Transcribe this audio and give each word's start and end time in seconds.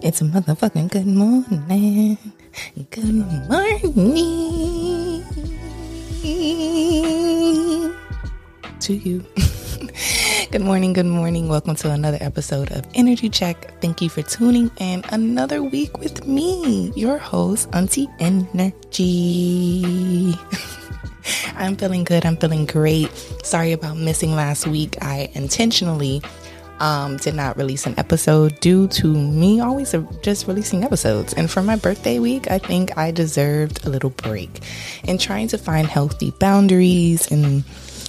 It's 0.00 0.20
a 0.20 0.24
motherfucking 0.24 0.92
good 0.92 1.08
morning. 1.08 2.18
Good 2.90 3.14
morning 3.14 5.24
to 8.78 8.94
you. 8.94 9.24
good 10.52 10.60
morning, 10.60 10.92
good 10.92 11.06
morning. 11.06 11.48
Welcome 11.48 11.74
to 11.76 11.90
another 11.90 12.18
episode 12.20 12.70
of 12.70 12.88
InnerG 12.92 13.32
Check. 13.32 13.80
Thank 13.80 14.00
you 14.00 14.08
for 14.08 14.22
tuning 14.22 14.70
in 14.78 15.02
another 15.10 15.64
week 15.64 15.98
with 15.98 16.28
me, 16.28 16.92
your 16.94 17.18
host, 17.18 17.68
Auntie 17.72 18.06
InnerG. 18.20 18.78
I'm 21.56 21.76
feeling 21.76 22.04
good. 22.04 22.24
I'm 22.24 22.36
feeling 22.36 22.66
great. 22.66 23.10
Sorry 23.42 23.72
about 23.72 23.96
missing 23.96 24.36
last 24.36 24.68
week. 24.68 24.96
I 25.02 25.28
intentionally 25.34 26.22
um, 26.80 27.16
did 27.16 27.34
not 27.34 27.56
release 27.56 27.86
an 27.86 27.94
episode 27.98 28.58
due 28.60 28.88
to 28.88 29.06
me 29.06 29.60
always 29.60 29.94
just 30.22 30.46
releasing 30.46 30.84
episodes. 30.84 31.32
And 31.34 31.50
for 31.50 31.62
my 31.62 31.76
birthday 31.76 32.18
week, 32.18 32.50
I 32.50 32.58
think 32.58 32.96
I 32.96 33.10
deserved 33.10 33.86
a 33.86 33.90
little 33.90 34.10
break. 34.10 34.60
And 35.04 35.20
trying 35.20 35.48
to 35.48 35.58
find 35.58 35.86
healthy 35.86 36.32
boundaries 36.38 37.30
and, 37.30 37.64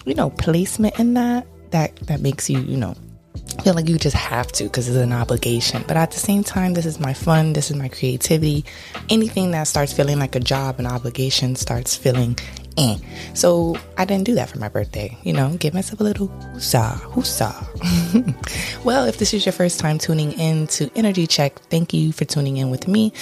you 0.05 0.15
know, 0.15 0.29
placement 0.29 0.99
in 0.99 1.13
that, 1.15 1.47
that, 1.71 1.95
that 2.07 2.21
makes 2.21 2.49
you, 2.49 2.59
you 2.59 2.77
know, 2.77 2.95
feel 3.63 3.73
like 3.73 3.89
you 3.89 3.97
just 3.97 4.15
have 4.15 4.51
to 4.53 4.63
because 4.65 4.87
it's 4.87 4.97
an 4.97 5.13
obligation. 5.13 5.83
But 5.87 5.97
at 5.97 6.11
the 6.11 6.19
same 6.19 6.43
time, 6.43 6.73
this 6.73 6.85
is 6.85 6.99
my 6.99 7.13
fun, 7.13 7.53
this 7.53 7.69
is 7.69 7.77
my 7.77 7.89
creativity. 7.89 8.65
Anything 9.09 9.51
that 9.51 9.63
starts 9.63 9.93
feeling 9.93 10.19
like 10.19 10.35
a 10.35 10.39
job, 10.39 10.79
an 10.79 10.85
obligation 10.85 11.55
starts 11.55 11.95
feeling 11.95 12.37
eh. 12.77 12.97
So 13.33 13.77
I 13.97 14.05
didn't 14.05 14.25
do 14.25 14.35
that 14.35 14.49
for 14.49 14.59
my 14.59 14.69
birthday. 14.69 15.17
You 15.23 15.33
know, 15.33 15.55
give 15.57 15.73
myself 15.73 15.99
a 15.99 16.03
little 16.03 16.27
whoosah, 16.27 16.99
whoosah. 17.13 18.83
well, 18.83 19.05
if 19.05 19.17
this 19.17 19.33
is 19.33 19.45
your 19.45 19.53
first 19.53 19.79
time 19.79 19.97
tuning 19.97 20.31
in 20.33 20.67
to 20.67 20.87
InnerG 20.87 21.29
Check, 21.29 21.59
thank 21.69 21.93
you 21.93 22.11
for 22.11 22.25
tuning 22.25 22.57
in 22.57 22.69
with 22.69 22.87
me. 22.87 23.13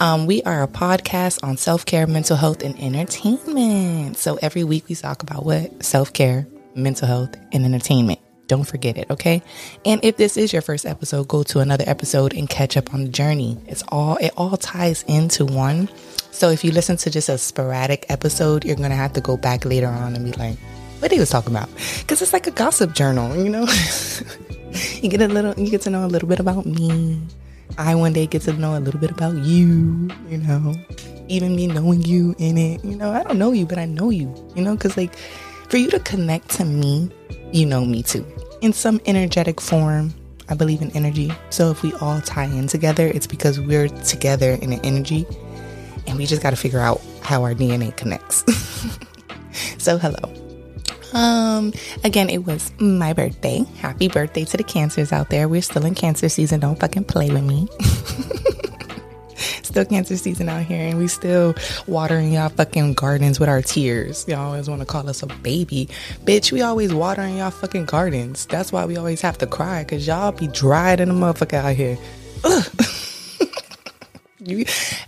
Um, 0.00 0.26
we 0.26 0.42
are 0.42 0.62
a 0.62 0.68
podcast 0.68 1.42
on 1.42 1.56
self 1.56 1.86
care, 1.86 2.06
mental 2.06 2.36
health, 2.36 2.62
and 2.62 2.78
entertainment. 2.80 4.16
So 4.16 4.38
every 4.42 4.64
week 4.64 4.88
we 4.88 4.94
talk 4.94 5.22
about 5.22 5.44
what 5.44 5.84
self 5.84 6.12
care, 6.12 6.46
mental 6.74 7.06
health, 7.08 7.36
and 7.52 7.64
entertainment. 7.64 8.20
Don't 8.46 8.64
forget 8.64 8.98
it, 8.98 9.10
okay? 9.10 9.42
And 9.86 10.04
if 10.04 10.16
this 10.16 10.36
is 10.36 10.52
your 10.52 10.60
first 10.60 10.84
episode, 10.84 11.28
go 11.28 11.42
to 11.44 11.60
another 11.60 11.84
episode 11.86 12.34
and 12.34 12.48
catch 12.48 12.76
up 12.76 12.92
on 12.92 13.04
the 13.04 13.08
journey. 13.08 13.56
It's 13.66 13.82
all 13.88 14.16
it 14.16 14.32
all 14.36 14.56
ties 14.56 15.02
into 15.08 15.46
one. 15.46 15.88
So 16.34 16.50
if 16.50 16.64
you 16.64 16.72
listen 16.72 16.96
to 16.96 17.10
just 17.10 17.28
a 17.28 17.38
sporadic 17.38 18.06
episode, 18.08 18.64
you're 18.64 18.74
gonna 18.74 18.96
have 18.96 19.12
to 19.12 19.20
go 19.20 19.36
back 19.36 19.64
later 19.64 19.86
on 19.86 20.16
and 20.16 20.24
be 20.24 20.32
like, 20.32 20.58
what 20.98 21.12
he 21.12 21.20
was 21.20 21.30
talking 21.30 21.52
about? 21.52 21.68
Because 22.00 22.20
it's 22.20 22.32
like 22.32 22.48
a 22.48 22.50
gossip 22.50 22.92
journal, 22.92 23.36
you 23.36 23.48
know. 23.48 23.60
you 25.00 25.08
get 25.08 25.22
a 25.22 25.28
little, 25.28 25.54
you 25.54 25.70
get 25.70 25.82
to 25.82 25.90
know 25.90 26.04
a 26.04 26.10
little 26.10 26.28
bit 26.28 26.40
about 26.40 26.66
me. 26.66 27.22
I 27.78 27.94
one 27.94 28.12
day 28.12 28.26
get 28.26 28.42
to 28.42 28.52
know 28.52 28.76
a 28.76 28.80
little 28.80 28.98
bit 28.98 29.12
about 29.12 29.36
you, 29.36 30.10
you 30.28 30.38
know. 30.38 30.74
Even 31.28 31.54
me 31.54 31.68
knowing 31.68 32.02
you 32.02 32.34
in 32.38 32.58
it, 32.58 32.84
you 32.84 32.96
know. 32.96 33.12
I 33.12 33.22
don't 33.22 33.38
know 33.38 33.52
you, 33.52 33.64
but 33.64 33.78
I 33.78 33.84
know 33.84 34.10
you, 34.10 34.34
you 34.56 34.62
know. 34.62 34.74
Because 34.74 34.96
like, 34.96 35.14
for 35.68 35.76
you 35.76 35.88
to 35.90 36.00
connect 36.00 36.50
to 36.56 36.64
me, 36.64 37.12
you 37.52 37.64
know 37.64 37.84
me 37.84 38.02
too, 38.02 38.26
in 38.60 38.72
some 38.72 39.00
energetic 39.06 39.60
form. 39.60 40.12
I 40.48 40.54
believe 40.54 40.82
in 40.82 40.90
energy. 40.96 41.32
So 41.50 41.70
if 41.70 41.82
we 41.84 41.94
all 42.00 42.20
tie 42.20 42.44
in 42.44 42.66
together, 42.66 43.06
it's 43.06 43.26
because 43.26 43.60
we're 43.60 43.88
together 43.88 44.58
in 44.60 44.72
an 44.72 44.80
energy 44.82 45.26
and 46.06 46.18
we 46.18 46.26
just 46.26 46.42
got 46.42 46.50
to 46.50 46.56
figure 46.56 46.80
out 46.80 47.00
how 47.22 47.42
our 47.42 47.54
DNA 47.54 47.96
connects. 47.96 48.44
so, 49.78 49.98
hello. 49.98 50.32
Um, 51.14 51.72
again, 52.02 52.28
it 52.28 52.44
was 52.44 52.72
my 52.78 53.12
birthday. 53.12 53.64
Happy 53.78 54.08
birthday 54.08 54.44
to 54.44 54.56
the 54.56 54.64
cancers 54.64 55.12
out 55.12 55.30
there. 55.30 55.48
We're 55.48 55.62
still 55.62 55.86
in 55.86 55.94
cancer 55.94 56.28
season. 56.28 56.60
Don't 56.60 56.78
fucking 56.78 57.04
play 57.04 57.30
with 57.30 57.44
me. 57.44 57.68
still 59.36 59.84
cancer 59.84 60.16
season 60.16 60.48
out 60.48 60.64
here, 60.64 60.88
and 60.88 60.98
we 60.98 61.08
still 61.08 61.54
watering 61.86 62.32
y'all 62.32 62.48
fucking 62.48 62.94
gardens 62.94 63.40
with 63.40 63.48
our 63.48 63.62
tears. 63.62 64.24
Y'all 64.28 64.46
always 64.46 64.68
want 64.68 64.80
to 64.80 64.86
call 64.86 65.08
us 65.08 65.22
a 65.22 65.26
baby. 65.26 65.88
Bitch, 66.24 66.52
we 66.52 66.62
always 66.62 66.94
watering 66.94 67.38
y'all 67.38 67.50
fucking 67.50 67.84
gardens. 67.84 68.46
That's 68.46 68.72
why 68.72 68.84
we 68.84 68.96
always 68.96 69.20
have 69.20 69.38
to 69.38 69.46
cry, 69.46 69.84
because 69.84 70.06
y'all 70.06 70.32
be 70.32 70.48
dried 70.48 71.00
in 71.00 71.08
the 71.08 71.14
motherfucker 71.14 71.54
out 71.54 71.76
here. 71.76 71.98
Ugh. 72.44 72.64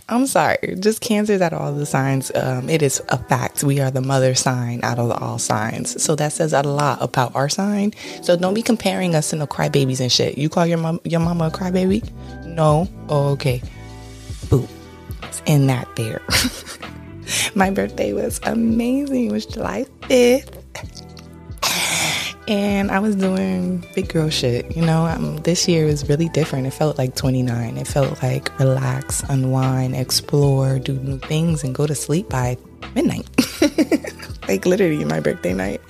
I'm 0.09 0.27
sorry. 0.27 0.75
Just 0.79 1.01
cancers 1.01 1.41
out 1.41 1.53
of 1.53 1.61
all 1.61 1.73
the 1.73 1.85
signs. 1.85 2.31
Um, 2.35 2.69
it 2.69 2.81
is 2.81 3.01
a 3.09 3.17
fact. 3.17 3.63
We 3.63 3.79
are 3.79 3.91
the 3.91 4.01
mother 4.01 4.35
sign 4.35 4.83
out 4.83 4.99
of 4.99 5.11
all 5.11 5.39
signs. 5.39 6.01
So 6.01 6.15
that 6.15 6.33
says 6.33 6.53
a 6.53 6.63
lot 6.63 7.01
about 7.01 7.35
our 7.35 7.49
sign. 7.49 7.93
So 8.21 8.35
don't 8.35 8.53
be 8.53 8.61
comparing 8.61 9.15
us 9.15 9.29
to 9.31 9.35
no 9.35 9.47
crybabies 9.47 9.99
and 9.99 10.11
shit. 10.11 10.37
You 10.37 10.49
call 10.49 10.65
your 10.65 10.77
mom 10.77 10.99
your 11.03 11.19
mama 11.19 11.47
a 11.47 11.51
crybaby? 11.51 12.09
No. 12.45 12.87
Oh, 13.09 13.29
okay. 13.29 13.61
Boo. 14.49 14.67
It's 15.23 15.41
in 15.45 15.67
that 15.67 15.87
there. 15.95 16.21
My 17.55 17.69
birthday 17.69 18.13
was 18.13 18.39
amazing. 18.43 19.25
It 19.25 19.31
was 19.31 19.45
July 19.45 19.85
5th 20.01 20.63
and 22.47 22.91
I 22.91 22.99
was 22.99 23.15
doing 23.15 23.85
big 23.93 24.09
girl 24.09 24.29
shit. 24.29 24.75
You 24.75 24.85
know, 24.85 25.05
um, 25.05 25.37
this 25.37 25.67
year 25.67 25.85
was 25.85 26.07
really 26.07 26.29
different. 26.29 26.67
It 26.67 26.71
felt 26.71 26.97
like 26.97 27.15
29. 27.15 27.77
It 27.77 27.87
felt 27.87 28.21
like 28.23 28.57
relax, 28.59 29.21
unwind, 29.23 29.95
explore, 29.95 30.79
do 30.79 30.93
new 30.93 31.19
things, 31.19 31.63
and 31.63 31.75
go 31.75 31.85
to 31.85 31.95
sleep 31.95 32.29
by 32.29 32.57
midnight. 32.95 33.27
like 34.47 34.65
literally 34.65 35.03
my 35.03 35.19
birthday 35.19 35.53
night, 35.53 35.81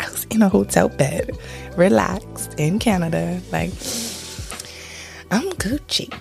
I 0.00 0.08
was 0.10 0.24
in 0.30 0.42
a 0.42 0.48
hotel 0.48 0.88
bed, 0.88 1.36
relaxed 1.76 2.54
in 2.58 2.78
Canada. 2.78 3.40
Like 3.52 3.70
I'm 5.30 5.50
Gucci. 5.58 6.12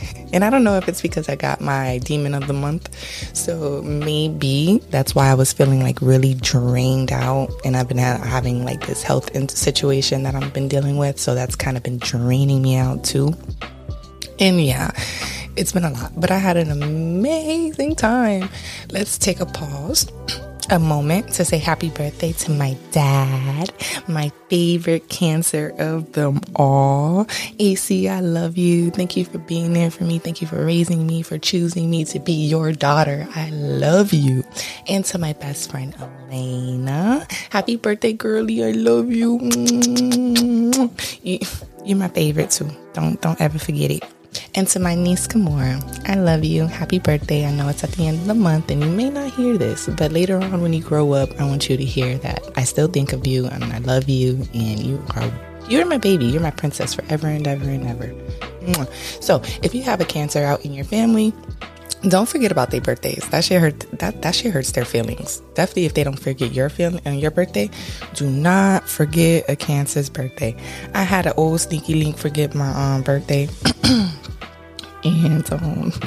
And 0.32 0.44
I 0.44 0.50
don't 0.50 0.64
know 0.64 0.76
if 0.76 0.88
it's 0.88 1.02
because 1.02 1.28
I 1.28 1.36
got 1.36 1.60
my 1.60 1.98
demon 1.98 2.34
of 2.34 2.46
the 2.46 2.52
month. 2.52 2.94
So 3.36 3.82
maybe 3.82 4.82
that's 4.90 5.14
why 5.14 5.28
I 5.30 5.34
was 5.34 5.52
feeling 5.52 5.82
like 5.82 6.00
really 6.00 6.34
drained 6.34 7.12
out. 7.12 7.50
And 7.64 7.76
I've 7.76 7.88
been 7.88 7.98
ha- 7.98 8.18
having 8.18 8.64
like 8.64 8.86
this 8.86 9.02
health 9.02 9.30
situation 9.50 10.24
that 10.24 10.34
I've 10.34 10.52
been 10.52 10.68
dealing 10.68 10.96
with. 10.96 11.18
So 11.18 11.34
that's 11.34 11.56
kind 11.56 11.76
of 11.76 11.82
been 11.82 11.98
draining 11.98 12.62
me 12.62 12.76
out 12.76 13.04
too. 13.04 13.34
And 14.38 14.60
yeah, 14.62 14.90
it's 15.56 15.72
been 15.72 15.84
a 15.84 15.90
lot, 15.90 16.12
but 16.16 16.30
I 16.30 16.36
had 16.36 16.56
an 16.58 16.70
amazing 16.70 17.94
time. 17.94 18.50
Let's 18.90 19.16
take 19.16 19.40
a 19.40 19.46
pause 19.46 20.12
a 20.70 20.78
moment 20.78 21.32
to 21.34 21.44
say 21.44 21.58
happy 21.58 21.90
birthday 21.90 22.32
to 22.32 22.50
my 22.50 22.76
dad, 22.90 23.72
my 24.08 24.30
favorite 24.48 25.08
cancer 25.08 25.72
of 25.78 26.12
them 26.12 26.40
all. 26.54 27.26
AC, 27.58 28.08
I 28.08 28.20
love 28.20 28.56
you. 28.56 28.90
Thank 28.90 29.16
you 29.16 29.24
for 29.24 29.38
being 29.38 29.72
there 29.72 29.90
for 29.90 30.04
me. 30.04 30.18
Thank 30.18 30.40
you 30.40 30.46
for 30.46 30.64
raising 30.64 31.06
me, 31.06 31.22
for 31.22 31.38
choosing 31.38 31.90
me 31.90 32.04
to 32.06 32.18
be 32.18 32.32
your 32.32 32.72
daughter. 32.72 33.28
I 33.34 33.50
love 33.50 34.12
you. 34.12 34.44
And 34.88 35.04
to 35.06 35.18
my 35.18 35.32
best 35.34 35.70
friend, 35.70 35.94
Elena, 36.30 37.26
happy 37.50 37.76
birthday, 37.76 38.12
girlie. 38.12 38.64
I 38.64 38.72
love 38.72 39.10
you. 39.10 39.38
You're 41.84 41.98
my 41.98 42.08
favorite 42.08 42.50
too. 42.50 42.70
Don't 42.94 43.20
don't 43.20 43.40
ever 43.40 43.58
forget 43.58 43.90
it. 43.90 44.15
And 44.54 44.66
to 44.68 44.78
my 44.78 44.94
niece 44.94 45.26
Kamora, 45.26 46.08
I 46.08 46.14
love 46.14 46.44
you. 46.44 46.66
Happy 46.66 46.98
birthday. 46.98 47.46
I 47.46 47.52
know 47.52 47.68
it's 47.68 47.84
at 47.84 47.92
the 47.92 48.06
end 48.06 48.20
of 48.20 48.26
the 48.26 48.34
month 48.34 48.70
and 48.70 48.82
you 48.82 48.90
may 48.90 49.10
not 49.10 49.32
hear 49.32 49.56
this, 49.56 49.88
but 49.88 50.12
later 50.12 50.38
on 50.38 50.62
when 50.62 50.72
you 50.72 50.82
grow 50.82 51.12
up, 51.12 51.38
I 51.40 51.44
want 51.44 51.68
you 51.68 51.76
to 51.76 51.84
hear 51.84 52.18
that 52.18 52.42
I 52.56 52.64
still 52.64 52.88
think 52.88 53.12
of 53.12 53.26
you 53.26 53.46
and 53.46 53.64
I 53.64 53.78
love 53.78 54.08
you 54.08 54.46
and 54.54 54.80
you 54.80 55.02
are 55.14 55.30
you're 55.68 55.84
my 55.84 55.98
baby. 55.98 56.26
You're 56.26 56.42
my 56.42 56.52
princess 56.52 56.94
forever 56.94 57.26
and 57.26 57.46
ever 57.46 57.68
and 57.68 57.86
ever. 57.86 58.14
So, 59.20 59.42
if 59.62 59.74
you 59.74 59.82
have 59.82 60.00
a 60.00 60.04
cancer 60.04 60.42
out 60.44 60.64
in 60.64 60.72
your 60.72 60.84
family, 60.84 61.32
don't 62.08 62.28
forget 62.28 62.52
about 62.52 62.70
their 62.70 62.80
birthdays. 62.80 63.28
That 63.30 63.44
shit 63.44 63.60
hurt. 63.60 63.80
That 63.98 64.22
that 64.22 64.34
shit 64.34 64.52
hurts 64.52 64.72
their 64.72 64.84
feelings. 64.84 65.40
Definitely, 65.54 65.86
if 65.86 65.94
they 65.94 66.04
don't 66.04 66.18
forget 66.18 66.52
your 66.52 66.68
feeling 66.68 67.00
and 67.04 67.20
your 67.20 67.30
birthday, 67.30 67.70
do 68.14 68.28
not 68.28 68.88
forget 68.88 69.44
a 69.48 69.56
cancer's 69.56 70.08
birthday. 70.08 70.56
I 70.94 71.02
had 71.02 71.26
an 71.26 71.32
old 71.36 71.60
sneaky 71.60 71.94
link 71.94 72.16
forget 72.16 72.54
my 72.54 72.68
um 72.70 73.02
birthday. 73.02 73.48
and 75.06 75.52
um, 75.52 75.92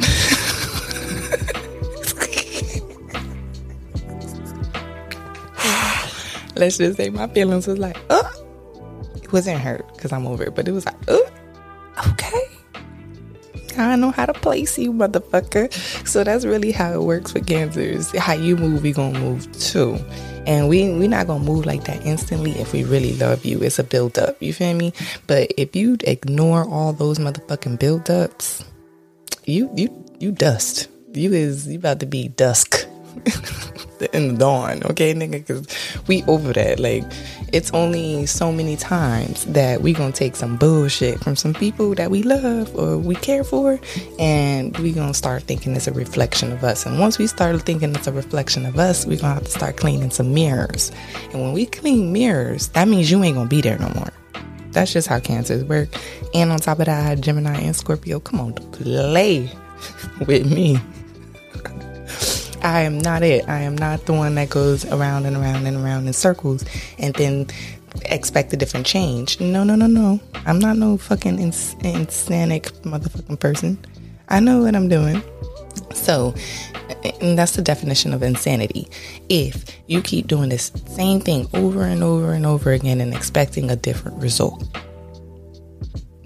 let's 6.59 6.77
just 6.77 6.97
say 6.97 7.09
my 7.09 7.27
feelings 7.27 7.67
was 7.67 7.79
like, 7.79 7.97
oh, 8.09 9.07
it 9.15 9.31
wasn't 9.31 9.59
hurt 9.59 9.87
because 9.95 10.11
I'm 10.11 10.27
over 10.27 10.43
it, 10.43 10.55
but 10.55 10.67
it 10.67 10.71
was 10.71 10.85
like, 10.85 10.95
oh, 11.07 11.29
okay. 12.09 12.43
I 13.77 13.95
know 13.95 14.11
how 14.11 14.25
to 14.25 14.33
place 14.33 14.77
you, 14.77 14.91
motherfucker. 14.91 15.71
So 16.05 16.23
that's 16.23 16.43
really 16.43 16.71
how 16.71 16.93
it 16.93 17.01
works 17.01 17.31
for 17.31 17.39
cancers. 17.39 18.15
How 18.17 18.33
you 18.33 18.57
move, 18.57 18.83
we 18.83 18.91
gonna 18.91 19.17
move 19.17 19.49
too. 19.57 19.97
And 20.45 20.67
we 20.67 20.91
we 20.91 21.07
not 21.07 21.27
gonna 21.27 21.43
move 21.43 21.65
like 21.65 21.85
that 21.85 22.05
instantly 22.05 22.51
if 22.51 22.73
we 22.73 22.83
really 22.83 23.15
love 23.15 23.45
you. 23.45 23.61
It's 23.61 23.79
a 23.79 23.83
build 23.83 24.19
up. 24.19 24.41
You 24.41 24.51
feel 24.51 24.73
me? 24.73 24.91
But 25.27 25.53
if 25.57 25.75
you 25.75 25.97
ignore 26.03 26.67
all 26.67 26.91
those 26.91 27.19
motherfucking 27.19 27.79
build 27.79 28.09
ups, 28.09 28.65
you 29.49 29.69
you 29.75 30.05
you 30.19 30.31
dust. 30.31 30.89
You 31.13 31.33
is 31.33 31.67
you 31.67 31.77
about 31.77 31.99
to 32.01 32.05
be 32.05 32.29
dusk. 32.29 32.85
in 34.13 34.29
the 34.29 34.37
dawn, 34.37 34.81
okay, 34.85 35.13
nigga? 35.13 35.31
Because 35.31 35.67
we 36.07 36.23
over 36.23 36.53
that. 36.53 36.79
Like, 36.79 37.03
it's 37.51 37.71
only 37.71 38.25
so 38.25 38.51
many 38.51 38.75
times 38.75 39.45
that 39.45 39.81
we 39.81 39.93
gonna 39.93 40.11
take 40.11 40.35
some 40.35 40.57
bullshit 40.57 41.19
from 41.19 41.35
some 41.35 41.53
people 41.53 41.95
that 41.95 42.11
we 42.11 42.23
love 42.23 42.73
or 42.75 42.97
we 42.97 43.15
care 43.15 43.43
for, 43.43 43.79
and 44.17 44.77
we 44.77 44.91
gonna 44.91 45.13
start 45.13 45.43
thinking 45.43 45.75
it's 45.75 45.87
a 45.87 45.93
reflection 45.93 46.51
of 46.51 46.63
us. 46.63 46.85
And 46.85 46.99
once 46.99 47.17
we 47.17 47.27
start 47.27 47.61
thinking 47.63 47.93
it's 47.95 48.07
a 48.07 48.13
reflection 48.13 48.65
of 48.65 48.77
us, 48.77 49.05
we 49.05 49.17
gonna 49.17 49.33
have 49.33 49.43
to 49.43 49.51
start 49.51 49.77
cleaning 49.77 50.11
some 50.11 50.33
mirrors. 50.33 50.91
And 51.33 51.41
when 51.41 51.53
we 51.53 51.65
clean 51.65 52.13
mirrors, 52.13 52.69
that 52.69 52.87
means 52.87 53.11
you 53.11 53.21
ain't 53.23 53.35
gonna 53.35 53.49
be 53.49 53.61
there 53.61 53.77
no 53.79 53.89
more. 53.95 54.13
That's 54.71 54.93
just 54.93 55.07
how 55.07 55.19
cancers 55.19 55.63
work. 55.63 55.89
And 56.33 56.51
on 56.51 56.59
top 56.59 56.79
of 56.79 56.85
that, 56.85 56.99
I 56.99 57.01
had 57.01 57.21
Gemini 57.21 57.59
and 57.59 57.75
Scorpio. 57.75 58.19
Come 58.19 58.39
on, 58.39 58.53
play 58.53 59.51
with 60.27 60.51
me. 60.51 60.79
I 62.61 62.81
am 62.81 62.99
not 62.99 63.23
it. 63.23 63.47
I 63.47 63.61
am 63.61 63.77
not 63.77 64.05
the 64.05 64.13
one 64.13 64.35
that 64.35 64.49
goes 64.49 64.85
around 64.85 65.25
and 65.25 65.37
around 65.37 65.65
and 65.65 65.77
around 65.77 66.07
in 66.07 66.13
circles 66.13 66.65
and 66.97 67.13
then 67.15 67.47
expect 68.05 68.51
a 68.53 68.57
different 68.57 68.85
change. 68.85 69.39
No, 69.39 69.63
no, 69.63 69.75
no, 69.75 69.87
no. 69.87 70.19
I'm 70.45 70.59
not 70.59 70.77
no 70.77 70.97
fucking 70.97 71.39
ins- 71.39 71.75
insanic 71.75 72.71
motherfucking 72.81 73.39
person. 73.39 73.77
I 74.27 74.39
know 74.39 74.63
what 74.63 74.75
I'm 74.75 74.89
doing. 74.89 75.23
So, 75.93 76.35
and 77.21 77.37
that's 77.37 77.55
the 77.55 77.61
definition 77.61 78.13
of 78.13 78.23
insanity. 78.23 78.87
If 79.29 79.65
you 79.87 80.01
keep 80.01 80.27
doing 80.27 80.49
this 80.49 80.71
same 80.87 81.19
thing 81.19 81.47
over 81.53 81.83
and 81.83 82.03
over 82.03 82.33
and 82.33 82.45
over 82.45 82.71
again 82.71 83.01
and 83.01 83.13
expecting 83.13 83.71
a 83.71 83.75
different 83.75 84.21
result, 84.21 84.63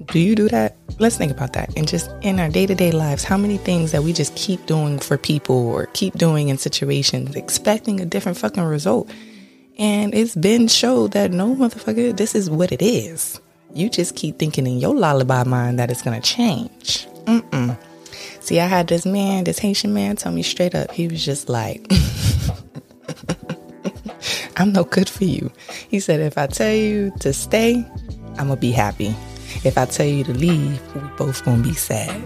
do 0.07 0.19
you 0.19 0.35
do 0.35 0.49
that? 0.49 0.75
Let's 0.99 1.17
think 1.17 1.31
about 1.31 1.53
that. 1.53 1.75
And 1.75 1.87
just 1.87 2.11
in 2.21 2.39
our 2.39 2.49
day 2.49 2.65
to 2.65 2.75
day 2.75 2.91
lives, 2.91 3.23
how 3.23 3.37
many 3.37 3.57
things 3.57 3.91
that 3.91 4.03
we 4.03 4.13
just 4.13 4.35
keep 4.35 4.65
doing 4.65 4.99
for 4.99 5.17
people 5.17 5.55
or 5.69 5.87
keep 5.87 6.13
doing 6.15 6.49
in 6.49 6.57
situations, 6.57 7.35
expecting 7.35 7.99
a 7.99 8.05
different 8.05 8.37
fucking 8.37 8.63
result. 8.63 9.09
And 9.79 10.13
it's 10.13 10.35
been 10.35 10.67
showed 10.67 11.13
that 11.13 11.31
no 11.31 11.55
motherfucker, 11.55 12.15
this 12.15 12.35
is 12.35 12.49
what 12.49 12.71
it 12.71 12.81
is. 12.81 13.41
You 13.73 13.89
just 13.89 14.15
keep 14.15 14.37
thinking 14.37 14.67
in 14.67 14.77
your 14.77 14.93
lullaby 14.93 15.43
mind 15.43 15.79
that 15.79 15.89
it's 15.89 16.03
gonna 16.03 16.21
change. 16.21 17.07
Mm-mm. 17.25 17.75
See, 18.39 18.59
I 18.59 18.67
had 18.67 18.87
this 18.87 19.05
man, 19.05 19.43
this 19.43 19.59
Haitian 19.59 19.93
man, 19.93 20.15
tell 20.15 20.31
me 20.31 20.43
straight 20.43 20.75
up. 20.75 20.91
He 20.91 21.07
was 21.07 21.23
just 21.23 21.49
like, 21.49 21.85
I'm 24.57 24.71
no 24.71 24.83
good 24.83 25.09
for 25.09 25.23
you. 25.23 25.51
He 25.89 25.99
said, 25.99 26.19
if 26.19 26.37
I 26.37 26.47
tell 26.47 26.73
you 26.73 27.11
to 27.19 27.33
stay, 27.33 27.85
I'm 28.37 28.47
gonna 28.47 28.57
be 28.57 28.71
happy. 28.71 29.15
If 29.63 29.77
I 29.77 29.85
tell 29.85 30.05
you 30.05 30.23
to 30.25 30.33
leave, 30.33 30.81
we 30.95 31.01
both 31.17 31.43
gonna 31.45 31.63
be 31.63 31.73
sad. 31.73 32.21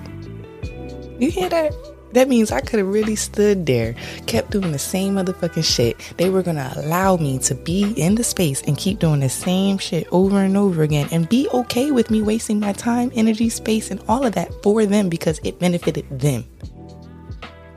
You 1.20 1.32
hear 1.32 1.50
that? 1.50 1.74
That 2.14 2.30
means 2.30 2.52
I 2.52 2.62
could 2.62 2.80
have 2.80 2.88
really 2.88 3.16
stood 3.16 3.66
there, 3.66 3.96
kept 4.26 4.52
doing 4.52 4.72
the 4.72 4.80
same 4.80 5.16
motherfucking 5.16 5.64
shit. 5.64 5.98
They 6.18 6.30
were 6.30 6.42
gonna 6.42 6.72
allow 6.76 7.18
me 7.18 7.38
to 7.40 7.56
be 7.56 7.94
in 7.98 8.16
the 8.16 8.24
space 8.24 8.62
and 8.64 8.78
keep 8.78 9.00
doing 9.00 9.20
the 9.20 9.30
same 9.30 9.78
shit 9.78 10.08
over 10.12 10.42
and 10.42 10.56
over 10.56 10.84
again 10.84 11.10
and 11.12 11.28
be 11.28 11.50
okay 11.54 11.92
with 11.92 12.10
me 12.10 12.22
wasting 12.22 12.60
my 12.60 12.74
time, 12.74 13.12
energy, 13.16 13.50
space, 13.50 13.92
and 13.92 14.02
all 14.08 14.26
of 14.26 14.34
that 14.34 14.52
for 14.64 14.86
them 14.86 15.10
because 15.10 15.40
it 15.44 15.60
benefited 15.60 16.06
them. 16.10 16.46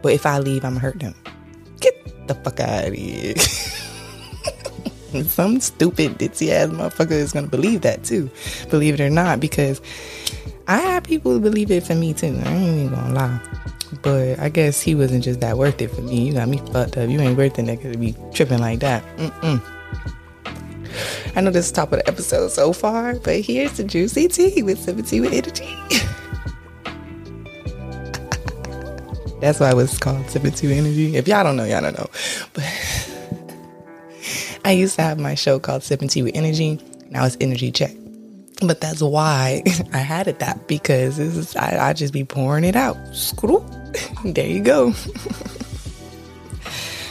But 0.02 0.12
if 0.12 0.24
I 0.26 0.38
leave, 0.38 0.64
I'm 0.64 0.72
gonna 0.72 0.80
hurt 0.80 1.00
them. 1.00 1.14
Get 1.80 2.28
the 2.28 2.34
fuck 2.36 2.60
out 2.60 2.88
of 2.88 2.94
here. 2.94 3.34
some 5.24 5.60
stupid 5.60 6.18
ditzy 6.18 6.50
ass 6.50 6.68
motherfucker 6.68 7.10
is 7.12 7.32
gonna 7.32 7.48
believe 7.48 7.80
that 7.82 8.04
too, 8.04 8.30
believe 8.70 8.94
it 8.94 9.00
or 9.00 9.10
not, 9.10 9.40
because 9.40 9.80
I 10.70 10.78
have 10.78 11.02
people 11.02 11.32
who 11.32 11.40
believe 11.40 11.72
it 11.72 11.82
for 11.82 11.96
me 11.96 12.14
too. 12.14 12.40
I 12.44 12.52
ain't 12.52 12.78
even 12.78 12.94
gonna 12.94 13.12
lie. 13.12 13.40
But 14.02 14.38
I 14.38 14.50
guess 14.50 14.80
he 14.80 14.94
wasn't 14.94 15.24
just 15.24 15.40
that 15.40 15.58
worth 15.58 15.82
it 15.82 15.90
for 15.90 16.00
me. 16.00 16.28
You 16.28 16.34
got 16.34 16.48
me 16.48 16.58
fucked 16.58 16.96
up. 16.96 17.10
You 17.10 17.18
ain't 17.18 17.36
worth 17.36 17.58
it, 17.58 17.64
nigga, 17.64 17.92
to 17.92 17.98
be 17.98 18.14
tripping 18.32 18.60
like 18.60 18.78
that. 18.78 19.02
Mm-mm. 19.16 19.60
I 21.34 21.40
know 21.40 21.50
this 21.50 21.66
is 21.66 21.72
top 21.72 21.90
of 21.90 21.98
the 21.98 22.06
episode 22.06 22.52
so 22.52 22.72
far, 22.72 23.16
but 23.16 23.40
here's 23.40 23.78
the 23.78 23.82
juicy 23.82 24.28
tea 24.28 24.62
with 24.62 24.78
17 24.78 25.22
with 25.22 25.32
energy. 25.32 25.66
That's 29.40 29.58
why 29.58 29.70
it 29.70 29.74
was 29.74 29.98
called 29.98 30.30
72 30.30 30.68
Energy. 30.68 31.16
If 31.16 31.26
y'all 31.26 31.42
don't 31.42 31.56
know, 31.56 31.64
y'all 31.64 31.80
don't 31.80 31.98
know. 31.98 32.06
But 32.52 32.62
I 34.64 34.70
used 34.70 34.94
to 34.96 35.02
have 35.02 35.18
my 35.18 35.34
show 35.34 35.58
called 35.58 35.82
Sipping 35.82 36.06
Tea 36.06 36.22
with 36.22 36.34
InnerG. 36.34 37.10
Now 37.10 37.24
it's 37.24 37.36
InnerG 37.38 37.74
Check. 37.74 37.90
But 38.62 38.80
that's 38.80 39.02
why 39.02 39.62
I 39.92 39.98
had 39.98 40.28
it 40.28 40.38
that 40.40 40.66
because 40.66 41.16
this 41.16 41.36
is 41.36 41.56
I, 41.56 41.88
I 41.88 41.92
just 41.92 42.12
be 42.12 42.24
pouring 42.24 42.64
it 42.64 42.76
out. 42.76 42.96
Screw. 43.14 43.64
there 44.24 44.46
you 44.46 44.62
go. 44.62 44.92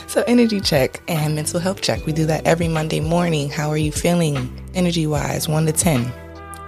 so 0.06 0.22
energy 0.26 0.60
check 0.60 1.02
and 1.08 1.34
mental 1.34 1.60
health 1.60 1.80
check. 1.80 2.06
We 2.06 2.12
do 2.12 2.26
that 2.26 2.46
every 2.46 2.68
Monday 2.68 3.00
morning. 3.00 3.50
How 3.50 3.68
are 3.70 3.78
you 3.78 3.92
feeling 3.92 4.70
energy 4.74 5.06
wise? 5.06 5.48
One 5.48 5.66
to 5.66 5.72
ten. 5.72 6.04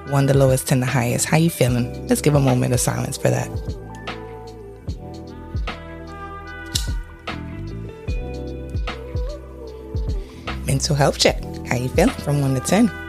One 0.08 0.26
the 0.26 0.36
lowest, 0.36 0.66
ten 0.66 0.80
the 0.80 0.86
highest. 0.86 1.26
How 1.26 1.36
you 1.36 1.50
feeling? 1.50 2.08
Let's 2.08 2.20
give 2.20 2.34
a 2.34 2.40
moment 2.40 2.74
of 2.74 2.80
silence 2.80 3.16
for 3.16 3.30
that. 3.30 3.48
mental 10.72 10.96
health 10.96 11.18
check. 11.18 11.40
How 11.68 11.76
you 11.76 11.88
feeling 11.88 12.14
from 12.14 12.40
1 12.40 12.54
to 12.54 12.60
10? 12.60 13.01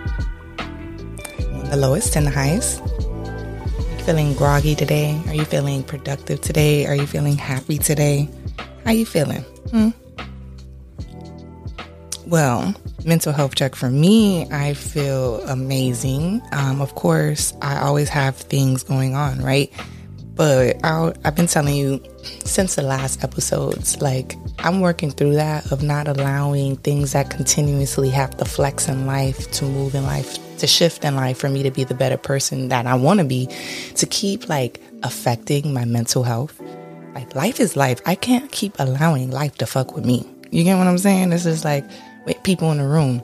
1 1.73 1.81
the 1.81 1.87
lowest, 1.87 2.15
and 2.15 2.27
the 2.27 2.31
highest. 2.31 2.81
Are 2.81 3.97
you 3.97 4.03
feeling 4.05 4.33
groggy 4.35 4.75
today? 4.75 5.19
Are 5.27 5.33
you 5.33 5.43
feeling 5.43 5.81
productive 5.81 6.39
today? 6.39 6.85
Are 6.85 6.93
you 6.93 7.07
feeling 7.07 7.35
happy 7.35 7.79
today? 7.79 8.29
How 8.83 8.91
are 8.91 8.93
you 8.93 9.07
feeling? 9.07 9.41
Hmm? 9.71 9.89
Well, 12.27 12.75
mental 13.05 13.33
health 13.33 13.55
check 13.55 13.73
for 13.73 13.89
me, 13.89 14.45
I 14.51 14.75
feel 14.75 15.41
amazing. 15.47 16.43
Um, 16.51 16.79
of 16.79 16.93
course, 16.93 17.53
I 17.63 17.79
always 17.79 18.09
have 18.09 18.35
things 18.35 18.83
going 18.83 19.15
on, 19.15 19.41
right? 19.41 19.73
But 20.35 20.77
i 20.83 21.13
have 21.25 21.35
been 21.35 21.47
telling 21.47 21.75
you 21.75 22.03
since 22.45 22.75
the 22.75 22.83
last 22.83 23.23
episodes, 23.23 23.99
like 23.99 24.35
I'm 24.59 24.79
working 24.79 25.09
through 25.09 25.33
that 25.35 25.71
of 25.71 25.81
not 25.81 26.07
allowing 26.07 26.75
things 26.77 27.13
that 27.13 27.31
continuously 27.31 28.09
have 28.09 28.37
to 28.37 28.45
flex 28.45 28.87
in 28.87 29.07
life, 29.07 29.51
to 29.53 29.65
move 29.65 29.93
in 29.95 30.03
life, 30.03 30.37
to 30.59 30.67
shift 30.67 31.03
in 31.03 31.15
life 31.15 31.37
for 31.37 31.49
me 31.49 31.63
to 31.63 31.71
be 31.71 31.83
the 31.83 31.93
better 31.93 32.17
person 32.17 32.69
that 32.69 32.85
I 32.85 32.95
want 32.95 33.19
to 33.19 33.25
be, 33.25 33.47
to 33.95 34.05
keep 34.05 34.49
like 34.49 34.81
affecting 35.03 35.73
my 35.73 35.85
mental 35.85 36.23
health. 36.23 36.61
Like 37.13 37.35
life 37.35 37.59
is 37.59 37.75
life. 37.75 38.01
I 38.05 38.15
can't 38.15 38.51
keep 38.51 38.75
allowing 38.79 39.31
life 39.31 39.57
to 39.57 39.65
fuck 39.65 39.95
with 39.95 40.05
me. 40.05 40.27
You 40.51 40.63
get 40.63 40.77
what 40.77 40.87
I'm 40.87 40.97
saying? 40.97 41.29
This 41.29 41.45
is 41.45 41.63
like 41.63 41.85
with 42.25 42.41
people 42.43 42.71
in 42.71 42.77
the 42.77 42.87
room. 42.87 43.21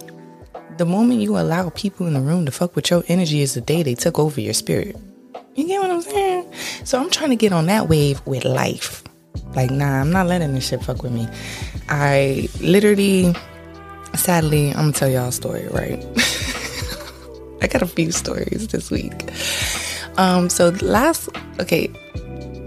The 0.77 0.85
moment 0.85 1.21
you 1.21 1.37
allow 1.37 1.69
people 1.69 2.07
in 2.07 2.13
the 2.13 2.21
room 2.21 2.45
to 2.45 2.51
fuck 2.51 2.75
with 2.75 2.89
your 2.89 3.03
energy 3.07 3.41
is 3.41 3.53
the 3.53 3.61
day 3.61 3.83
they 3.83 3.95
took 3.95 4.17
over 4.17 4.39
your 4.39 4.53
spirit. 4.53 4.95
You 5.55 5.67
get 5.67 5.81
what 5.81 5.91
I'm 5.91 6.01
saying? 6.01 6.53
So 6.85 6.99
I'm 6.99 7.09
trying 7.09 7.31
to 7.31 7.35
get 7.35 7.51
on 7.51 7.65
that 7.65 7.89
wave 7.89 8.21
with 8.25 8.45
life. 8.45 9.03
Like, 9.55 9.71
nah, 9.71 9.99
I'm 9.99 10.11
not 10.11 10.27
letting 10.27 10.53
this 10.53 10.67
shit 10.67 10.81
fuck 10.81 11.03
with 11.03 11.11
me. 11.11 11.27
I 11.89 12.47
literally, 12.61 13.33
sadly, 14.15 14.69
I'm 14.69 14.75
gonna 14.75 14.91
tell 14.93 15.09
y'all 15.09 15.29
a 15.29 15.31
story, 15.31 15.67
right? 15.67 16.05
I 17.61 17.67
got 17.67 17.81
a 17.81 17.87
few 17.87 18.11
stories 18.11 18.67
this 18.69 18.89
week. 18.91 19.31
Um, 20.17 20.49
so 20.49 20.69
last, 20.81 21.29
okay, 21.59 21.91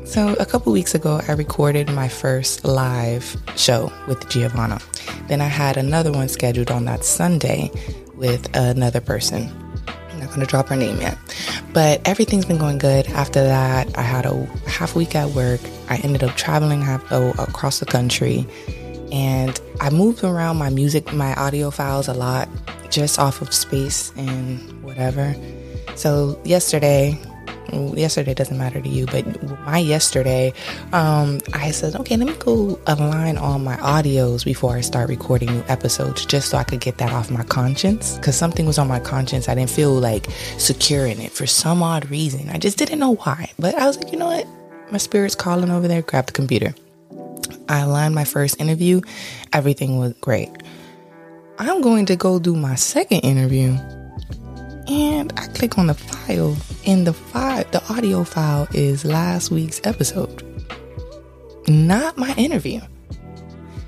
so 0.05 0.35
a 0.35 0.47
couple 0.47 0.73
weeks 0.73 0.95
ago, 0.95 1.21
I 1.27 1.33
recorded 1.33 1.91
my 1.91 2.09
first 2.09 2.65
live 2.65 3.37
show 3.57 3.93
with 4.07 4.29
Giovanna. 4.29 4.81
Then 5.29 5.41
I 5.41 5.49
had 5.49 5.77
another 5.77 6.13
one 6.13 6.29
scheduled 6.29 6.71
on 6.71 6.85
that 6.85 7.05
Sunday 7.05 7.71
with 8.15 8.55
another 8.55 9.01
person 9.01 9.51
I'm 10.11 10.21
not 10.21 10.29
going 10.29 10.41
to 10.41 10.47
drop 10.47 10.69
her 10.69 10.77
name 10.77 11.01
yet. 11.01 11.19
But 11.73 12.07
everything's 12.07 12.45
been 12.45 12.59
going 12.59 12.79
good. 12.79 13.07
After 13.09 13.43
that, 13.43 13.97
I 13.97 14.03
had 14.03 14.27
a 14.27 14.45
half 14.69 14.95
week 14.95 15.15
at 15.15 15.31
work. 15.31 15.61
I 15.89 15.97
ended 15.97 16.23
up 16.23 16.37
traveling 16.37 16.83
half 16.83 17.05
oh, 17.11 17.31
across 17.39 17.79
the 17.81 17.87
country. 17.87 18.47
And 19.13 19.61
I 19.81 19.91
moved 19.91 20.25
around 20.25 20.57
my 20.57 20.71
music, 20.71 21.13
my 21.13 21.35
audio 21.35 21.71
files 21.71 22.09
a 22.09 22.15
lot, 22.15 22.49
just 22.91 23.19
off 23.19 23.43
of 23.43 23.53
space 23.53 24.11
and 24.17 24.83
whatever. 24.83 25.37
So 25.97 26.41
yesterday, 26.45 27.19
yesterday 27.73 28.33
doesn't 28.33 28.57
matter 28.57 28.81
to 28.81 28.89
you, 28.89 29.05
but 29.07 29.25
my 29.67 29.79
yesterday, 29.79 30.55
um, 30.95 31.41
I 31.53 31.73
said, 31.73 31.95
okay, 31.97 32.17
let 32.17 32.27
me 32.27 32.35
go 32.39 32.81
align 32.87 33.37
all 33.37 33.59
my 33.59 33.77
audios 33.77 34.47
before 34.47 34.77
I 34.77 34.81
start 34.81 35.11
recording 35.11 35.51
new 35.51 35.65
episodes, 35.69 36.25
just 36.25 36.49
so 36.49 36.57
I 36.57 36.65
could 36.65 36.81
get 36.81 36.97
that 36.99 37.13
off 37.13 37.31
my 37.31 37.45
conscience. 37.45 38.17
Because 38.17 38.37
something 38.37 38.65
was 38.65 38.79
on 38.79 38.89
my 38.89 39.01
conscience, 39.01 39.47
I 39.47 39.55
didn't 39.55 39.71
feel 39.71 39.93
like 39.93 40.31
secure 40.57 41.07
in 41.07 41.21
it 41.21 41.33
for 41.33 41.47
some 41.47 41.83
odd 41.83 42.11
reason. 42.11 42.49
I 42.49 42.57
just 42.57 42.79
didn't 42.79 42.99
know 42.99 43.17
why. 43.17 43.51
But 43.59 43.75
I 43.75 43.87
was 43.87 43.99
like, 43.99 44.11
you 44.11 44.19
know 44.19 44.27
what? 44.27 44.47
My 44.91 44.99
spirit's 44.99 45.35
calling 45.35 45.71
over 45.71 45.87
there. 45.87 46.03
Grab 46.03 46.27
the 46.27 46.33
computer. 46.33 46.75
I 47.73 47.81
aligned 47.81 48.15
my 48.15 48.25
first 48.25 48.61
interview. 48.61 49.01
Everything 49.53 49.99
was 49.99 50.13
great. 50.21 50.51
I'm 51.59 51.81
going 51.81 52.07
to 52.07 52.17
go 52.17 52.39
do 52.39 52.55
my 52.55 52.75
second 52.75 53.21
interview 53.21 53.79
and 54.89 55.33
I 55.39 55.47
click 55.49 55.79
on 55.79 55.87
the 55.87 55.95
file, 55.95 56.57
and 56.87 57.07
the 57.07 57.13
file, 57.13 57.65
the 57.71 57.83
audio 57.91 58.25
file 58.25 58.69
is 58.75 59.05
last 59.05 59.51
week's 59.51 59.81
episode, 59.85 60.43
not 61.69 62.19
my 62.19 62.35
interview. 62.35 62.81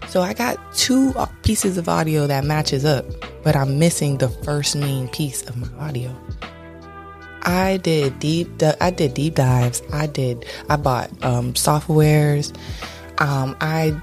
So 0.09 0.23
I 0.23 0.33
got 0.33 0.57
two 0.75 1.13
pieces 1.43 1.77
of 1.77 1.89
audio 1.89 2.27
that 2.27 2.45
matches 2.45 2.85
up, 2.85 3.05
but 3.43 3.57
I'm 3.57 3.79
missing 3.79 4.19
the 4.19 4.29
first 4.29 4.77
main 4.77 5.09
piece 5.09 5.43
of 5.43 5.57
my 5.57 5.69
audio. 5.79 6.15
I 7.43 7.77
did 7.79 8.19
deep 8.21 8.49
I 8.81 8.91
did 8.91 9.13
deep 9.15 9.35
dives. 9.35 9.83
I 9.93 10.07
did 10.07 10.47
I 10.71 10.77
bought 10.77 11.11
um, 11.23 11.53
softwares. 11.53 12.57
Um, 13.19 13.57
I 13.61 13.99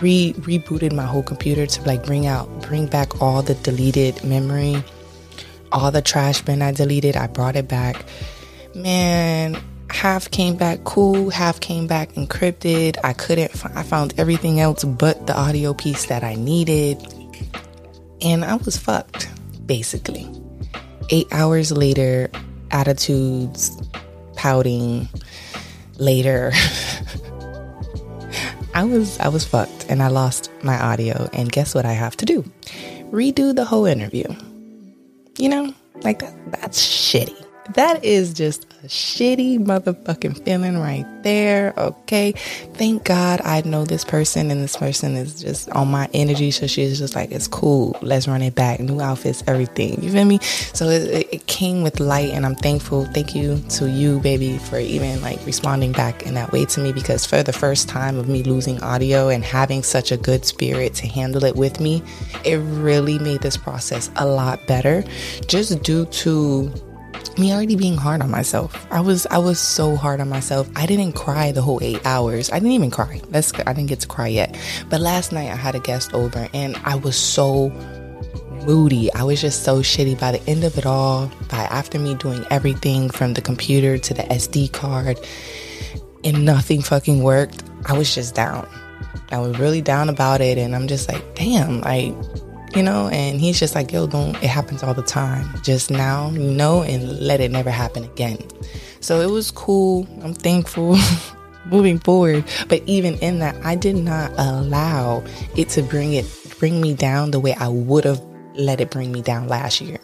re 0.00 0.34
rebooted 0.34 0.92
my 0.92 1.04
whole 1.04 1.22
computer 1.22 1.66
to 1.66 1.82
like 1.82 2.04
bring 2.04 2.26
out 2.26 2.48
bring 2.62 2.86
back 2.86 3.22
all 3.22 3.42
the 3.42 3.54
deleted 3.54 4.22
memory, 4.24 4.82
all 5.72 5.90
the 5.90 6.02
trash 6.02 6.42
bin 6.42 6.62
I 6.62 6.72
deleted. 6.72 7.16
I 7.16 7.26
brought 7.26 7.56
it 7.56 7.68
back. 7.68 8.04
Man, 8.74 9.56
half 9.90 10.30
came 10.30 10.56
back 10.56 10.84
cool, 10.84 11.30
half 11.30 11.60
came 11.60 11.86
back 11.86 12.12
encrypted. 12.12 12.98
I 13.02 13.12
couldn't, 13.12 13.50
I 13.74 13.82
found 13.82 14.14
everything 14.18 14.60
else 14.60 14.84
but 14.84 15.26
the 15.26 15.36
audio 15.36 15.74
piece 15.74 16.06
that 16.06 16.22
I 16.22 16.34
needed. 16.34 17.02
And 18.20 18.44
I 18.44 18.56
was 18.56 18.76
fucked, 18.76 19.28
basically. 19.66 20.28
Eight 21.10 21.28
hours 21.32 21.72
later, 21.72 22.30
attitudes, 22.70 23.80
pouting, 24.34 25.08
later. 25.98 26.52
I 28.76 28.84
was 28.84 29.18
I 29.20 29.28
was 29.28 29.46
fucked 29.46 29.86
and 29.88 30.02
I 30.02 30.08
lost 30.08 30.50
my 30.62 30.78
audio 30.78 31.30
and 31.32 31.50
guess 31.50 31.74
what 31.74 31.86
I 31.86 31.94
have 31.94 32.14
to 32.18 32.26
do? 32.26 32.42
Redo 33.10 33.56
the 33.56 33.64
whole 33.64 33.86
interview. 33.86 34.26
You 35.38 35.48
know, 35.48 35.74
like 36.02 36.18
that 36.18 36.34
that's 36.52 36.78
shitty. 36.78 37.45
That 37.74 38.04
is 38.04 38.32
just 38.32 38.64
a 38.84 38.86
shitty 38.86 39.58
motherfucking 39.58 40.44
feeling 40.44 40.78
right 40.78 41.04
there. 41.22 41.74
Okay. 41.76 42.32
Thank 42.74 43.04
God 43.04 43.40
I 43.42 43.62
know 43.62 43.84
this 43.84 44.04
person 44.04 44.50
and 44.50 44.62
this 44.62 44.76
person 44.76 45.16
is 45.16 45.42
just 45.42 45.68
on 45.70 45.88
my 45.88 46.08
energy. 46.14 46.50
So 46.50 46.66
she's 46.66 46.98
just 46.98 47.14
like, 47.14 47.32
it's 47.32 47.48
cool. 47.48 47.96
Let's 48.02 48.28
run 48.28 48.42
it 48.42 48.54
back. 48.54 48.80
New 48.80 49.00
outfits, 49.00 49.42
everything. 49.46 50.02
You 50.02 50.12
feel 50.12 50.24
me? 50.24 50.38
So 50.40 50.88
it, 50.88 51.28
it 51.32 51.46
came 51.46 51.82
with 51.82 52.00
light 52.00 52.30
and 52.30 52.46
I'm 52.46 52.54
thankful. 52.54 53.06
Thank 53.06 53.34
you 53.34 53.58
to 53.70 53.90
you, 53.90 54.20
baby, 54.20 54.58
for 54.58 54.78
even 54.78 55.20
like 55.20 55.44
responding 55.44 55.92
back 55.92 56.24
in 56.24 56.34
that 56.34 56.52
way 56.52 56.64
to 56.66 56.80
me 56.80 56.92
because 56.92 57.26
for 57.26 57.42
the 57.42 57.52
first 57.52 57.88
time 57.88 58.18
of 58.18 58.28
me 58.28 58.42
losing 58.42 58.82
audio 58.82 59.28
and 59.28 59.44
having 59.44 59.82
such 59.82 60.12
a 60.12 60.16
good 60.16 60.44
spirit 60.44 60.94
to 60.94 61.06
handle 61.08 61.44
it 61.44 61.56
with 61.56 61.80
me, 61.80 62.02
it 62.44 62.56
really 62.56 63.18
made 63.18 63.40
this 63.40 63.56
process 63.56 64.10
a 64.16 64.26
lot 64.26 64.64
better 64.66 65.04
just 65.46 65.82
due 65.82 66.06
to 66.06 66.72
me 67.38 67.52
already 67.52 67.76
being 67.76 67.96
hard 67.96 68.22
on 68.22 68.30
myself. 68.30 68.86
I 68.90 69.00
was 69.00 69.26
I 69.26 69.38
was 69.38 69.58
so 69.58 69.96
hard 69.96 70.20
on 70.20 70.28
myself. 70.28 70.68
I 70.76 70.86
didn't 70.86 71.12
cry 71.12 71.52
the 71.52 71.62
whole 71.62 71.78
8 71.82 72.04
hours. 72.06 72.50
I 72.50 72.58
didn't 72.58 72.72
even 72.72 72.90
cry. 72.90 73.20
Let's 73.30 73.52
I 73.66 73.72
didn't 73.72 73.88
get 73.88 74.00
to 74.00 74.08
cry 74.08 74.28
yet. 74.28 74.58
But 74.88 75.00
last 75.00 75.32
night 75.32 75.50
I 75.50 75.56
had 75.56 75.74
a 75.74 75.80
guest 75.80 76.14
over 76.14 76.48
and 76.54 76.76
I 76.84 76.96
was 76.96 77.16
so 77.16 77.70
moody. 78.66 79.12
I 79.12 79.22
was 79.22 79.40
just 79.40 79.62
so 79.62 79.80
shitty 79.80 80.18
by 80.18 80.32
the 80.32 80.50
end 80.50 80.64
of 80.64 80.76
it 80.78 80.86
all. 80.86 81.30
By 81.48 81.64
after 81.64 81.98
me 81.98 82.14
doing 82.14 82.44
everything 82.50 83.10
from 83.10 83.34
the 83.34 83.42
computer 83.42 83.98
to 83.98 84.14
the 84.14 84.22
SD 84.22 84.72
card 84.72 85.18
and 86.24 86.44
nothing 86.44 86.82
fucking 86.82 87.22
worked, 87.22 87.62
I 87.86 87.96
was 87.96 88.14
just 88.14 88.34
down. 88.34 88.68
I 89.30 89.38
was 89.38 89.58
really 89.58 89.82
down 89.82 90.08
about 90.08 90.40
it 90.40 90.58
and 90.58 90.74
I'm 90.74 90.88
just 90.88 91.10
like, 91.10 91.34
damn, 91.34 91.80
like 91.80 92.14
you 92.76 92.82
know, 92.82 93.08
and 93.08 93.40
he's 93.40 93.58
just 93.58 93.74
like, 93.74 93.90
yo, 93.90 94.06
don't, 94.06 94.36
it 94.36 94.48
happens 94.48 94.82
all 94.82 94.92
the 94.92 95.02
time. 95.02 95.48
Just 95.62 95.90
now, 95.90 96.28
you 96.30 96.50
know, 96.50 96.82
and 96.82 97.18
let 97.20 97.40
it 97.40 97.50
never 97.50 97.70
happen 97.70 98.04
again. 98.04 98.38
So 99.00 99.22
it 99.22 99.30
was 99.30 99.50
cool. 99.50 100.06
I'm 100.22 100.34
thankful 100.34 100.98
moving 101.66 101.98
forward. 101.98 102.44
But 102.68 102.82
even 102.84 103.14
in 103.20 103.38
that, 103.38 103.56
I 103.64 103.76
did 103.76 103.96
not 103.96 104.30
allow 104.36 105.24
it 105.56 105.70
to 105.70 105.82
bring 105.82 106.12
it, 106.12 106.26
bring 106.58 106.82
me 106.82 106.92
down 106.92 107.30
the 107.30 107.40
way 107.40 107.54
I 107.54 107.68
would 107.68 108.04
have 108.04 108.20
let 108.56 108.82
it 108.82 108.90
bring 108.90 109.10
me 109.10 109.22
down 109.22 109.48
last 109.48 109.80
year. 109.80 109.98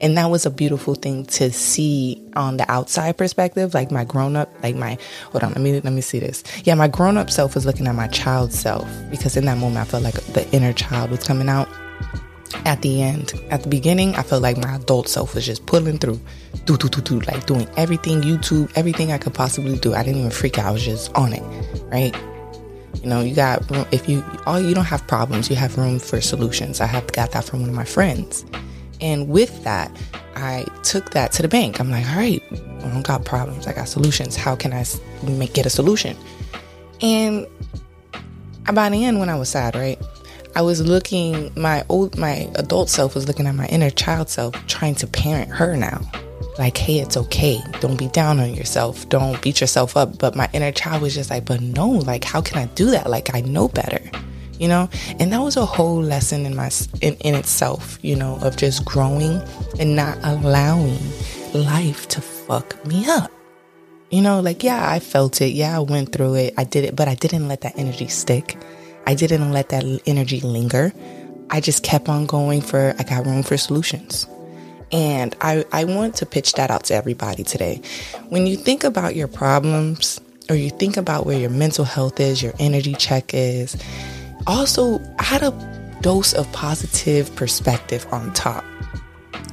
And 0.00 0.16
that 0.16 0.30
was 0.30 0.46
a 0.46 0.50
beautiful 0.50 0.94
thing 0.94 1.24
to 1.26 1.52
see 1.52 2.24
on 2.34 2.56
the 2.56 2.70
outside 2.70 3.16
perspective, 3.16 3.74
like 3.74 3.90
my 3.90 4.04
grown 4.04 4.36
up, 4.36 4.48
like 4.62 4.76
my 4.76 4.96
hold 5.30 5.42
on, 5.42 5.52
let 5.52 5.60
me 5.60 5.80
let 5.80 5.92
me 5.92 6.00
see 6.00 6.20
this. 6.20 6.44
Yeah, 6.62 6.74
my 6.74 6.86
grown 6.86 7.16
up 7.16 7.30
self 7.30 7.56
was 7.56 7.66
looking 7.66 7.88
at 7.88 7.96
my 7.96 8.06
child 8.08 8.52
self 8.52 8.88
because 9.10 9.36
in 9.36 9.44
that 9.46 9.58
moment 9.58 9.78
I 9.78 9.90
felt 9.90 10.04
like 10.04 10.14
the 10.14 10.48
inner 10.52 10.72
child 10.72 11.10
was 11.10 11.24
coming 11.24 11.48
out 11.48 11.68
at 12.64 12.82
the 12.82 13.02
end. 13.02 13.32
At 13.50 13.62
the 13.62 13.68
beginning, 13.68 14.14
I 14.14 14.22
felt 14.22 14.42
like 14.42 14.56
my 14.56 14.76
adult 14.76 15.08
self 15.08 15.34
was 15.34 15.44
just 15.46 15.66
pulling 15.66 15.98
through, 15.98 16.20
do 16.64 16.76
do 16.76 16.88
do 16.88 17.00
do, 17.00 17.20
like 17.20 17.46
doing 17.46 17.68
everything 17.76 18.22
YouTube, 18.22 18.70
everything 18.76 19.12
I 19.12 19.18
could 19.18 19.34
possibly 19.34 19.78
do. 19.78 19.94
I 19.94 20.02
didn't 20.02 20.20
even 20.20 20.30
freak 20.30 20.58
out. 20.58 20.66
I 20.66 20.70
was 20.70 20.84
just 20.84 21.14
on 21.14 21.32
it, 21.32 21.42
right? 21.86 22.14
You 23.02 23.08
know, 23.08 23.20
you 23.20 23.34
got 23.34 23.62
if 23.92 24.08
you 24.08 24.24
all 24.46 24.60
you 24.60 24.74
don't 24.74 24.84
have 24.84 25.06
problems, 25.06 25.50
you 25.50 25.56
have 25.56 25.76
room 25.78 25.98
for 25.98 26.20
solutions. 26.20 26.80
I 26.80 26.86
have 26.86 27.10
got 27.12 27.32
that 27.32 27.44
from 27.44 27.60
one 27.60 27.68
of 27.68 27.74
my 27.74 27.84
friends, 27.84 28.44
and 29.00 29.28
with 29.28 29.62
that, 29.64 29.90
I 30.34 30.64
took 30.82 31.10
that 31.10 31.32
to 31.32 31.42
the 31.42 31.48
bank. 31.48 31.80
I'm 31.80 31.90
like, 31.90 32.06
all 32.08 32.16
right, 32.16 32.42
I 32.52 32.88
don't 32.88 33.06
got 33.06 33.24
problems. 33.24 33.66
I 33.66 33.72
got 33.72 33.88
solutions. 33.88 34.36
How 34.36 34.56
can 34.56 34.72
I 34.72 34.84
make 35.22 35.52
get 35.52 35.66
a 35.66 35.70
solution? 35.70 36.16
And 37.00 37.46
by 38.72 38.88
the 38.88 39.04
end, 39.04 39.20
when 39.20 39.28
I 39.28 39.36
was 39.36 39.48
sad, 39.48 39.76
right? 39.76 39.98
I 40.54 40.62
was 40.62 40.80
looking 40.86 41.52
my 41.56 41.84
old 41.88 42.18
my 42.18 42.50
adult 42.56 42.88
self 42.90 43.14
was 43.14 43.28
looking 43.28 43.46
at 43.46 43.54
my 43.54 43.66
inner 43.66 43.90
child 43.90 44.28
self 44.28 44.54
trying 44.66 44.94
to 44.96 45.06
parent 45.06 45.50
her 45.50 45.76
now. 45.76 46.00
Like, 46.58 46.76
hey, 46.76 46.98
it's 46.98 47.16
okay. 47.16 47.60
Don't 47.80 47.96
be 47.96 48.08
down 48.08 48.40
on 48.40 48.52
yourself. 48.52 49.08
Don't 49.08 49.40
beat 49.40 49.60
yourself 49.60 49.96
up. 49.96 50.18
But 50.18 50.34
my 50.34 50.48
inner 50.52 50.72
child 50.72 51.02
was 51.02 51.14
just 51.14 51.30
like, 51.30 51.44
but 51.44 51.60
no, 51.60 51.88
like 51.88 52.24
how 52.24 52.40
can 52.40 52.58
I 52.58 52.66
do 52.74 52.90
that? 52.90 53.08
Like 53.08 53.34
I 53.34 53.42
know 53.42 53.68
better. 53.68 54.00
You 54.58 54.66
know? 54.66 54.88
And 55.20 55.32
that 55.32 55.38
was 55.38 55.56
a 55.56 55.64
whole 55.64 56.02
lesson 56.02 56.44
in 56.44 56.56
my 56.56 56.70
in, 57.00 57.14
in 57.16 57.36
itself, 57.36 57.98
you 58.02 58.16
know, 58.16 58.38
of 58.42 58.56
just 58.56 58.84
growing 58.84 59.40
and 59.78 59.94
not 59.94 60.18
allowing 60.24 60.98
life 61.54 62.08
to 62.08 62.20
fuck 62.20 62.84
me 62.86 63.08
up. 63.08 63.30
You 64.10 64.22
know, 64.22 64.40
like 64.40 64.64
yeah, 64.64 64.90
I 64.90 64.98
felt 64.98 65.40
it. 65.40 65.52
Yeah, 65.52 65.76
I 65.76 65.80
went 65.80 66.12
through 66.12 66.34
it. 66.34 66.54
I 66.56 66.64
did 66.64 66.84
it, 66.84 66.96
but 66.96 67.06
I 67.06 67.14
didn't 67.14 67.46
let 67.46 67.60
that 67.60 67.78
energy 67.78 68.08
stick. 68.08 68.56
I 69.08 69.14
didn't 69.14 69.52
let 69.52 69.70
that 69.70 69.84
energy 70.04 70.42
linger. 70.42 70.92
I 71.48 71.62
just 71.62 71.82
kept 71.82 72.10
on 72.10 72.26
going 72.26 72.60
for, 72.60 72.94
I 72.98 73.04
got 73.04 73.24
room 73.24 73.42
for 73.42 73.56
solutions. 73.56 74.26
And 74.92 75.34
I, 75.40 75.64
I 75.72 75.84
want 75.84 76.16
to 76.16 76.26
pitch 76.26 76.52
that 76.52 76.70
out 76.70 76.84
to 76.84 76.94
everybody 76.94 77.42
today. 77.42 77.80
When 78.28 78.46
you 78.46 78.54
think 78.54 78.84
about 78.84 79.16
your 79.16 79.26
problems 79.26 80.20
or 80.50 80.56
you 80.56 80.68
think 80.68 80.98
about 80.98 81.24
where 81.24 81.38
your 81.38 81.48
mental 81.48 81.86
health 81.86 82.20
is, 82.20 82.42
your 82.42 82.52
energy 82.58 82.92
check 82.92 83.32
is, 83.32 83.82
also 84.46 85.00
add 85.18 85.42
a 85.42 85.98
dose 86.02 86.34
of 86.34 86.52
positive 86.52 87.34
perspective 87.34 88.06
on 88.12 88.30
top. 88.34 88.62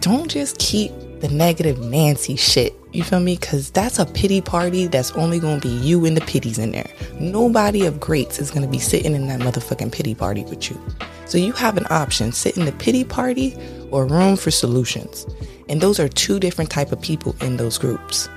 Don't 0.01 0.29
just 0.29 0.57
keep 0.59 0.91
the 1.27 1.33
negative 1.33 1.79
Nancy 1.79 2.35
shit 2.35 2.75
you 2.91 3.03
feel 3.03 3.19
me? 3.19 3.35
Because 3.35 3.71
that's 3.71 3.99
a 3.99 4.05
pity 4.05 4.41
party 4.41 4.87
that's 4.87 5.11
only 5.13 5.39
going 5.39 5.59
to 5.59 5.67
be 5.67 5.73
you 5.73 6.05
and 6.05 6.15
the 6.15 6.21
pities 6.21 6.57
in 6.57 6.71
there. 6.71 6.89
Nobody 7.19 7.85
of 7.85 7.99
greats 7.99 8.39
is 8.39 8.51
going 8.51 8.61
to 8.61 8.69
be 8.69 8.79
sitting 8.79 9.13
in 9.13 9.27
that 9.27 9.41
motherfucking 9.41 9.91
pity 9.91 10.15
party 10.15 10.43
with 10.45 10.69
you. 10.69 10.79
So 11.25 11.37
you 11.37 11.51
have 11.53 11.77
an 11.77 11.85
option 11.89 12.31
sit 12.31 12.57
in 12.57 12.65
the 12.65 12.71
pity 12.71 13.03
party 13.03 13.57
or 13.91 14.05
room 14.05 14.37
for 14.37 14.51
solutions. 14.51 15.25
And 15.67 15.81
those 15.81 15.99
are 15.99 16.07
two 16.07 16.39
different 16.39 16.69
type 16.69 16.91
of 16.91 17.01
people 17.01 17.35
in 17.41 17.57
those 17.57 17.77
groups. 17.77 18.29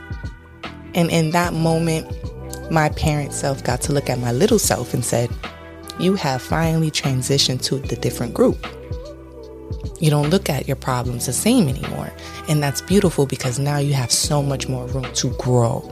And 0.95 1.11
in 1.11 1.31
that 1.31 1.53
moment, 1.53 2.11
my 2.71 2.89
parent 2.91 3.33
self 3.33 3.63
got 3.63 3.81
to 3.83 3.93
look 3.93 4.11
at 4.11 4.19
my 4.19 4.33
little 4.33 4.59
self 4.59 4.93
and 4.95 5.05
said, 5.05 5.31
You 6.01 6.15
have 6.17 6.43
finally 6.43 6.91
transitioned 6.91 7.63
to 7.65 7.79
the 7.79 7.97
different 7.97 8.35
group. 8.35 8.67
You 10.01 10.11
don't 10.11 10.31
look 10.31 10.49
at 10.49 10.67
your 10.67 10.77
problems 10.77 11.27
the 11.27 11.33
same 11.33 11.69
anymore. 11.69 12.13
And 12.49 12.63
that's 12.63 12.81
beautiful 12.81 13.27
because 13.27 13.59
now 13.59 13.79
you 13.79 13.93
have 13.95 14.13
so 14.13 14.43
much 14.43 14.69
more 14.69 14.87
room 14.87 15.13
to 15.15 15.31
grow. 15.39 15.83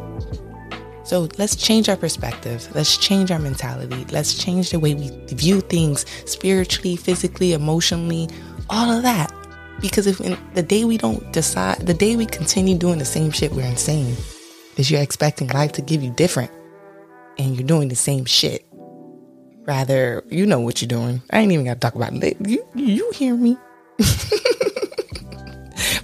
So 1.04 1.28
let's 1.38 1.54
change 1.54 1.88
our 1.88 1.96
perspective. 1.96 2.68
Let's 2.74 2.96
change 2.96 3.30
our 3.30 3.38
mentality. 3.38 4.04
Let's 4.10 4.34
change 4.34 4.70
the 4.70 4.80
way 4.80 4.94
we 4.94 5.10
view 5.28 5.60
things 5.60 6.04
spiritually, 6.24 6.96
physically, 6.96 7.52
emotionally, 7.52 8.28
all 8.68 8.90
of 8.90 9.04
that. 9.04 9.32
Because 9.80 10.08
if 10.08 10.18
the 10.54 10.62
day 10.62 10.84
we 10.84 10.98
don't 10.98 11.32
decide, 11.32 11.86
the 11.86 11.94
day 11.94 12.16
we 12.16 12.26
continue 12.26 12.76
doing 12.76 12.98
the 12.98 13.04
same 13.04 13.30
shit, 13.30 13.52
we're 13.52 13.66
insane. 13.66 14.16
Because 14.70 14.90
you're 14.90 15.00
expecting 15.00 15.46
life 15.48 15.72
to 15.72 15.82
give 15.82 16.02
you 16.02 16.10
different 16.10 16.50
and 17.38 17.54
you're 17.54 17.66
doing 17.66 17.88
the 17.88 17.94
same 17.94 18.24
shit. 18.24 18.65
Rather, 19.66 20.22
you 20.28 20.46
know 20.46 20.60
what 20.60 20.80
you're 20.80 20.88
doing. 20.88 21.20
I 21.30 21.40
ain't 21.40 21.50
even 21.50 21.64
got 21.64 21.74
to 21.74 21.80
talk 21.80 21.96
about 21.96 22.12
it. 22.14 22.36
You, 22.46 22.64
you 22.74 23.10
hear 23.12 23.34
me. 23.34 23.56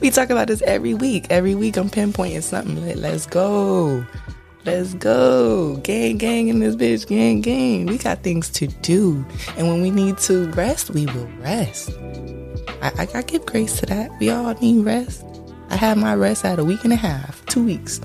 we 0.00 0.10
talk 0.10 0.30
about 0.30 0.48
this 0.48 0.62
every 0.62 0.94
week. 0.94 1.26
Every 1.30 1.54
week 1.54 1.76
I'm 1.76 1.88
pinpointing 1.88 2.42
something. 2.42 3.00
Let's 3.00 3.26
go. 3.26 4.04
Let's 4.64 4.94
go. 4.94 5.76
Gang, 5.76 6.18
gang 6.18 6.48
in 6.48 6.58
this 6.58 6.74
bitch. 6.74 7.06
Gang, 7.06 7.40
gang. 7.40 7.86
We 7.86 7.98
got 7.98 8.24
things 8.24 8.50
to 8.50 8.66
do. 8.66 9.24
And 9.56 9.68
when 9.68 9.80
we 9.80 9.90
need 9.90 10.18
to 10.18 10.50
rest, 10.50 10.90
we 10.90 11.06
will 11.06 11.28
rest. 11.38 11.90
I, 12.82 12.90
I, 12.98 13.08
I 13.14 13.22
give 13.22 13.46
grace 13.46 13.78
to 13.78 13.86
that. 13.86 14.10
We 14.18 14.30
all 14.30 14.54
need 14.54 14.84
rest. 14.84 15.24
I 15.70 15.76
had 15.76 15.98
my 15.98 16.16
rest 16.16 16.44
at 16.44 16.58
a 16.58 16.64
week 16.64 16.82
and 16.82 16.92
a 16.92 16.96
half, 16.96 17.46
two 17.46 17.64
weeks. 17.64 18.00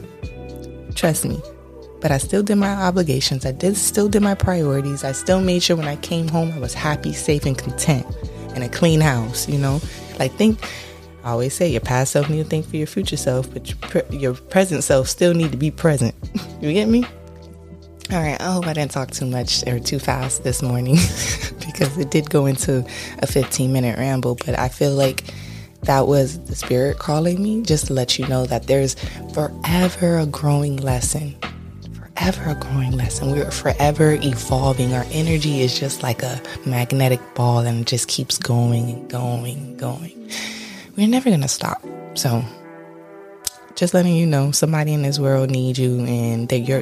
Trust 0.93 1.25
me. 1.25 1.41
But 1.99 2.11
I 2.11 2.17
still 2.17 2.43
did 2.43 2.55
my 2.55 2.69
obligations. 2.69 3.45
I 3.45 3.51
did 3.51 3.77
still 3.77 4.09
did 4.09 4.21
my 4.21 4.35
priorities. 4.35 5.03
I 5.03 5.11
still 5.11 5.41
made 5.41 5.63
sure 5.63 5.75
when 5.75 5.87
I 5.87 5.95
came 5.97 6.27
home 6.27 6.51
I 6.51 6.59
was 6.59 6.73
happy, 6.73 7.13
safe, 7.13 7.45
and 7.45 7.57
content, 7.57 8.05
and 8.53 8.63
a 8.63 8.69
clean 8.69 9.01
house. 9.01 9.47
You 9.47 9.57
know, 9.57 9.81
like 10.19 10.33
think. 10.33 10.59
I 11.23 11.31
always 11.31 11.53
say 11.53 11.67
your 11.67 11.81
past 11.81 12.13
self 12.13 12.29
need 12.29 12.37
to 12.37 12.45
think 12.45 12.65
for 12.65 12.77
your 12.77 12.87
future 12.87 13.17
self, 13.17 13.51
but 13.51 13.67
your, 13.67 13.77
pre- 13.81 14.17
your 14.17 14.33
present 14.33 14.81
self 14.85 15.09
still 15.09 15.33
need 15.33 15.51
to 15.51 15.57
be 15.57 15.71
present. 15.71 16.15
you 16.61 16.71
get 16.71 16.87
me? 16.87 17.03
All 18.13 18.21
right. 18.21 18.39
I 18.39 18.53
hope 18.53 18.65
I 18.65 18.71
didn't 18.71 18.91
talk 18.91 19.11
too 19.11 19.25
much 19.25 19.67
or 19.67 19.77
too 19.77 19.99
fast 19.99 20.45
this 20.45 20.61
morning 20.61 20.95
because 21.65 21.97
it 21.97 22.11
did 22.11 22.29
go 22.29 22.45
into 22.45 22.85
a 23.19 23.27
15 23.27 23.73
minute 23.73 23.97
ramble, 23.97 24.35
but 24.35 24.57
I 24.57 24.69
feel 24.69 24.93
like 24.93 25.25
that 25.81 26.07
was 26.07 26.41
the 26.45 26.55
spirit 26.55 26.97
calling 26.97 27.43
me 27.43 27.61
just 27.61 27.87
to 27.87 27.93
let 27.93 28.17
you 28.17 28.25
know 28.27 28.45
that 28.45 28.67
there's 28.67 28.95
forever 29.33 30.19
a 30.19 30.25
growing 30.25 30.77
lesson 30.77 31.35
forever 32.31 32.51
a 32.51 32.55
growing 32.55 32.91
lesson. 32.91 33.31
We're 33.31 33.51
forever 33.51 34.17
evolving. 34.21 34.93
Our 34.93 35.05
energy 35.11 35.61
is 35.61 35.79
just 35.79 36.03
like 36.03 36.23
a 36.23 36.41
magnetic 36.65 37.21
ball 37.35 37.59
and 37.59 37.81
it 37.81 37.87
just 37.87 38.09
keeps 38.09 38.37
going 38.37 38.89
and 38.89 39.09
going 39.09 39.57
and 39.57 39.79
going. 39.79 40.29
We're 40.97 41.07
never 41.07 41.29
going 41.29 41.41
to 41.41 41.47
stop. 41.47 41.81
So, 42.15 42.43
just 43.75 43.93
letting 43.93 44.15
you 44.15 44.25
know 44.25 44.51
somebody 44.51 44.93
in 44.93 45.03
this 45.03 45.19
world 45.19 45.51
needs 45.51 45.79
you 45.79 45.99
and 46.01 46.49
that 46.49 46.59
you're, 46.59 46.81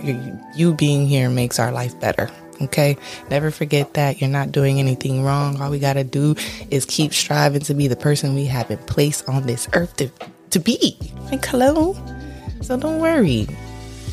you 0.56 0.74
being 0.74 1.06
here 1.06 1.30
makes 1.30 1.60
our 1.60 1.72
life 1.72 2.00
better. 2.00 2.32
Okay. 2.62 2.98
Never 3.30 3.52
forget 3.52 3.94
that 3.94 4.22
you're 4.22 4.30
not 4.32 4.52
doing 4.52 4.80
anything 4.80 5.24
wrong. 5.24 5.62
All 5.62 5.70
we 5.70 5.78
got 5.78 5.94
to 5.94 6.04
do 6.04 6.36
is 6.72 6.86
keep 6.86 7.14
striving 7.14 7.62
to 7.62 7.76
be 7.76 7.88
the 7.88 7.96
person 7.96 8.34
we 8.34 8.46
have 8.46 8.70
been 8.70 8.80
placed 8.80 9.30
on 9.30 9.46
this 9.46 9.68
earth 9.74 9.96
to, 9.98 10.10
to 10.50 10.60
be. 10.60 10.98
Like, 11.30 11.46
hello. 11.46 11.96
So 12.62 12.78
don't 12.78 13.00
worry. 13.00 13.48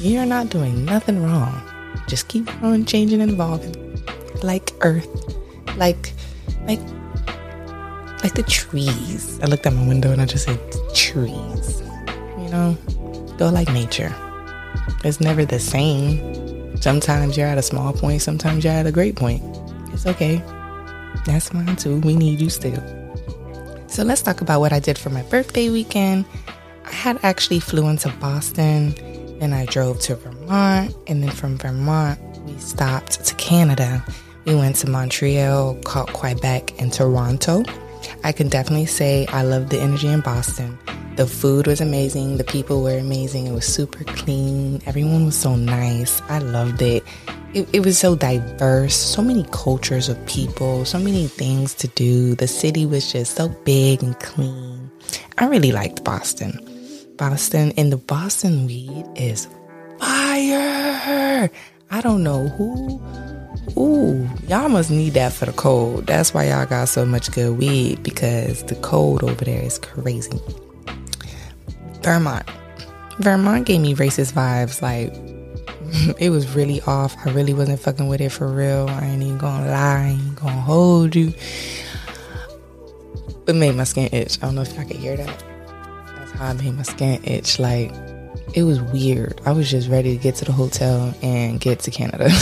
You're 0.02 0.26
not 0.26 0.50
doing 0.50 0.84
nothing 0.84 1.22
wrong. 1.22 1.62
Just 2.08 2.26
keep 2.26 2.50
on 2.60 2.84
changing 2.84 3.20
and 3.20 3.30
evolving. 3.30 4.02
Like 4.42 4.72
earth. 4.80 5.06
Like, 5.76 6.12
like, 6.66 6.80
like 8.24 8.34
the 8.34 8.44
trees. 8.48 9.38
I 9.44 9.46
looked 9.46 9.64
out 9.64 9.74
my 9.74 9.86
window 9.86 10.10
and 10.10 10.20
I 10.20 10.26
just 10.26 10.46
said 10.46 10.58
trees. 10.92 11.82
You 12.36 12.48
know, 12.50 12.76
go 13.38 13.48
like 13.48 13.68
nature. 13.72 14.12
It's 15.04 15.20
never 15.20 15.44
the 15.44 15.60
same. 15.60 16.76
Sometimes 16.78 17.36
you're 17.36 17.46
at 17.46 17.58
a 17.58 17.62
small 17.62 17.92
point, 17.92 18.22
sometimes 18.22 18.64
you're 18.64 18.72
at 18.72 18.86
a 18.86 18.92
great 18.92 19.14
point. 19.14 19.40
It's 19.92 20.04
okay. 20.04 20.42
That's 21.26 21.50
fine 21.50 21.76
too. 21.76 22.00
We 22.00 22.16
need 22.16 22.40
you 22.40 22.50
still. 22.50 22.82
So 23.86 24.02
let's 24.02 24.22
talk 24.22 24.40
about 24.40 24.58
what 24.58 24.72
I 24.72 24.80
did 24.80 24.98
for 24.98 25.10
my 25.10 25.22
birthday 25.22 25.70
weekend. 25.70 26.24
I 26.86 26.92
had 26.92 27.20
actually 27.22 27.60
flew 27.60 27.86
into 27.86 28.08
Boston 28.18 28.96
then 29.42 29.52
I 29.52 29.66
drove 29.66 29.98
to 30.02 30.14
Vermont, 30.14 30.94
and 31.08 31.20
then 31.20 31.32
from 31.32 31.58
Vermont, 31.58 32.16
we 32.46 32.56
stopped 32.58 33.24
to 33.24 33.34
Canada. 33.34 34.04
We 34.44 34.54
went 34.54 34.76
to 34.76 34.88
Montreal, 34.88 35.74
Quebec, 35.82 36.80
and 36.80 36.92
Toronto. 36.92 37.64
I 38.22 38.30
can 38.30 38.48
definitely 38.48 38.86
say 38.86 39.26
I 39.26 39.42
love 39.42 39.68
the 39.68 39.80
energy 39.80 40.06
in 40.06 40.20
Boston. 40.20 40.78
The 41.16 41.26
food 41.26 41.66
was 41.66 41.80
amazing, 41.80 42.36
the 42.36 42.44
people 42.44 42.84
were 42.84 42.96
amazing, 42.96 43.48
it 43.48 43.52
was 43.52 43.66
super 43.66 44.04
clean, 44.04 44.80
everyone 44.86 45.26
was 45.26 45.36
so 45.36 45.56
nice. 45.56 46.22
I 46.22 46.38
loved 46.38 46.80
it. 46.80 47.02
It, 47.52 47.68
it 47.72 47.80
was 47.80 47.98
so 47.98 48.14
diverse, 48.14 48.94
so 48.94 49.22
many 49.22 49.44
cultures 49.50 50.08
of 50.08 50.24
people, 50.26 50.84
so 50.84 51.00
many 51.00 51.26
things 51.26 51.74
to 51.74 51.88
do. 51.88 52.36
The 52.36 52.46
city 52.46 52.86
was 52.86 53.12
just 53.12 53.34
so 53.34 53.48
big 53.64 54.04
and 54.04 54.18
clean. 54.20 54.90
I 55.36 55.48
really 55.48 55.72
liked 55.72 56.04
Boston. 56.04 56.71
Boston, 57.22 57.72
and 57.76 57.92
the 57.92 57.96
Boston 57.98 58.66
weed 58.66 59.06
is 59.14 59.46
fire. 60.00 61.48
I 61.92 62.00
don't 62.00 62.24
know 62.24 62.48
who. 62.48 63.00
Ooh, 63.80 64.28
y'all 64.48 64.68
must 64.68 64.90
need 64.90 65.10
that 65.10 65.32
for 65.32 65.46
the 65.46 65.52
cold. 65.52 66.08
That's 66.08 66.34
why 66.34 66.48
y'all 66.48 66.66
got 66.66 66.88
so 66.88 67.06
much 67.06 67.30
good 67.30 67.58
weed 67.58 68.02
because 68.02 68.64
the 68.64 68.74
cold 68.74 69.22
over 69.22 69.44
there 69.44 69.62
is 69.62 69.78
crazy. 69.78 70.36
Vermont. 72.02 72.44
Vermont 73.20 73.66
gave 73.66 73.82
me 73.82 73.94
racist 73.94 74.32
vibes. 74.32 74.82
Like, 74.82 75.14
it 76.20 76.30
was 76.30 76.52
really 76.56 76.80
off. 76.88 77.14
I 77.24 77.30
really 77.30 77.54
wasn't 77.54 77.78
fucking 77.78 78.08
with 78.08 78.20
it 78.20 78.30
for 78.30 78.48
real. 78.48 78.88
I 78.88 79.04
ain't 79.04 79.22
even 79.22 79.38
gonna 79.38 79.70
lie. 79.70 79.76
I 79.76 80.08
ain't 80.08 80.34
gonna 80.34 80.60
hold 80.60 81.14
you. 81.14 81.32
It 83.46 83.54
made 83.54 83.76
my 83.76 83.84
skin 83.84 84.08
itch. 84.10 84.38
I 84.42 84.46
don't 84.46 84.56
know 84.56 84.62
if 84.62 84.74
y'all 84.74 84.84
can 84.84 84.96
hear 84.96 85.16
that. 85.16 85.51
I 86.42 86.52
made 86.54 86.76
my 86.76 86.82
skin 86.82 87.22
itch. 87.24 87.58
Like, 87.60 87.92
it 88.54 88.64
was 88.64 88.80
weird. 88.80 89.40
I 89.46 89.52
was 89.52 89.70
just 89.70 89.88
ready 89.88 90.16
to 90.16 90.22
get 90.22 90.34
to 90.36 90.44
the 90.44 90.52
hotel 90.52 91.14
and 91.22 91.60
get 91.60 91.78
to 91.80 91.90
Canada. 91.90 92.30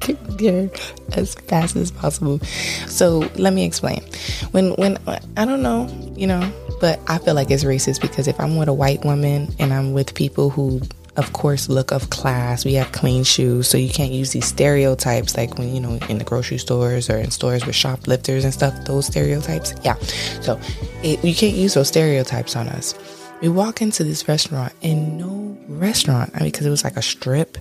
get 0.00 0.38
there 0.38 0.70
as 1.12 1.34
fast 1.34 1.76
as 1.76 1.90
possible. 1.90 2.40
So 2.86 3.28
let 3.36 3.54
me 3.54 3.64
explain. 3.64 4.02
When 4.50 4.72
when 4.72 4.98
I 5.36 5.44
don't 5.44 5.62
know, 5.62 5.88
you 6.14 6.26
know, 6.26 6.52
but 6.80 7.00
I 7.08 7.18
feel 7.18 7.34
like 7.34 7.50
it's 7.50 7.64
racist 7.64 8.02
because 8.02 8.28
if 8.28 8.38
I'm 8.38 8.56
with 8.56 8.68
a 8.68 8.74
white 8.74 9.04
woman 9.04 9.54
and 9.58 9.72
I'm 9.72 9.92
with 9.92 10.14
people 10.14 10.50
who 10.50 10.82
of 11.16 11.32
course, 11.32 11.68
look 11.68 11.92
of 11.92 12.10
class. 12.10 12.64
We 12.64 12.74
have 12.74 12.92
clean 12.92 13.24
shoes, 13.24 13.68
so 13.68 13.78
you 13.78 13.90
can't 13.90 14.12
use 14.12 14.32
these 14.32 14.46
stereotypes 14.46 15.36
like 15.36 15.58
when 15.58 15.74
you 15.74 15.80
know 15.80 15.98
in 16.08 16.18
the 16.18 16.24
grocery 16.24 16.58
stores 16.58 17.08
or 17.08 17.16
in 17.16 17.30
stores 17.30 17.64
with 17.66 17.74
shoplifters 17.74 18.44
and 18.44 18.52
stuff. 18.52 18.74
Those 18.84 19.06
stereotypes, 19.06 19.74
yeah. 19.82 19.96
So 20.40 20.60
it, 21.02 21.24
you 21.24 21.34
can't 21.34 21.56
use 21.56 21.74
those 21.74 21.88
stereotypes 21.88 22.56
on 22.56 22.68
us. 22.68 22.94
We 23.40 23.48
walk 23.48 23.82
into 23.82 24.04
this 24.04 24.28
restaurant 24.28 24.72
and 24.82 25.18
no 25.18 25.58
restaurant, 25.68 26.30
I 26.34 26.40
mean, 26.40 26.50
because 26.50 26.66
it 26.66 26.70
was 26.70 26.84
like 26.84 26.96
a 26.96 27.02
strip. 27.02 27.58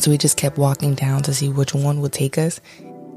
So 0.00 0.10
we 0.10 0.18
just 0.18 0.36
kept 0.36 0.58
walking 0.58 0.94
down 0.94 1.22
to 1.22 1.34
see 1.34 1.48
which 1.48 1.74
one 1.74 2.00
would 2.00 2.12
take 2.12 2.38
us. 2.38 2.60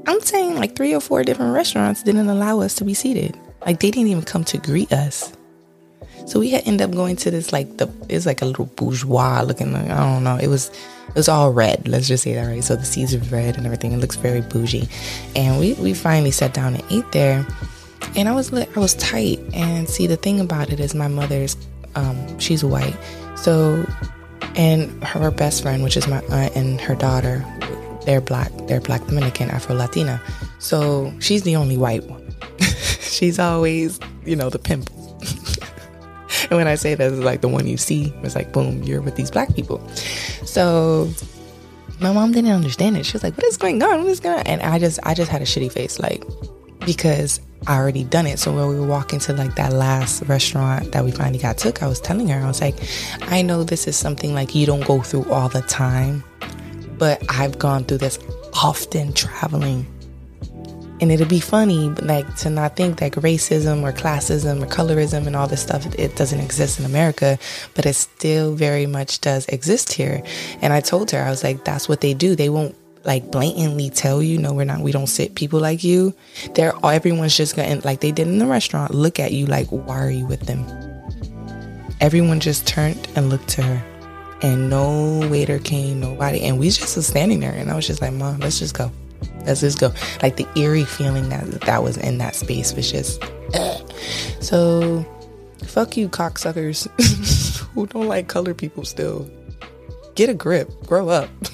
I'm 0.06 0.20
saying 0.20 0.54
like 0.54 0.76
three 0.76 0.94
or 0.94 1.00
four 1.00 1.24
different 1.24 1.54
restaurants 1.54 2.02
didn't 2.02 2.28
allow 2.28 2.60
us 2.60 2.74
to 2.76 2.84
be 2.84 2.94
seated. 2.94 3.38
Like 3.64 3.80
they 3.80 3.90
didn't 3.90 4.08
even 4.08 4.22
come 4.22 4.44
to 4.44 4.58
greet 4.58 4.92
us. 4.92 5.35
So 6.26 6.40
we 6.40 6.50
had 6.50 6.66
ended 6.66 6.90
up 6.90 6.94
going 6.94 7.14
to 7.16 7.30
this 7.30 7.52
like 7.52 7.76
the 7.76 7.88
it's 8.08 8.26
like 8.26 8.42
a 8.42 8.44
little 8.44 8.66
bourgeois 8.66 9.42
looking 9.42 9.72
like 9.72 9.88
I 9.88 10.12
don't 10.12 10.24
know. 10.24 10.36
It 10.36 10.48
was 10.48 10.70
it 11.08 11.14
was 11.14 11.28
all 11.28 11.52
red. 11.52 11.86
Let's 11.86 12.08
just 12.08 12.24
say 12.24 12.34
that 12.34 12.46
right. 12.46 12.64
So 12.64 12.74
the 12.74 12.84
seats 12.84 13.14
are 13.14 13.18
red 13.34 13.56
and 13.56 13.64
everything. 13.64 13.92
It 13.92 13.98
looks 13.98 14.16
very 14.16 14.40
bougie. 14.40 14.88
And 15.36 15.60
we 15.60 15.74
we 15.74 15.94
finally 15.94 16.32
sat 16.32 16.52
down 16.52 16.74
and 16.74 16.84
ate 16.90 17.10
there. 17.12 17.46
And 18.16 18.28
I 18.28 18.32
was 18.32 18.52
I 18.52 18.66
was 18.74 18.94
tight. 18.94 19.38
And 19.54 19.88
see 19.88 20.08
the 20.08 20.16
thing 20.16 20.40
about 20.40 20.70
it 20.70 20.80
is 20.80 20.94
my 20.94 21.08
mother's 21.08 21.56
um 21.94 22.38
she's 22.40 22.64
white. 22.64 22.96
So 23.36 23.86
and 24.56 25.04
her 25.04 25.30
best 25.30 25.62
friend, 25.62 25.84
which 25.84 25.96
is 25.96 26.08
my 26.08 26.22
aunt 26.24 26.56
and 26.56 26.80
her 26.80 26.96
daughter, 26.96 27.44
they're 28.04 28.20
black. 28.20 28.50
They're 28.66 28.80
black 28.80 29.06
Dominican, 29.06 29.48
Afro 29.50 29.76
Latina. 29.76 30.20
So 30.58 31.12
she's 31.20 31.42
the 31.42 31.54
only 31.54 31.76
white 31.76 32.04
one. 32.04 32.34
she's 33.00 33.38
always, 33.38 34.00
you 34.24 34.34
know, 34.34 34.50
the 34.50 34.58
pimple 34.58 34.95
and 36.50 36.56
when 36.56 36.68
I 36.68 36.74
say 36.74 36.94
that, 36.94 37.12
it's 37.12 37.22
like 37.22 37.40
the 37.40 37.48
one 37.48 37.66
you 37.66 37.76
see. 37.76 38.12
It's 38.22 38.34
like, 38.34 38.52
boom, 38.52 38.82
you're 38.82 39.00
with 39.00 39.16
these 39.16 39.30
black 39.30 39.54
people. 39.54 39.86
So 40.44 41.10
my 42.00 42.12
mom 42.12 42.32
didn't 42.32 42.52
understand 42.52 42.96
it. 42.96 43.06
She 43.06 43.14
was 43.14 43.22
like, 43.22 43.36
"What 43.36 43.46
is 43.46 43.56
going 43.56 43.82
on? 43.82 44.02
What 44.02 44.10
is 44.10 44.20
going 44.20 44.38
on?" 44.38 44.46
And 44.46 44.62
I 44.62 44.78
just, 44.78 45.00
I 45.02 45.14
just 45.14 45.30
had 45.30 45.42
a 45.42 45.44
shitty 45.46 45.72
face, 45.72 45.98
like 45.98 46.24
because 46.84 47.40
I 47.66 47.76
already 47.76 48.04
done 48.04 48.26
it. 48.26 48.38
So 48.38 48.54
when 48.54 48.68
we 48.68 48.78
were 48.78 48.86
walking 48.86 49.18
to 49.20 49.32
like 49.32 49.56
that 49.56 49.72
last 49.72 50.22
restaurant 50.22 50.92
that 50.92 51.04
we 51.04 51.10
finally 51.10 51.38
got 51.38 51.58
took, 51.58 51.82
I 51.82 51.88
was 51.88 52.00
telling 52.00 52.28
her, 52.28 52.38
I 52.38 52.46
was 52.46 52.60
like, 52.60 52.76
I 53.22 53.42
know 53.42 53.64
this 53.64 53.88
is 53.88 53.96
something 53.96 54.34
like 54.34 54.54
you 54.54 54.66
don't 54.66 54.84
go 54.86 55.00
through 55.00 55.30
all 55.32 55.48
the 55.48 55.62
time, 55.62 56.22
but 56.98 57.22
I've 57.28 57.58
gone 57.58 57.84
through 57.84 57.98
this 57.98 58.18
often 58.54 59.12
traveling 59.12 59.86
and 61.00 61.12
it'd 61.12 61.28
be 61.28 61.40
funny 61.40 61.90
like 62.02 62.34
to 62.36 62.50
not 62.50 62.76
think 62.76 62.98
that 62.98 63.12
racism 63.12 63.82
or 63.82 63.92
classism 63.92 64.62
or 64.62 64.66
colorism 64.66 65.26
and 65.26 65.36
all 65.36 65.46
this 65.46 65.62
stuff 65.62 65.86
it 65.98 66.16
doesn't 66.16 66.40
exist 66.40 66.78
in 66.78 66.84
america 66.84 67.38
but 67.74 67.86
it 67.86 67.94
still 67.94 68.54
very 68.54 68.86
much 68.86 69.20
does 69.20 69.46
exist 69.46 69.92
here. 69.92 70.22
And 70.62 70.72
i 70.72 70.80
told 70.80 71.10
her 71.10 71.20
i 71.20 71.30
was 71.30 71.44
like 71.44 71.64
that's 71.64 71.88
what 71.88 72.00
they 72.00 72.14
do. 72.14 72.34
They 72.34 72.48
won't 72.48 72.74
like 73.04 73.30
blatantly 73.30 73.88
tell 73.90 74.20
you 74.22 74.36
no 74.38 74.52
we're 74.52 74.64
not 74.64 74.80
we 74.80 74.92
don't 74.92 75.06
sit 75.06 75.34
people 75.34 75.60
like 75.60 75.84
you. 75.84 76.14
They're 76.54 76.74
all 76.76 76.90
everyone's 76.90 77.36
just 77.36 77.56
gonna 77.56 77.80
like 77.84 78.00
they 78.00 78.12
did 78.12 78.26
in 78.26 78.38
the 78.38 78.46
restaurant 78.46 78.94
look 78.94 79.20
at 79.20 79.32
you 79.32 79.46
like 79.46 79.68
why 79.68 79.98
are 79.98 80.10
you 80.10 80.26
with 80.26 80.40
them? 80.40 80.64
Everyone 82.00 82.40
just 82.40 82.66
turned 82.66 83.08
and 83.16 83.30
looked 83.30 83.48
to 83.50 83.62
her 83.62 83.84
and 84.42 84.68
no 84.68 85.26
waiter 85.30 85.58
came 85.58 86.00
nobody 86.00 86.42
and 86.42 86.58
we 86.58 86.68
just 86.68 86.94
was 86.94 87.06
standing 87.06 87.40
there 87.40 87.52
and 87.52 87.70
i 87.70 87.74
was 87.74 87.86
just 87.86 88.02
like 88.02 88.12
mom 88.12 88.38
let's 88.40 88.58
just 88.58 88.74
go 88.74 88.90
Let's 89.44 89.60
just 89.60 89.78
go. 89.78 89.92
Like 90.22 90.36
the 90.36 90.46
eerie 90.56 90.84
feeling 90.84 91.28
that 91.28 91.44
that 91.62 91.82
was 91.82 91.96
in 91.96 92.18
that 92.18 92.34
space 92.34 92.74
was 92.74 92.90
just. 92.90 93.22
Uh. 93.54 93.78
So, 94.40 95.04
fuck 95.64 95.96
you, 95.96 96.08
cocksuckers 96.08 96.88
who 97.74 97.86
don't 97.86 98.08
like 98.08 98.28
color 98.28 98.54
people. 98.54 98.84
Still, 98.84 99.30
get 100.14 100.28
a 100.28 100.34
grip. 100.34 100.70
Grow 100.86 101.08
up. 101.08 101.28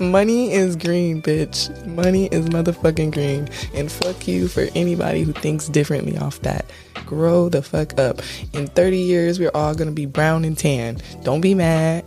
Money 0.00 0.52
is 0.52 0.76
green, 0.76 1.20
bitch. 1.20 1.68
Money 1.86 2.26
is 2.26 2.46
motherfucking 2.46 3.12
green. 3.12 3.48
And 3.74 3.92
fuck 3.92 4.26
you 4.26 4.48
for 4.48 4.66
anybody 4.74 5.22
who 5.22 5.32
thinks 5.34 5.68
differently 5.68 6.16
off 6.16 6.40
that. 6.40 6.64
Grow 7.04 7.50
the 7.50 7.62
fuck 7.62 7.98
up. 7.98 8.22
In 8.54 8.66
30 8.66 8.98
years, 8.98 9.38
we're 9.38 9.50
all 9.54 9.74
gonna 9.74 9.90
be 9.92 10.06
brown 10.06 10.44
and 10.44 10.56
tan. 10.56 10.98
Don't 11.22 11.42
be 11.42 11.54
mad. 11.54 12.04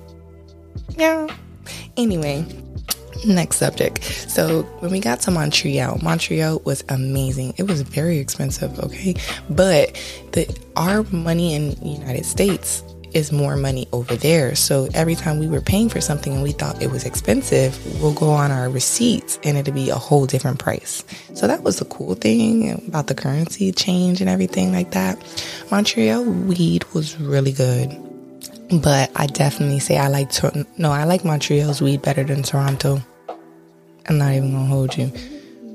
Yeah. 0.98 1.28
Anyway, 1.96 2.46
next 3.26 3.58
subject. 3.58 4.04
So 4.04 4.64
when 4.80 4.92
we 4.92 5.00
got 5.00 5.22
to 5.22 5.32
Montreal, 5.32 6.00
Montreal 6.02 6.62
was 6.66 6.84
amazing. 6.90 7.54
It 7.58 7.64
was 7.64 7.82
very 7.82 8.20
expensive, 8.20 8.80
okay? 8.80 9.16
But 9.50 9.94
the 10.32 10.48
our 10.76 11.04
money 11.12 11.54
in 11.54 11.72
the 11.76 11.90
United 11.90 12.26
States 12.26 12.84
is 13.14 13.32
more 13.32 13.56
money 13.56 13.88
over 13.92 14.16
there. 14.16 14.56
So 14.56 14.90
every 14.94 15.16
time 15.16 15.40
we 15.40 15.48
were 15.48 15.62
paying 15.62 15.90
for 15.90 16.02
something 16.02 16.34
and 16.34 16.44
we 16.44 16.52
thought 16.52 16.82
it 16.82 16.92
was 16.92 17.06
expensive, 17.06 18.02
we'll 18.02 18.14
go 18.14 18.32
on 18.32 18.52
our 18.52 18.70
receipts 18.70 19.40
and 19.44 19.58
it'll 19.58 19.74
be 19.74 19.90
a 19.90 19.96
whole 19.96 20.26
different 20.26 20.60
price. 20.60 21.04
So 21.34 21.48
that 21.48 21.64
was 21.64 21.80
the 21.80 21.86
cool 21.86 22.16
thing 22.16 22.72
about 22.88 23.08
the 23.08 23.16
currency 23.16 23.72
change 23.72 24.22
and 24.22 24.30
everything 24.30 24.72
like 24.72 24.92
that. 24.92 25.18
Montreal 25.72 26.24
weed 26.24 26.86
was 26.94 27.20
really 27.20 27.52
good. 27.52 27.96
But 28.82 29.12
I 29.16 29.28
definitely 29.28 29.80
say 29.80 29.98
I 29.98 30.08
like 30.08 30.32
to, 30.32 30.66
no, 30.78 30.92
I 30.92 31.04
like 31.04 31.24
Montreal's 31.24 31.82
weed 31.82 32.02
better 32.02 32.24
than 32.24 32.42
Toronto. 32.42 33.02
I'm 34.08 34.18
not 34.18 34.34
even 34.34 34.52
gonna 34.52 34.66
hold 34.66 34.98
you. 34.98 35.12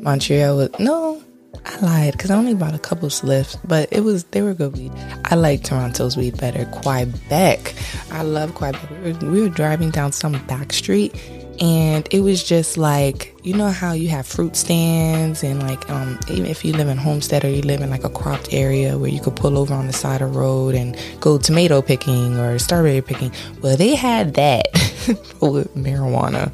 Montreal 0.01 0.57
was 0.57 0.71
no, 0.79 1.23
I 1.64 1.81
lied 1.81 2.12
because 2.12 2.31
I 2.31 2.37
only 2.37 2.55
bought 2.55 2.75
a 2.75 2.79
couple 2.79 3.11
slips, 3.11 3.57
but 3.64 3.88
it 3.93 4.01
was 4.01 4.25
they 4.25 4.43
were 4.43 4.55
good 4.55 4.77
weed. 4.77 4.93
I 5.25 5.35
like 5.35 5.64
Toronto's 5.64 6.17
weed 6.17 6.37
better. 6.38 6.64
Quebec, 6.67 7.75
I 8.12 8.23
love 8.23 8.55
Quebec. 8.55 8.91
We 8.91 9.12
were, 9.12 9.31
we 9.31 9.41
were 9.43 9.49
driving 9.49 9.91
down 9.91 10.12
some 10.12 10.33
back 10.47 10.73
street, 10.73 11.14
and 11.61 12.07
it 12.11 12.21
was 12.21 12.45
just 12.45 12.77
like 12.77 13.35
you 13.43 13.55
know 13.55 13.71
how 13.71 13.93
you 13.93 14.09
have 14.09 14.27
fruit 14.27 14.57
stands 14.57 15.43
and 15.43 15.62
like 15.62 15.88
um, 15.91 16.19
even 16.31 16.47
if 16.47 16.64
you 16.64 16.73
live 16.73 16.88
in 16.88 16.97
Homestead 16.99 17.45
or 17.45 17.49
you 17.51 17.62
live 17.62 17.81
in 17.81 17.91
like 17.91 18.05
a 18.05 18.11
cropped 18.11 18.53
area 18.53 18.99
where 18.99 19.11
you 19.11 19.21
could 19.21 19.37
pull 19.37 19.59
over 19.59 19.75
on 19.75 19.87
the 19.87 19.93
side 19.93 20.23
of 20.23 20.33
the 20.33 20.38
road 20.38 20.75
and 20.75 20.97
go 21.21 21.38
tomato 21.38 21.83
picking 21.83 22.38
or 22.38 22.59
strawberry 22.59 23.01
picking. 23.01 23.33
Well, 23.62 23.77
they 23.77 23.95
had 23.95 24.35
that 24.35 24.67
with 25.41 25.75
marijuana 25.75 26.53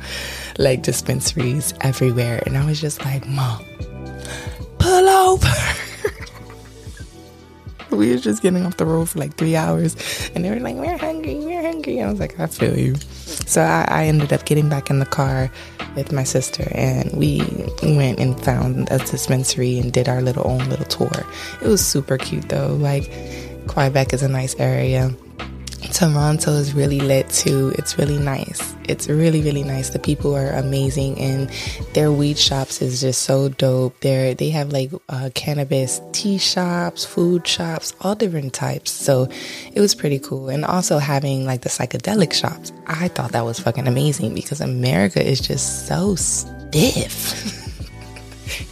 like 0.58 0.82
dispensaries 0.82 1.74
everywhere, 1.80 2.42
and 2.46 2.56
I 2.56 2.64
was 2.64 2.80
just 2.80 3.04
like, 3.04 3.26
Mom, 3.26 3.64
pull 4.78 5.08
over. 5.08 5.48
we 7.90 8.10
were 8.10 8.18
just 8.18 8.42
getting 8.42 8.64
off 8.66 8.76
the 8.76 8.86
road 8.86 9.08
for 9.08 9.18
like 9.18 9.34
three 9.36 9.56
hours, 9.56 9.96
and 10.34 10.44
they 10.44 10.50
were 10.50 10.60
like, 10.60 10.76
"We're 10.76 10.96
hungry, 10.96 11.36
we're 11.36 11.62
hungry." 11.62 11.98
And 11.98 12.08
I 12.08 12.10
was 12.10 12.20
like, 12.20 12.38
"I 12.38 12.46
feel 12.46 12.78
you." 12.78 12.94
So 13.46 13.62
I, 13.62 13.86
I, 13.88 14.04
ended 14.06 14.32
up 14.32 14.44
getting 14.44 14.68
back 14.68 14.90
in 14.90 14.98
the 14.98 15.06
car 15.06 15.50
with 15.96 16.12
my 16.12 16.24
sister, 16.24 16.66
and 16.72 17.12
we 17.12 17.38
went 17.82 18.18
and 18.18 18.40
found 18.42 18.88
a 18.90 18.98
dispensary 18.98 19.78
and 19.78 19.92
did 19.92 20.08
our 20.08 20.22
little 20.22 20.46
own 20.46 20.68
little 20.68 20.86
tour. 20.86 21.26
It 21.62 21.68
was 21.68 21.84
super 21.84 22.18
cute 22.18 22.48
though. 22.48 22.74
Like 22.74 23.10
Quebec 23.66 24.12
is 24.12 24.22
a 24.22 24.28
nice 24.28 24.54
area. 24.58 25.14
Toronto 25.92 26.52
is 26.52 26.74
really 26.74 27.00
lit 27.00 27.28
too. 27.30 27.72
It's 27.76 27.98
really 27.98 28.18
nice. 28.18 28.74
It's 28.88 29.08
really, 29.08 29.42
really 29.42 29.62
nice. 29.62 29.90
The 29.90 29.98
people 29.98 30.34
are 30.36 30.50
amazing 30.50 31.18
and 31.18 31.50
their 31.94 32.12
weed 32.12 32.38
shops 32.38 32.82
is 32.82 33.00
just 33.00 33.22
so 33.22 33.48
dope. 33.48 33.98
They're, 34.00 34.34
they 34.34 34.50
have 34.50 34.72
like 34.72 34.90
uh, 35.08 35.30
cannabis 35.34 36.00
tea 36.12 36.38
shops, 36.38 37.04
food 37.04 37.46
shops, 37.46 37.94
all 38.00 38.14
different 38.14 38.52
types. 38.52 38.90
So 38.90 39.28
it 39.72 39.80
was 39.80 39.94
pretty 39.94 40.18
cool. 40.18 40.48
And 40.48 40.64
also 40.64 40.98
having 40.98 41.44
like 41.46 41.62
the 41.62 41.68
psychedelic 41.68 42.32
shops. 42.32 42.72
I 42.86 43.08
thought 43.08 43.32
that 43.32 43.44
was 43.44 43.58
fucking 43.58 43.88
amazing 43.88 44.34
because 44.34 44.60
America 44.60 45.24
is 45.24 45.40
just 45.40 45.86
so 45.86 46.14
stiff. 46.14 47.60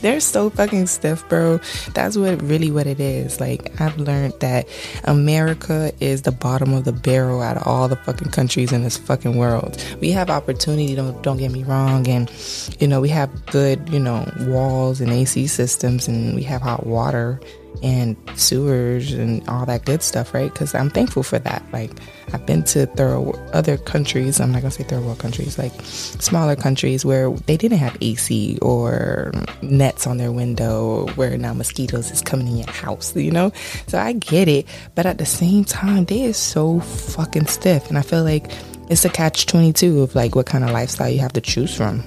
they're 0.01 0.21
so 0.21 0.51
fucking 0.51 0.87
stiff, 0.87 1.27
bro. 1.29 1.59
That's 1.95 2.17
what 2.17 2.41
really 2.43 2.71
what 2.71 2.87
it 2.87 3.01
is. 3.01 3.41
Like 3.41 3.81
I've 3.81 3.99
learned 3.99 4.35
that 4.41 4.69
America 5.05 5.93
is 6.01 6.23
the 6.23 6.33
bottom 6.33 6.73
of 6.73 6.85
the 6.85 6.93
barrel 6.93 7.43
out 7.43 7.57
of 7.57 7.67
all 7.67 7.89
the 7.89 7.97
fucking 7.97 8.31
countries 8.31 8.73
in 8.73 8.83
this 8.83 8.97
fucking 8.97 9.37
world. 9.37 9.83
We 10.01 10.11
have 10.11 10.31
opportunity, 10.31 10.95
don't 10.95 11.23
don't 11.23 11.39
get 11.39 11.51
me 11.51 11.65
wrong, 11.65 12.09
and 12.09 12.31
you 12.79 12.89
know, 12.89 13.01
we 13.01 13.09
have 13.11 13.47
good, 13.47 13.89
you 13.89 14.01
know, 14.01 14.31
walls 14.41 15.01
and 15.01 15.11
AC 15.11 15.47
systems 15.47 16.09
and 16.09 16.35
we 16.35 16.43
have 16.43 16.63
hot 16.63 16.87
water 16.87 17.41
and 17.83 18.17
sewers 18.37 19.13
and 19.13 19.47
all 19.49 19.67
that 19.67 19.85
good 19.85 20.03
stuff, 20.03 20.33
right? 20.35 20.53
Because 20.53 20.75
I'm 20.75 20.91
thankful 20.91 21.23
for 21.23 21.39
that. 21.41 21.63
Like, 21.73 21.91
I've 22.33 22.47
been 22.47 22.63
to 22.65 22.87
third 22.87 23.35
other 23.53 23.77
countries. 23.77 24.41
I'm 24.41 24.53
not 24.53 24.63
gonna 24.63 24.71
say 24.71 24.85
third 24.85 25.03
world 25.03 25.19
countries, 25.19 25.59
like 25.59 25.73
smaller 25.83 26.57
countries 26.57 27.05
where 27.05 27.31
they 27.31 27.57
didn't 27.57 27.79
have 27.79 27.97
AC 28.01 28.59
or 28.63 29.33
nets 29.63 30.07
on 30.07 30.19
their 30.19 30.33
window, 30.33 31.07
where 31.15 31.37
now 31.37 31.53
mosquitoes 31.53 32.11
is 32.11 32.23
coming 32.23 32.47
in 32.47 32.57
your 32.59 32.71
house. 32.71 33.15
You 33.17 33.31
know, 33.31 33.53
so 33.89 33.99
I 33.99 34.13
get 34.13 34.49
it, 34.49 34.67
but 34.95 35.07
at 35.07 35.19
the 35.19 35.27
same 35.27 35.65
time, 35.65 36.05
they 36.05 36.23
is 36.23 36.37
so 36.37 36.81
fucking 36.81 37.47
stiff, 37.47 37.89
and 37.89 37.99
I 37.99 38.03
feel 38.03 38.23
like 38.23 38.51
it's 38.89 39.05
a 39.05 39.09
catch 39.11 39.47
twenty 39.47 39.73
two 39.73 40.03
of 40.03 40.15
like 40.15 40.35
what 40.35 40.47
kind 40.47 40.65
of 40.65 40.71
lifestyle 40.71 41.09
you 41.09 41.21
have 41.21 41.33
to 41.35 41.41
choose 41.41 41.75
from. 41.75 42.03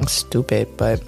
It's 0.00 0.12
stupid, 0.12 0.68
but 0.76 1.02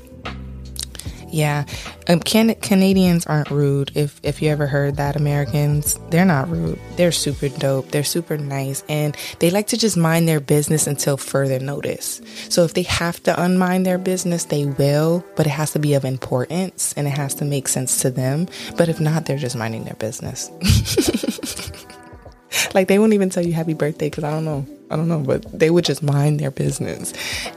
yeah, 1.32 1.64
um, 2.08 2.20
can- 2.20 2.54
Canadians 2.56 3.26
aren't 3.26 3.50
rude. 3.50 3.92
If 3.94 4.20
if 4.22 4.42
you 4.42 4.50
ever 4.50 4.66
heard 4.66 4.96
that, 4.96 5.16
Americans, 5.16 5.98
they're 6.10 6.24
not 6.24 6.50
rude. 6.50 6.78
They're 6.96 7.12
super 7.12 7.48
dope. 7.48 7.90
They're 7.90 8.04
super 8.04 8.36
nice, 8.36 8.84
and 8.88 9.16
they 9.38 9.50
like 9.50 9.68
to 9.68 9.76
just 9.76 9.96
mind 9.96 10.28
their 10.28 10.40
business 10.40 10.86
until 10.86 11.16
further 11.16 11.58
notice. 11.58 12.20
So 12.48 12.64
if 12.64 12.74
they 12.74 12.82
have 12.82 13.22
to 13.24 13.42
unmind 13.42 13.86
their 13.86 13.98
business, 13.98 14.44
they 14.44 14.66
will, 14.66 15.24
but 15.36 15.46
it 15.46 15.50
has 15.50 15.72
to 15.72 15.78
be 15.78 15.94
of 15.94 16.04
importance 16.04 16.92
and 16.96 17.06
it 17.06 17.10
has 17.10 17.34
to 17.36 17.44
make 17.44 17.68
sense 17.68 18.02
to 18.02 18.10
them. 18.10 18.48
But 18.76 18.88
if 18.88 19.00
not, 19.00 19.26
they're 19.26 19.38
just 19.38 19.56
minding 19.56 19.84
their 19.84 19.94
business. 19.94 20.50
like 22.74 22.88
they 22.88 22.98
won't 22.98 23.12
even 23.12 23.30
tell 23.30 23.44
you 23.44 23.52
happy 23.52 23.74
birthday 23.74 24.08
because 24.10 24.24
I 24.24 24.30
don't 24.30 24.44
know. 24.44 24.66
I 24.90 24.96
don't 24.96 25.06
know, 25.06 25.20
but 25.20 25.46
they 25.56 25.70
would 25.70 25.84
just 25.84 26.02
mind 26.02 26.40
their 26.40 26.50
business. 26.50 27.12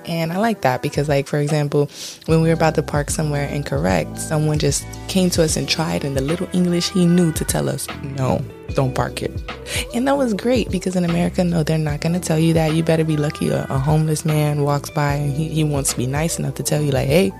And 0.05 0.31
I 0.31 0.37
like 0.37 0.61
that 0.61 0.83
because, 0.83 1.09
like, 1.09 1.25
for 1.27 1.39
example, 1.39 1.89
when 2.27 2.41
we 2.41 2.47
were 2.47 2.53
about 2.53 2.75
to 2.75 2.83
park 2.83 3.09
somewhere 3.09 3.47
incorrect, 3.47 4.19
someone 4.19 4.59
just 4.59 4.85
came 5.07 5.31
to 5.31 5.43
us 5.43 5.57
and 5.57 5.67
tried 5.67 6.05
in 6.05 6.13
the 6.13 6.21
little 6.21 6.47
English 6.53 6.91
he 6.91 7.07
knew 7.07 7.31
to 7.33 7.43
tell 7.43 7.69
us, 7.69 7.87
no, 8.03 8.39
don't 8.75 8.93
park 8.93 9.23
it. 9.23 9.31
And 9.95 10.07
that 10.07 10.15
was 10.15 10.35
great 10.35 10.69
because 10.69 10.95
in 10.95 11.05
America, 11.05 11.43
no, 11.43 11.63
they're 11.63 11.79
not 11.79 12.01
going 12.01 12.13
to 12.13 12.19
tell 12.19 12.37
you 12.37 12.53
that. 12.53 12.75
You 12.75 12.83
better 12.83 13.03
be 13.03 13.17
lucky 13.17 13.49
a, 13.49 13.63
a 13.63 13.79
homeless 13.79 14.25
man 14.25 14.61
walks 14.61 14.91
by 14.91 15.13
and 15.15 15.33
he, 15.33 15.47
he 15.47 15.63
wants 15.63 15.91
to 15.91 15.97
be 15.97 16.05
nice 16.05 16.37
enough 16.37 16.53
to 16.55 16.63
tell 16.63 16.83
you, 16.83 16.91
like, 16.91 17.07
hey, 17.07 17.31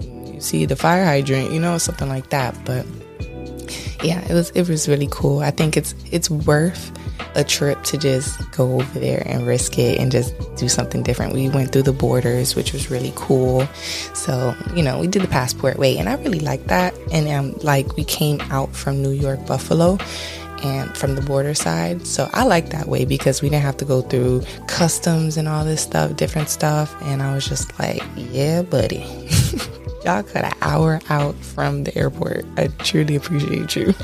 you 0.00 0.40
see 0.40 0.64
the 0.64 0.76
fire 0.76 1.04
hydrant, 1.04 1.52
you 1.52 1.60
know, 1.60 1.76
something 1.76 2.08
like 2.08 2.30
that. 2.30 2.56
But 2.64 2.86
yeah, 4.02 4.20
it 4.28 4.34
was 4.34 4.50
it 4.50 4.68
was 4.68 4.88
really 4.88 5.08
cool. 5.10 5.40
I 5.40 5.50
think 5.50 5.76
it's 5.76 5.94
it's 6.10 6.30
worth 6.30 6.92
a 7.34 7.44
trip 7.44 7.82
to 7.84 7.98
just 7.98 8.50
go 8.52 8.80
over 8.80 8.98
there 8.98 9.22
and 9.26 9.46
risk 9.46 9.78
it 9.78 9.98
and 9.98 10.10
just 10.10 10.34
do 10.56 10.68
something 10.68 11.02
different. 11.02 11.32
We 11.32 11.48
went 11.48 11.72
through 11.72 11.82
the 11.82 11.92
borders, 11.92 12.54
which 12.54 12.72
was 12.72 12.90
really 12.90 13.12
cool. 13.16 13.66
So, 14.14 14.54
you 14.74 14.82
know, 14.82 15.00
we 15.00 15.06
did 15.06 15.22
the 15.22 15.28
passport 15.28 15.78
way 15.78 15.98
and 15.98 16.08
I 16.08 16.14
really 16.14 16.40
liked 16.40 16.68
that. 16.68 16.94
And 17.12 17.28
um, 17.28 17.58
like 17.62 17.96
we 17.96 18.04
came 18.04 18.40
out 18.42 18.74
from 18.74 19.02
New 19.02 19.10
York, 19.10 19.44
Buffalo 19.46 19.98
and 20.62 20.96
from 20.96 21.14
the 21.14 21.22
border 21.22 21.54
side. 21.54 22.06
So 22.06 22.28
I 22.32 22.44
like 22.44 22.70
that 22.70 22.88
way 22.88 23.04
because 23.04 23.42
we 23.42 23.48
didn't 23.48 23.64
have 23.64 23.76
to 23.78 23.84
go 23.84 24.00
through 24.02 24.42
customs 24.66 25.36
and 25.36 25.48
all 25.48 25.64
this 25.64 25.82
stuff, 25.82 26.16
different 26.16 26.48
stuff. 26.48 26.94
And 27.02 27.22
I 27.22 27.34
was 27.34 27.46
just 27.46 27.78
like, 27.78 28.02
yeah, 28.16 28.62
buddy. 28.62 29.04
Y'all 30.04 30.22
cut 30.22 30.44
an 30.44 30.52
hour 30.60 31.00
out 31.08 31.34
from 31.36 31.84
the 31.84 31.96
airport. 31.96 32.44
I 32.56 32.68
truly 32.78 33.16
appreciate 33.16 33.74
you. 33.74 33.88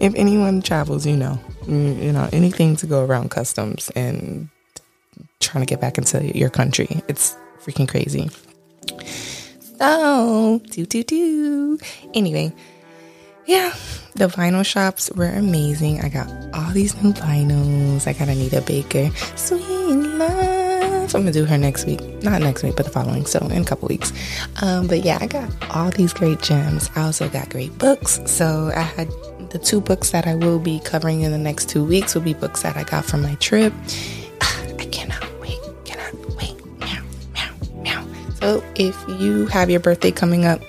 if 0.00 0.14
anyone 0.14 0.62
travels, 0.62 1.04
you 1.06 1.16
know, 1.16 1.40
you 1.66 2.12
know, 2.12 2.28
anything 2.32 2.76
to 2.76 2.86
go 2.86 3.04
around 3.04 3.30
customs 3.30 3.90
and 3.96 4.48
trying 5.40 5.64
to 5.64 5.68
get 5.68 5.80
back 5.80 5.98
into 5.98 6.36
your 6.36 6.50
country. 6.50 7.02
It's 7.08 7.36
freaking 7.64 7.88
crazy. 7.88 8.30
So, 9.78 10.60
do 10.70 10.86
do 10.86 11.02
do. 11.02 11.78
Anyway, 12.14 12.52
yeah, 13.46 13.74
the 14.14 14.28
vinyl 14.28 14.64
shops 14.64 15.10
were 15.14 15.28
amazing. 15.28 16.00
I 16.00 16.08
got 16.08 16.30
all 16.54 16.70
these 16.72 16.94
new 17.02 17.12
vinyls. 17.12 18.06
I 18.06 18.12
got 18.12 18.28
Anita 18.28 18.60
Baker, 18.62 19.10
Sweet 19.36 19.62
Love. 19.62 20.55
I'm 21.14 21.22
gonna 21.22 21.32
do 21.32 21.44
her 21.44 21.58
next 21.58 21.86
week. 21.86 22.00
Not 22.22 22.40
next 22.42 22.62
week, 22.62 22.76
but 22.76 22.84
the 22.84 22.92
following. 22.92 23.26
So 23.26 23.38
in 23.38 23.62
a 23.62 23.64
couple 23.64 23.88
weeks. 23.88 24.12
Um, 24.62 24.86
but 24.86 25.04
yeah, 25.04 25.18
I 25.20 25.26
got 25.26 25.50
all 25.74 25.90
these 25.90 26.12
great 26.12 26.40
gems. 26.40 26.90
I 26.96 27.02
also 27.02 27.28
got 27.28 27.50
great 27.50 27.76
books. 27.78 28.20
So 28.26 28.72
I 28.74 28.80
had 28.80 29.08
the 29.50 29.58
two 29.58 29.80
books 29.80 30.10
that 30.10 30.26
I 30.26 30.34
will 30.34 30.58
be 30.58 30.80
covering 30.80 31.22
in 31.22 31.32
the 31.32 31.38
next 31.38 31.68
two 31.68 31.84
weeks 31.84 32.14
will 32.14 32.22
be 32.22 32.34
books 32.34 32.62
that 32.62 32.76
I 32.76 32.84
got 32.84 33.04
from 33.04 33.22
my 33.22 33.34
trip. 33.36 33.72
I 34.40 34.88
cannot 34.90 35.40
wait. 35.40 35.58
Cannot 35.84 36.14
wait. 36.36 36.56
Meow, 36.78 37.02
meow, 37.32 37.54
meow. 37.82 38.06
So 38.40 38.64
if 38.74 38.96
you 39.20 39.46
have 39.46 39.70
your 39.70 39.80
birthday 39.80 40.10
coming 40.10 40.44
up, 40.44 40.60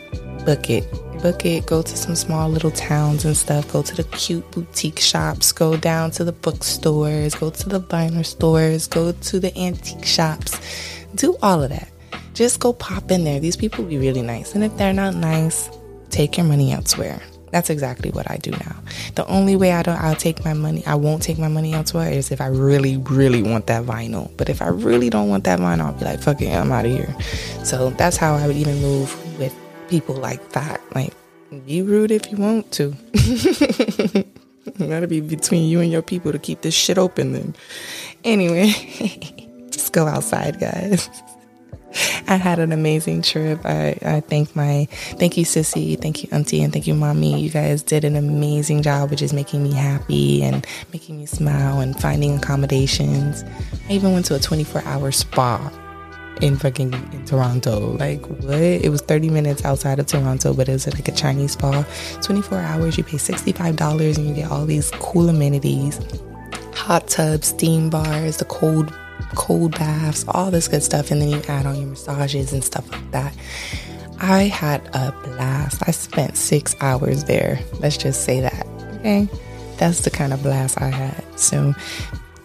book 0.45 0.69
it. 0.69 0.85
Book 1.21 1.45
it, 1.45 1.65
go 1.65 1.81
to 1.81 1.97
some 1.97 2.15
small 2.15 2.49
little 2.49 2.71
towns 2.71 3.25
and 3.25 3.35
stuff, 3.35 3.71
go 3.71 3.81
to 3.81 3.95
the 3.95 4.03
cute 4.05 4.49
boutique 4.51 4.99
shops, 4.99 5.51
go 5.51 5.77
down 5.77 6.11
to 6.11 6.23
the 6.23 6.31
bookstores, 6.31 7.35
go 7.35 7.49
to 7.49 7.69
the 7.69 7.79
vinyl 7.79 8.25
stores, 8.25 8.87
go 8.87 9.11
to 9.11 9.39
the 9.39 9.55
antique 9.57 10.05
shops, 10.05 10.59
do 11.15 11.37
all 11.41 11.63
of 11.63 11.69
that. 11.69 11.89
Just 12.33 12.59
go 12.59 12.73
pop 12.73 13.09
in 13.11 13.23
there. 13.23 13.39
These 13.39 13.57
people 13.57 13.83
be 13.83 13.97
really 13.97 14.21
nice. 14.21 14.53
And 14.53 14.63
if 14.63 14.75
they're 14.77 14.93
not 14.93 15.15
nice, 15.15 15.69
take 16.09 16.37
your 16.37 16.45
money 16.45 16.71
elsewhere. 16.71 17.21
That's 17.51 17.69
exactly 17.69 18.11
what 18.11 18.29
I 18.29 18.37
do 18.37 18.51
now. 18.51 18.75
The 19.15 19.25
only 19.27 19.55
way 19.55 19.71
I 19.71 19.81
don't 19.81 19.99
I'll 19.99 20.15
take 20.15 20.43
my 20.43 20.53
money 20.53 20.85
I 20.85 20.95
won't 20.95 21.23
take 21.23 21.39
my 21.39 21.47
money 21.47 21.73
elsewhere 21.73 22.11
is 22.11 22.31
if 22.31 22.41
I 22.41 22.47
really, 22.47 22.97
really 22.97 23.41
want 23.41 23.67
that 23.67 23.83
vinyl. 23.85 24.29
But 24.37 24.49
if 24.49 24.61
I 24.61 24.67
really 24.67 25.09
don't 25.09 25.29
want 25.29 25.45
that 25.45 25.59
vinyl, 25.59 25.85
I'll 25.85 25.93
be 25.93 26.05
like, 26.05 26.19
fuck 26.19 26.41
it, 26.41 26.53
I'm 26.53 26.71
out 26.71 26.85
of 26.85 26.91
here. 26.91 27.15
So 27.63 27.89
that's 27.91 28.17
how 28.17 28.35
I 28.35 28.47
would 28.47 28.57
even 28.57 28.81
move 28.81 29.26
people 29.89 30.15
like 30.15 30.51
that. 30.53 30.81
Like, 30.95 31.13
be 31.65 31.81
rude 31.81 32.11
if 32.11 32.31
you 32.31 32.37
want 32.37 32.71
to. 32.73 32.95
That'll 34.75 35.07
be 35.07 35.21
between 35.21 35.69
you 35.69 35.79
and 35.79 35.91
your 35.91 36.01
people 36.01 36.31
to 36.31 36.39
keep 36.39 36.61
this 36.61 36.73
shit 36.73 36.97
open 36.97 37.33
then. 37.33 37.55
Anyway, 38.23 38.71
just 39.71 39.93
go 39.93 40.07
outside, 40.07 40.59
guys. 40.59 41.09
I 42.27 42.35
had 42.35 42.59
an 42.59 42.71
amazing 42.71 43.21
trip. 43.21 43.61
I, 43.63 43.97
I 44.01 44.19
thank 44.19 44.55
my 44.55 44.87
thank 44.91 45.37
you 45.37 45.45
sissy, 45.45 45.99
thank 45.99 46.23
you 46.23 46.29
auntie, 46.31 46.61
and 46.61 46.73
thank 46.73 46.85
you 46.85 46.93
mommy. 46.93 47.39
You 47.39 47.49
guys 47.49 47.81
did 47.81 48.03
an 48.03 48.15
amazing 48.15 48.81
job 48.81 49.11
of 49.11 49.17
just 49.17 49.33
making 49.33 49.63
me 49.63 49.71
happy 49.71 50.43
and 50.43 50.67
making 50.91 51.17
me 51.17 51.25
smile 51.25 51.79
and 51.79 51.99
finding 51.99 52.35
accommodations. 52.35 53.43
I 53.89 53.93
even 53.93 54.11
went 54.13 54.25
to 54.27 54.35
a 54.35 54.39
24 54.39 54.83
hour 54.83 55.11
spa 55.11 55.71
in 56.41 56.57
fucking 56.57 56.93
in 56.93 57.25
Toronto. 57.25 57.95
Like 57.97 58.25
what? 58.25 58.59
It 58.59 58.89
was 58.89 59.01
30 59.01 59.29
minutes 59.29 59.65
outside 59.65 59.99
of 59.99 60.07
Toronto, 60.07 60.53
but 60.53 60.69
it 60.69 60.73
was 60.73 60.87
like 60.87 61.07
a 61.07 61.11
Chinese 61.11 61.53
spa. 61.53 61.85
24 62.21 62.57
hours, 62.59 62.97
you 62.97 63.03
pay 63.03 63.17
$65 63.17 64.17
and 64.17 64.27
you 64.27 64.33
get 64.33 64.51
all 64.51 64.65
these 64.65 64.91
cool 64.91 65.29
amenities. 65.29 65.99
Hot 66.73 67.07
tubs, 67.07 67.47
steam 67.47 67.89
bars, 67.89 68.37
the 68.37 68.45
cold 68.45 68.93
cold 69.35 69.71
baths, 69.71 70.25
all 70.29 70.51
this 70.51 70.67
good 70.67 70.83
stuff, 70.83 71.11
and 71.11 71.21
then 71.21 71.29
you 71.29 71.41
add 71.47 71.65
on 71.65 71.75
your 71.75 71.87
massages 71.87 72.53
and 72.53 72.63
stuff 72.63 72.89
like 72.91 73.11
that. 73.11 73.35
I 74.19 74.43
had 74.43 74.81
a 74.95 75.11
blast. 75.23 75.83
I 75.87 75.91
spent 75.91 76.37
six 76.37 76.75
hours 76.81 77.25
there. 77.25 77.59
Let's 77.79 77.97
just 77.97 78.23
say 78.23 78.39
that. 78.41 78.65
Okay. 78.99 79.27
That's 79.77 80.01
the 80.01 80.09
kind 80.09 80.33
of 80.33 80.41
blast 80.41 80.81
I 80.81 80.87
had. 80.87 81.23
So 81.39 81.73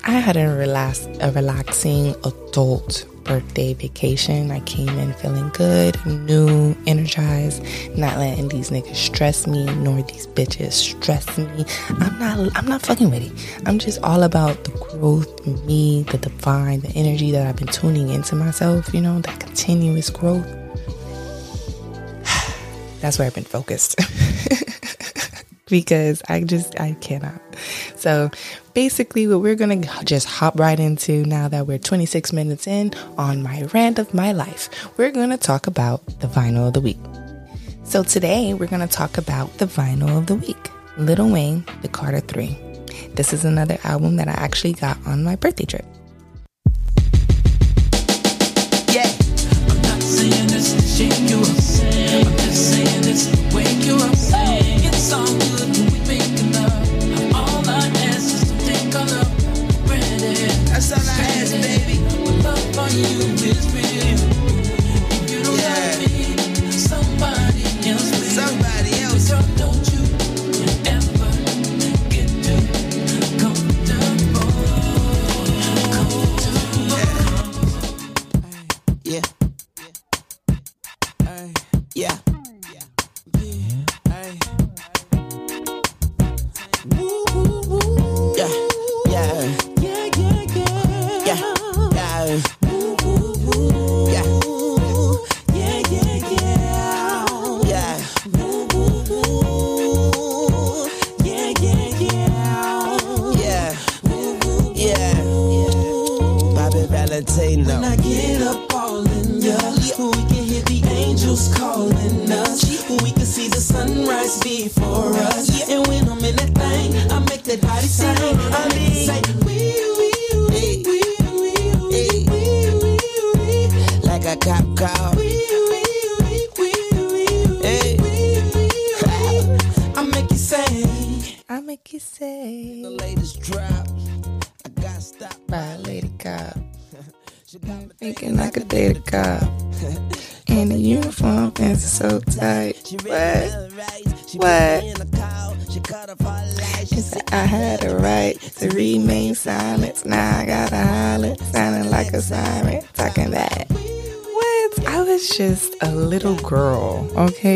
I 0.04 0.12
had 0.12 0.36
a 0.36 0.54
relax 0.54 1.06
a 1.20 1.30
relaxing 1.32 2.14
adult 2.24 3.06
birthday 3.24 3.74
vacation. 3.74 4.50
I 4.50 4.60
came 4.60 4.88
in 4.88 5.12
feeling 5.14 5.50
good, 5.50 5.96
new, 6.06 6.74
energized, 6.86 7.62
not 7.96 8.18
letting 8.18 8.48
these 8.48 8.70
niggas 8.70 8.96
stress 8.96 9.46
me, 9.46 9.64
nor 9.76 10.02
these 10.02 10.26
bitches 10.26 10.72
stress 10.72 11.38
me. 11.38 11.64
I'm 11.88 12.18
not 12.18 12.56
I'm 12.56 12.66
not 12.66 12.82
fucking 12.82 13.10
with 13.10 13.22
it. 13.22 13.32
I'm 13.66 13.78
just 13.78 14.02
all 14.02 14.22
about 14.22 14.64
the 14.64 14.72
growth 14.72 15.46
me, 15.66 16.02
the 16.04 16.18
divine, 16.18 16.80
the 16.80 16.90
energy 16.90 17.30
that 17.32 17.46
I've 17.46 17.56
been 17.56 17.68
tuning 17.68 18.10
into 18.10 18.36
myself, 18.36 18.92
you 18.94 19.00
know, 19.00 19.20
that 19.20 19.40
continuous 19.40 20.10
growth. 20.10 20.46
That's 23.00 23.18
where 23.18 23.26
I've 23.26 23.34
been 23.34 23.44
focused. 23.44 23.96
because 25.72 26.20
I 26.28 26.42
just 26.42 26.78
I 26.78 26.92
cannot. 27.00 27.40
So 27.96 28.30
basically 28.74 29.26
what 29.26 29.40
we're 29.40 29.54
going 29.54 29.82
to 29.82 30.04
just 30.04 30.26
hop 30.26 30.58
right 30.58 30.78
into 30.78 31.24
now 31.24 31.48
that 31.48 31.66
we're 31.66 31.78
26 31.78 32.32
minutes 32.32 32.66
in 32.66 32.92
on 33.18 33.42
my 33.42 33.62
rant 33.74 33.98
of 33.98 34.14
my 34.14 34.32
life. 34.32 34.68
We're 34.96 35.10
going 35.10 35.30
to 35.30 35.36
talk 35.36 35.66
about 35.66 36.04
the 36.20 36.26
vinyl 36.26 36.68
of 36.68 36.74
the 36.74 36.80
week. 36.80 36.98
So 37.84 38.02
today 38.02 38.54
we're 38.54 38.66
going 38.66 38.86
to 38.86 38.94
talk 38.94 39.18
about 39.18 39.58
the 39.58 39.66
vinyl 39.66 40.16
of 40.16 40.26
the 40.26 40.36
week. 40.36 40.70
Lil 40.96 41.30
Wayne, 41.30 41.64
The 41.82 41.88
Carter 41.88 42.20
3. 42.20 42.56
This 43.14 43.32
is 43.32 43.44
another 43.44 43.78
album 43.84 44.16
that 44.16 44.28
I 44.28 44.32
actually 44.32 44.74
got 44.74 44.98
on 45.06 45.24
my 45.24 45.36
birthday 45.36 45.64
trip. 45.64 45.84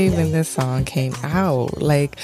Okay, 0.09 0.17
when 0.17 0.33
this 0.33 0.49
song 0.49 0.85
came 0.85 1.15
out. 1.23 1.81
Like, 1.81 2.17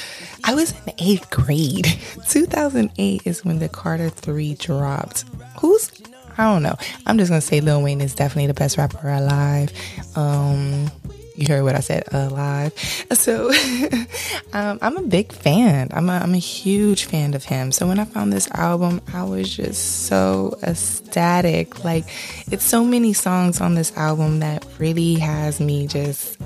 I 0.44 0.54
was 0.54 0.72
in 0.72 0.92
eighth 0.98 1.30
grade. 1.30 1.86
2008 2.28 3.22
is 3.24 3.44
when 3.44 3.58
the 3.58 3.68
Carter 3.68 4.10
3 4.10 4.54
dropped. 4.54 5.24
Who's 5.60 5.90
I 6.38 6.44
don't 6.44 6.62
know. 6.62 6.76
I'm 7.06 7.18
just 7.18 7.28
gonna 7.30 7.42
say 7.42 7.60
Lil 7.60 7.82
Wayne 7.82 8.00
is 8.00 8.14
definitely 8.14 8.46
the 8.46 8.54
best 8.54 8.78
rapper 8.78 9.06
alive. 9.06 9.70
Um, 10.16 10.90
you 11.36 11.46
heard 11.48 11.62
what 11.62 11.74
I 11.74 11.80
said, 11.80 12.04
alive. 12.12 12.72
So, 13.12 13.52
um, 14.54 14.78
I'm 14.80 14.96
a 14.96 15.02
big 15.02 15.32
fan. 15.32 15.88
I'm 15.92 16.08
a, 16.08 16.14
I'm 16.14 16.34
a 16.34 16.38
huge 16.38 17.04
fan 17.04 17.34
of 17.34 17.44
him. 17.44 17.70
So 17.70 17.86
when 17.86 17.98
I 17.98 18.04
found 18.04 18.32
this 18.32 18.50
album, 18.52 19.02
I 19.12 19.22
was 19.24 19.54
just 19.54 20.06
so 20.06 20.58
ecstatic. 20.62 21.84
Like, 21.84 22.06
it's 22.50 22.64
so 22.64 22.84
many 22.84 23.12
songs 23.12 23.60
on 23.60 23.74
this 23.74 23.94
album 23.96 24.40
that 24.40 24.66
really 24.78 25.14
has 25.16 25.60
me 25.60 25.86
just 25.86 26.40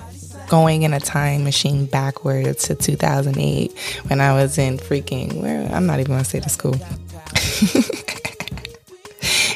going 0.49 0.83
in 0.83 0.93
a 0.93 1.01
time 1.01 1.45
machine 1.45 1.87
backwards 1.87 2.65
to 2.65 2.75
2008 2.75 3.77
when 4.09 4.21
I 4.21 4.33
was 4.33 4.59
in 4.59 4.79
freaking 4.79 5.41
where 5.43 5.67
I'm 5.73 5.87
not 5.87 6.01
even 6.01 6.13
gonna 6.13 6.25
say 6.25 6.41
the 6.41 6.49
school. 6.49 6.77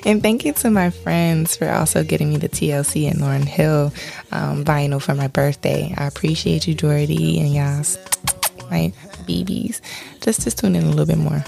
And 0.05 0.22
thank 0.22 0.44
you 0.44 0.53
to 0.55 0.70
my 0.70 0.90
friends 0.90 1.57
for 1.57 1.68
also 1.68 2.03
getting 2.03 2.31
me 2.31 2.38
the 2.38 2.48
TLC 2.48 3.11
and 3.11 3.20
Lauryn 3.20 3.44
Hill 3.44 3.92
um, 4.33 4.64
vinyl 4.64 5.00
for 5.00 5.14
my 5.14 5.29
birthday. 5.29 5.94
I 5.96 6.07
appreciate 6.07 6.66
you, 6.66 6.74
Jordy, 6.74 7.38
and 7.38 7.53
y'all, 7.53 7.85
my 8.70 8.92
BBs. 9.26 9.81
Just 10.20 10.42
to 10.42 10.50
tune 10.50 10.74
in 10.74 10.85
a 10.85 10.90
little 10.90 11.07
bit 11.07 11.18
more. 11.18 11.44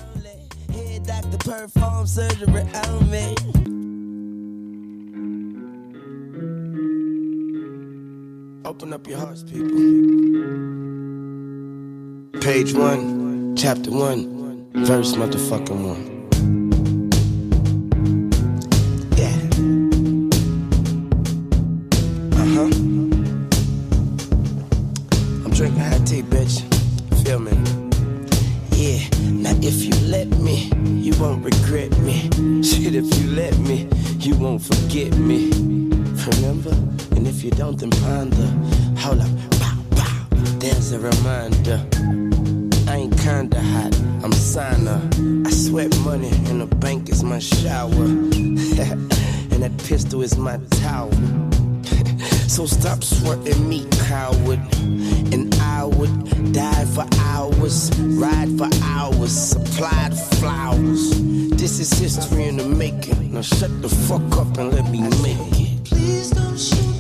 Open 8.65 8.93
up 8.93 9.09
your 9.09 9.19
hearts, 9.19 9.43
people. 9.43 9.69
page 12.41 12.73
one, 12.75 13.57
chapter 13.57 13.91
one, 13.91 14.71
verse 14.73 15.15
motherfucking 15.15 15.83
one. 15.85 16.29
Yeah. 19.17 19.37
Uh 22.39 22.47
huh. 22.55 22.71
I'm 25.45 25.51
drinking 25.51 25.81
hot 25.81 26.07
tea, 26.07 26.23
bitch. 26.23 26.63
Feel 27.25 27.41
me? 27.41 27.53
Yeah. 28.77 29.09
Now 29.43 29.59
if 29.61 29.83
you 29.83 29.95
let 30.09 30.29
me, 30.39 30.71
you 31.01 31.15
won't 31.21 31.45
regret 31.45 31.99
me. 31.99 32.31
Shit, 32.63 32.95
if 32.95 33.13
you 33.21 33.31
let 33.33 33.59
me, 33.59 33.89
you 34.19 34.37
won't 34.37 34.63
forget 34.63 35.17
me. 35.19 35.92
Remember? 36.27 36.71
And 37.17 37.27
if 37.27 37.43
you 37.43 37.51
don't, 37.51 37.77
then 37.79 37.91
ponder. 37.91 38.47
Hold 39.01 39.21
up. 39.21 39.31
Pow, 39.59 39.77
pow. 39.97 40.27
There's 40.61 40.93
a 40.93 41.01
reminder. 41.01 41.85
I 42.87 42.97
ain't 42.97 43.19
kinda 43.19 43.61
hot, 43.61 43.95
I'm 44.23 44.33
signer. 44.33 45.01
I 45.45 45.51
sweat 45.51 45.97
money 46.01 46.31
and 46.47 46.61
the 46.61 46.67
bank 46.77 47.09
is 47.09 47.25
my 47.25 47.41
shower. 47.41 47.91
and 49.51 49.63
that 49.63 49.73
pistol 49.79 50.23
is 50.23 50.37
my 50.37 50.59
towel. 50.83 51.11
so 52.47 52.67
stop 52.67 53.03
sweating 53.03 53.69
me, 53.69 53.85
coward. 54.07 54.61
And 55.33 55.53
I 55.57 55.85
would 55.85 56.53
die 56.53 56.85
for 56.85 57.07
hours, 57.19 57.91
ride 57.99 58.57
for 58.57 58.69
hours, 58.85 59.33
supplied 59.33 60.17
flowers. 60.39 61.21
This 61.51 61.81
is 61.81 61.93
history 61.99 62.45
in 62.45 62.59
the 62.59 62.67
making. 62.67 63.33
Now 63.33 63.43
shut 63.43 63.83
the 63.83 63.89
fuck 63.89 64.37
up 64.37 64.57
and 64.59 64.73
let 64.73 64.89
me 64.89 65.01
make 65.23 65.59
it. 65.59 65.62
Please 66.03 66.31
don't 66.31 66.59
shoot 66.59 66.92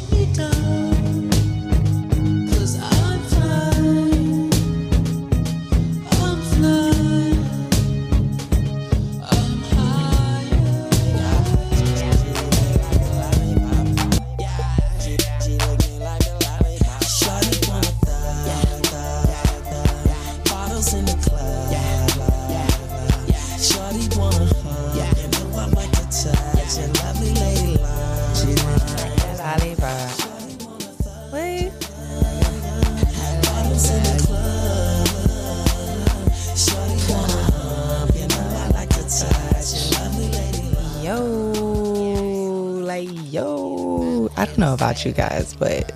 about 45.03 45.07
you 45.07 45.13
guys, 45.13 45.55
but 45.55 45.93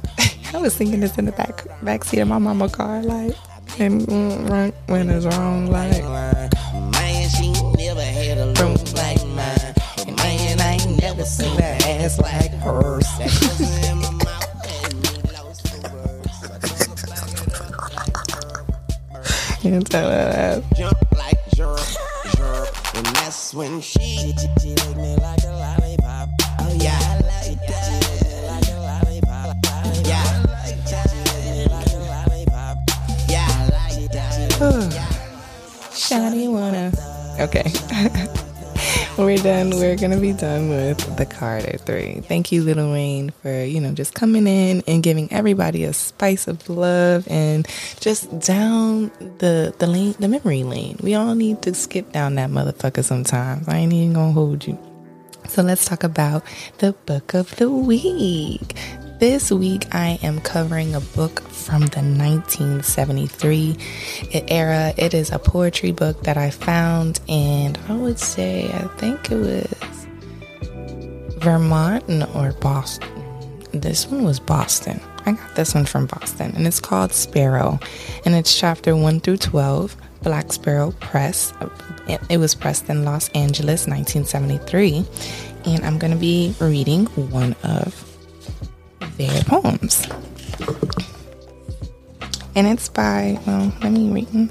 I 0.55 0.59
was 0.59 0.75
singing 0.75 1.01
this 1.01 1.19
in 1.19 1.25
the 1.27 1.33
back 1.33 1.65
back 1.83 2.05
seat 2.05 2.21
of 2.21 2.29
my 2.29 2.39
mama 2.39 2.69
car, 2.69 3.03
like 3.03 3.35
and 3.79 4.03
mm, 4.03 4.49
right 4.49 4.75
when 4.87 5.11
it's 5.11 5.27
wrong, 5.27 5.67
like 5.67 6.03
Man, 6.03 7.29
she 7.29 7.53
never 7.77 8.03
had 8.03 8.39
a 8.39 8.47
look 8.47 8.93
like 8.95 9.25
mine. 9.27 9.75
And 10.07 10.17
man, 10.17 10.61
I 10.61 10.79
ain't 10.81 11.01
never 11.01 11.25
seen 11.25 11.57
that 11.57 11.87
ass 11.87 12.19
like 12.21 12.53
hers. 12.53 13.07
in 13.89 13.99
my 13.99 14.11
mouth 14.11 14.85
and 14.85 14.95
me 15.03 15.11
lost 15.33 15.69
for 15.69 15.81
words. 15.95 16.33
You 19.63 19.73
can 19.73 19.85
tell 19.85 20.09
that. 20.09 20.63
Done 40.37 40.69
with 40.69 41.17
the 41.17 41.25
Carter 41.25 41.79
Three. 41.79 42.21
Thank 42.21 42.53
you, 42.53 42.63
Lil 42.63 42.93
Wayne, 42.93 43.31
for 43.43 43.65
you 43.65 43.81
know 43.81 43.93
just 43.93 44.15
coming 44.15 44.47
in 44.47 44.83
and 44.87 45.03
giving 45.03 45.33
everybody 45.33 45.85
a 45.85 45.95
spice 45.95 46.47
of 46.47 46.69
love 46.69 47.27
and 47.29 47.67
just 48.01 48.39
down 48.41 49.11
the 49.39 49.75
the 49.79 49.87
lane, 49.87 50.15
the 50.19 50.29
memory 50.29 50.63
lane. 50.63 50.99
We 51.03 51.15
all 51.15 51.35
need 51.35 51.63
to 51.63 51.73
skip 51.73 52.13
down 52.13 52.35
that 52.35 52.51
motherfucker 52.51 53.03
sometimes. 53.03 53.67
I 53.67 53.79
ain't 53.79 53.93
even 53.95 54.13
gonna 54.13 54.33
hold 54.33 54.67
you. 54.67 54.79
So 55.49 55.63
let's 55.63 55.87
talk 55.87 56.05
about 56.05 56.45
the 56.79 56.93
book 56.93 57.33
of 57.33 57.57
the 57.57 57.71
week. 57.71 58.77
This 59.19 59.51
week, 59.51 59.87
I 59.95 60.19
am 60.23 60.43
covering 60.43 60.95
a 60.95 61.01
book 61.01 61.41
from 61.49 61.87
the 61.87 62.01
1973 62.01 63.77
era. 64.49 64.93
It 64.99 65.15
is 65.15 65.33
a 65.33 65.39
poetry 65.39 65.93
book 65.93 66.25
that 66.25 66.37
I 66.37 66.51
found, 66.51 67.21
and 67.27 67.79
I 67.89 67.95
would 67.95 68.19
say, 68.19 68.67
I 68.67 68.87
think 68.99 69.33
it 69.33 69.37
was 69.37 69.96
Vermont 71.47 72.03
or 72.35 72.51
Boston. 72.55 73.09
This 73.71 74.09
one 74.09 74.25
was 74.25 74.41
Boston. 74.41 75.01
I 75.27 75.33
got 75.33 75.55
this 75.55 75.77
one 75.77 75.85
from 75.85 76.07
Boston, 76.07 76.53
and 76.57 76.67
it's 76.67 76.81
called 76.81 77.13
Sparrow, 77.13 77.79
and 78.25 78.35
it's 78.35 78.59
chapter 78.59 78.97
1 78.97 79.21
through 79.21 79.37
12. 79.37 79.97
Black 80.25 80.53
Sparrow 80.53 80.91
Press. 80.99 81.53
It 82.29 82.39
was 82.39 82.57
pressed 82.57 82.89
in 82.89 83.05
Los 83.05 83.29
Angeles, 83.29 83.87
1973, 83.87 85.07
and 85.67 85.85
I'm 85.85 86.01
going 86.01 86.13
to 86.13 86.19
be 86.19 86.53
reading 86.59 87.07
one 87.07 87.55
of 87.63 87.95
their 89.17 89.41
poems. 89.43 90.05
And 92.57 92.67
it's 92.67 92.89
by, 92.89 93.39
well, 93.47 93.73
let 93.85 93.93
me 93.93 94.11
read. 94.11 94.51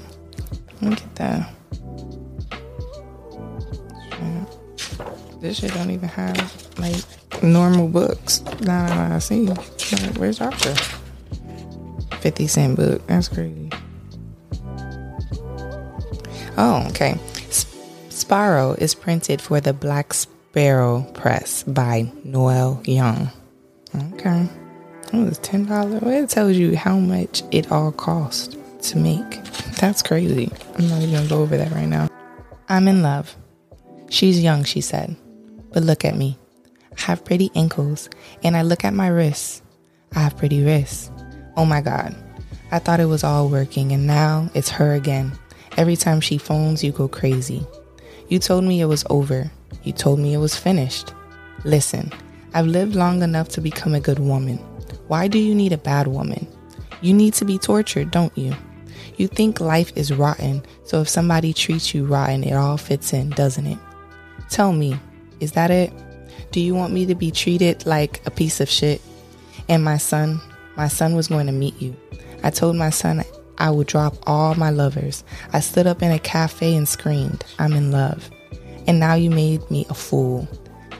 Let 0.80 0.82
me 0.82 0.96
get 0.96 1.14
the. 1.16 1.46
This 5.42 5.58
shit 5.58 5.74
don't 5.74 5.90
even 5.90 6.08
have 6.08 6.65
like 6.78 7.42
normal 7.42 7.88
books 7.88 8.38
that 8.60 9.12
I 9.12 9.18
see. 9.18 9.46
Like, 9.46 10.16
where's 10.16 10.40
Archer? 10.40 10.74
50 12.20 12.46
cent 12.46 12.76
book. 12.76 13.06
That's 13.06 13.28
crazy. 13.28 13.70
Oh, 16.58 16.86
okay. 16.90 17.18
Sparrow 18.08 18.72
is 18.72 18.94
printed 18.94 19.40
for 19.40 19.60
the 19.60 19.72
Black 19.72 20.14
Sparrow 20.14 21.02
Press 21.14 21.62
by 21.64 22.10
Noel 22.24 22.80
Young. 22.84 23.30
Okay. 24.14 24.48
It 25.12 25.28
was 25.28 25.38
ten 25.38 25.66
dollars. 25.66 26.00
Well, 26.02 26.24
it 26.24 26.30
tells 26.30 26.56
you 26.56 26.76
how 26.76 26.98
much 26.98 27.42
it 27.52 27.70
all 27.70 27.92
cost 27.92 28.56
to 28.82 28.98
make. 28.98 29.44
That's 29.78 30.02
crazy. 30.02 30.50
I'm 30.76 30.88
not 30.88 31.02
even 31.02 31.14
gonna 31.14 31.28
go 31.28 31.42
over 31.42 31.56
that 31.56 31.70
right 31.72 31.86
now. 31.86 32.08
I'm 32.68 32.88
in 32.88 33.02
love. 33.02 33.36
She's 34.08 34.42
young, 34.42 34.64
she 34.64 34.80
said. 34.80 35.14
But 35.72 35.82
look 35.84 36.04
at 36.04 36.16
me. 36.16 36.38
Have 36.96 37.24
pretty 37.24 37.50
ankles, 37.54 38.10
and 38.42 38.56
I 38.56 38.62
look 38.62 38.84
at 38.84 38.94
my 38.94 39.08
wrists. 39.08 39.62
I 40.14 40.20
have 40.20 40.36
pretty 40.36 40.64
wrists. 40.64 41.10
Oh 41.56 41.64
my 41.64 41.80
god. 41.80 42.14
I 42.72 42.78
thought 42.78 43.00
it 43.00 43.06
was 43.06 43.22
all 43.22 43.48
working, 43.48 43.92
and 43.92 44.06
now 44.06 44.50
it's 44.54 44.70
her 44.70 44.94
again. 44.94 45.32
Every 45.76 45.96
time 45.96 46.20
she 46.20 46.38
phones, 46.38 46.82
you 46.82 46.90
go 46.90 47.06
crazy. 47.06 47.64
You 48.28 48.38
told 48.38 48.64
me 48.64 48.80
it 48.80 48.86
was 48.86 49.04
over. 49.08 49.50
You 49.84 49.92
told 49.92 50.18
me 50.18 50.34
it 50.34 50.38
was 50.38 50.56
finished. 50.56 51.12
Listen, 51.64 52.12
I've 52.54 52.66
lived 52.66 52.96
long 52.96 53.22
enough 53.22 53.48
to 53.50 53.60
become 53.60 53.94
a 53.94 54.00
good 54.00 54.18
woman. 54.18 54.58
Why 55.08 55.28
do 55.28 55.38
you 55.38 55.54
need 55.54 55.72
a 55.72 55.78
bad 55.78 56.08
woman? 56.08 56.46
You 57.02 57.12
need 57.12 57.34
to 57.34 57.44
be 57.44 57.58
tortured, 57.58 58.10
don't 58.10 58.36
you? 58.36 58.54
You 59.16 59.28
think 59.28 59.60
life 59.60 59.92
is 59.94 60.12
rotten, 60.12 60.62
so 60.84 61.00
if 61.00 61.08
somebody 61.08 61.52
treats 61.52 61.94
you 61.94 62.04
rotten, 62.04 62.42
it 62.42 62.54
all 62.54 62.76
fits 62.76 63.12
in, 63.12 63.30
doesn't 63.30 63.66
it? 63.66 63.78
Tell 64.50 64.72
me, 64.72 64.98
is 65.40 65.52
that 65.52 65.70
it? 65.70 65.92
Do 66.50 66.60
you 66.60 66.74
want 66.74 66.92
me 66.92 67.06
to 67.06 67.14
be 67.14 67.30
treated 67.30 67.86
like 67.86 68.24
a 68.26 68.30
piece 68.30 68.60
of 68.60 68.68
shit? 68.68 69.00
And 69.68 69.84
my 69.84 69.98
son, 69.98 70.40
my 70.76 70.88
son 70.88 71.14
was 71.14 71.28
going 71.28 71.46
to 71.46 71.52
meet 71.52 71.80
you. 71.80 71.96
I 72.42 72.50
told 72.50 72.76
my 72.76 72.90
son 72.90 73.24
I 73.58 73.70
would 73.70 73.86
drop 73.86 74.16
all 74.26 74.54
my 74.54 74.70
lovers. 74.70 75.24
I 75.52 75.60
stood 75.60 75.86
up 75.86 76.02
in 76.02 76.12
a 76.12 76.18
cafe 76.18 76.76
and 76.76 76.88
screamed, 76.88 77.44
I'm 77.58 77.72
in 77.72 77.90
love. 77.90 78.30
And 78.86 79.00
now 79.00 79.14
you 79.14 79.30
made 79.30 79.68
me 79.70 79.86
a 79.88 79.94
fool. 79.94 80.48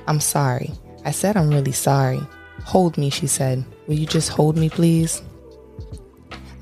I'm 0.08 0.20
sorry. 0.20 0.72
I 1.04 1.10
said 1.10 1.36
I'm 1.36 1.50
really 1.50 1.72
sorry. 1.72 2.20
Hold 2.64 2.98
me, 2.98 3.10
she 3.10 3.26
said. 3.26 3.64
Will 3.86 3.94
you 3.94 4.06
just 4.06 4.28
hold 4.28 4.56
me, 4.56 4.68
please? 4.68 5.22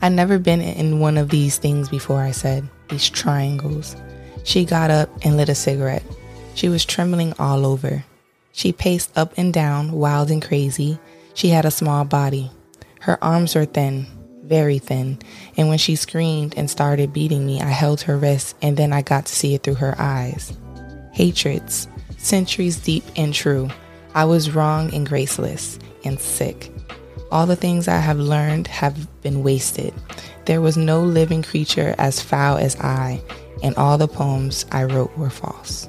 I'd 0.03 0.13
never 0.13 0.39
been 0.39 0.61
in 0.61 1.01
one 1.01 1.17
of 1.17 1.31
these 1.31 1.57
things 1.57 1.89
before, 1.89 2.21
I 2.21 2.33
said. 2.33 2.69
These 2.91 3.09
triangles. 3.09 3.97
She 4.45 4.67
got 4.67 4.91
up 4.91 5.09
and 5.25 5.39
lit 5.39 5.49
a 5.49 5.55
cigarette. 5.55 6.03
She 6.55 6.69
was 6.69 6.85
trembling 6.85 7.33
all 7.39 7.65
over. 7.65 8.05
She 8.57 8.71
paced 8.71 9.19
up 9.19 9.35
and 9.37 9.53
down, 9.53 9.91
wild 9.91 10.31
and 10.31 10.41
crazy. 10.41 11.01
She 11.35 11.49
had 11.49 11.65
a 11.65 11.73
small 11.73 12.05
body. 12.05 12.53
Her 13.01 13.23
arms 13.23 13.57
were 13.57 13.65
thin, 13.65 14.07
very 14.45 14.79
thin. 14.79 15.19
And 15.57 15.69
when 15.69 15.79
she 15.79 15.97
screamed 15.97 16.55
and 16.57 16.71
started 16.71 17.13
beating 17.13 17.45
me, 17.45 17.61
I 17.61 17.71
held 17.71 18.03
her 18.03 18.17
wrist 18.17 18.55
and 18.63 18.77
then 18.77 18.93
I 18.93 19.03
got 19.03 19.27
to 19.27 19.35
see 19.35 19.57
it 19.57 19.65
through 19.65 19.75
her 19.75 19.97
eyes. 19.99 20.57
Hatreds, 21.11 21.89
centuries 22.17 22.77
deep 22.77 23.03
and 23.17 23.35
true. 23.35 23.71
I 24.15 24.25
was 24.25 24.53
wrong 24.53 24.95
and 24.95 25.05
graceless 25.05 25.81
and 26.05 26.21
sick. 26.21 26.71
All 27.33 27.47
the 27.47 27.57
things 27.57 27.89
I 27.89 27.99
have 27.99 28.21
learned 28.21 28.69
have 28.69 29.21
been 29.21 29.43
wasted. 29.43 29.93
There 30.45 30.61
was 30.61 30.77
no 30.77 31.03
living 31.03 31.43
creature 31.43 31.97
as 31.99 32.23
foul 32.23 32.59
as 32.59 32.77
I, 32.77 33.21
and 33.65 33.75
all 33.75 33.99
the 33.99 34.07
poems 34.07 34.65
I 34.71 34.85
wrote 34.85 35.19
were 35.19 35.29
false. 35.29 35.89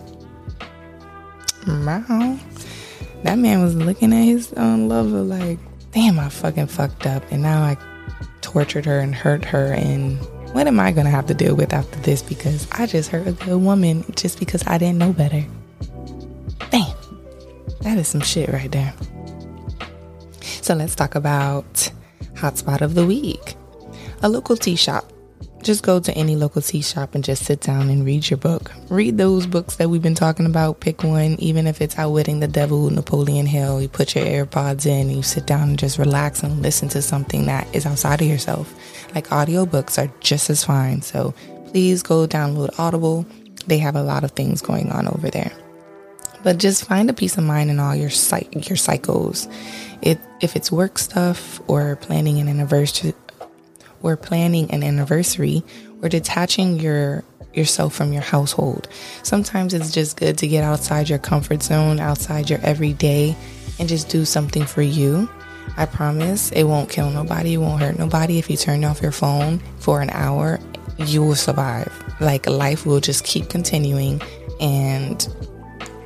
Wow. 1.68 2.40
That 3.24 3.40
man 3.40 3.62
was 3.62 3.76
looking 3.76 4.14
at 4.14 4.24
his 4.24 4.54
own 4.54 4.88
lover 4.88 5.22
like, 5.22 5.58
damn, 5.92 6.20
I 6.20 6.30
fucking 6.30 6.68
fucked 6.68 7.08
up. 7.08 7.24
And 7.32 7.42
now 7.42 7.62
I 7.64 7.78
tortured 8.42 8.86
her 8.86 9.00
and 9.00 9.16
hurt 9.16 9.44
her. 9.46 9.74
And 9.74 10.20
what 10.54 10.68
am 10.68 10.80
I 10.80 10.92
going 10.92 11.06
to 11.06 11.12
have 11.12 11.26
to 11.28 11.34
deal 11.34 11.56
with 11.56 11.74
after 11.74 12.00
this? 12.02 12.22
Because 12.22 12.68
I 12.72 12.86
just 12.86 13.10
hurt 13.10 13.28
a 13.28 13.32
good 13.32 13.62
woman 13.62 14.06
just 14.16 14.40
because 14.40 14.66
I 14.68 14.78
didn't 14.78 15.00
know 15.00 15.12
better. 15.12 15.44
Damn. 16.70 16.96
That 17.82 17.98
is 17.98 18.08
some 18.08 18.22
shit 18.22 18.50
right 18.50 18.72
there. 18.72 18.94
So 20.62 20.76
let's 20.76 20.96
talk 20.96 21.16
about 21.16 21.92
Hotspot 22.34 22.82
of 22.82 22.96
the 22.96 23.06
Week. 23.06 23.56
A 24.22 24.30
local 24.30 24.56
tea 24.56 24.76
shop 24.76 25.12
just 25.66 25.84
go 25.84 26.00
to 26.00 26.14
any 26.14 26.36
local 26.36 26.62
tea 26.62 26.84
shop 26.84 27.16
and 27.16 27.24
just 27.24 27.44
sit 27.44 27.60
down 27.60 27.90
and 27.90 28.06
read 28.06 28.30
your 28.30 28.38
book. 28.38 28.72
Read 28.90 29.18
those 29.18 29.48
books 29.48 29.78
that 29.78 29.90
we've 29.90 30.02
been 30.02 30.14
talking 30.14 30.46
about. 30.46 30.80
Pick 30.80 31.04
one, 31.04 31.36
even 31.40 31.66
if 31.66 31.82
it's 31.82 31.98
Outwitting 31.98 32.40
the 32.40 32.48
Devil, 32.48 32.92
Napoleon 32.92 33.48
Hill. 33.48 33.82
You 33.82 33.90
put 33.90 34.16
your 34.16 34.26
AirPods 34.26 34.86
in 34.86 35.10
you 35.10 35.24
sit 35.24 35.48
down 35.48 35.70
and 35.70 35.80
just 35.80 35.98
relax 35.98 36.44
and 36.44 36.62
listen 36.62 36.88
to 36.90 37.02
something 37.02 37.48
that 37.48 37.68
is 37.76 37.88
outside 37.88 38.22
of 38.22 38.28
yourself. 38.28 38.74
Like 39.16 39.30
audiobooks 39.30 39.98
are 39.98 40.14
just 40.20 40.52
as 40.52 40.64
fine. 40.64 41.02
So 41.02 41.34
please 41.68 42.04
go 42.04 42.28
download 42.28 42.78
Audible. 42.80 43.26
They 43.66 43.80
have 43.80 43.96
a 43.96 44.04
lot 44.04 44.24
of 44.24 44.32
things 44.32 44.62
going 44.62 44.92
on 44.92 45.08
over 45.08 45.32
there. 45.32 45.52
But 46.44 46.60
just 46.60 46.86
find 46.86 47.10
a 47.10 47.14
peace 47.14 47.40
of 47.40 47.44
mind 47.44 47.72
in 47.72 47.80
all 47.80 47.96
your 47.96 48.12
your 48.12 48.78
cycles. 48.78 49.48
If 50.04 50.56
it's 50.56 50.72
work 50.72 51.00
stuff 51.00 51.60
or 51.68 51.96
planning 51.96 52.38
an 52.38 52.48
anniversary 52.48 53.16
or 54.06 54.16
planning 54.16 54.70
an 54.70 54.84
anniversary 54.84 55.64
or 56.04 56.10
detaching 56.10 56.80
your 56.80 57.24
yourself 57.56 57.96
from 57.96 58.14
your 58.14 58.22
household. 58.22 58.88
Sometimes 59.24 59.74
it's 59.74 59.92
just 59.92 60.18
good 60.18 60.38
to 60.38 60.48
get 60.48 60.64
outside 60.64 61.10
your 61.10 61.18
comfort 61.18 61.64
zone, 61.64 62.00
outside 62.00 62.50
your 62.50 62.60
everyday 62.62 63.36
and 63.80 63.90
just 63.90 64.10
do 64.10 64.24
something 64.26 64.64
for 64.66 64.84
you. 64.84 65.28
I 65.76 65.88
promise 65.88 66.52
it 66.52 66.66
won't 66.66 66.90
kill 66.90 67.10
nobody, 67.10 67.56
it 67.56 67.58
won't 67.58 67.82
hurt 67.82 67.98
nobody 67.98 68.38
if 68.38 68.48
you 68.48 68.58
turn 68.58 68.84
off 68.86 69.02
your 69.02 69.12
phone 69.12 69.60
for 69.80 70.02
an 70.02 70.12
hour. 70.12 70.60
You 71.00 71.24
will 71.24 71.36
survive. 71.36 71.92
Like 72.20 72.48
life 72.48 72.86
will 72.86 73.00
just 73.00 73.26
keep 73.26 73.50
continuing 73.50 74.22
and 74.62 75.28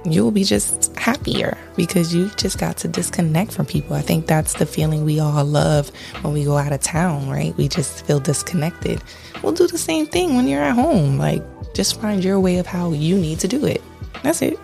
you'll 0.06 0.32
be 0.32 0.46
just 0.46 0.89
happier 1.00 1.58
because 1.76 2.14
you 2.14 2.30
just 2.36 2.60
got 2.60 2.78
to 2.78 2.88
disconnect 2.88 3.54
from 3.54 3.66
people. 3.66 3.96
I 3.96 4.02
think 4.02 4.28
that's 4.28 4.54
the 4.54 4.66
feeling 4.66 5.06
we 5.06 5.20
all 5.20 5.44
love 5.46 5.92
when 6.22 6.34
we 6.34 6.44
go 6.44 6.58
out 6.58 6.74
of 6.74 6.82
town, 6.82 7.30
right? 7.30 7.56
We 7.58 7.68
just 7.68 8.06
feel 8.06 8.20
disconnected. 8.20 9.02
We'll 9.42 9.54
do 9.54 9.68
the 9.68 9.78
same 9.78 10.06
thing 10.06 10.36
when 10.36 10.48
you're 10.48 10.62
at 10.62 10.76
home. 10.76 11.18
Like, 11.18 11.44
just 11.74 12.00
find 12.00 12.24
your 12.24 12.40
way 12.40 12.58
of 12.58 12.68
how 12.68 12.92
you 12.92 13.18
need 13.18 13.40
to 13.40 13.48
do 13.48 13.66
it. 13.66 13.82
That's 14.24 14.42
it. 14.42 14.60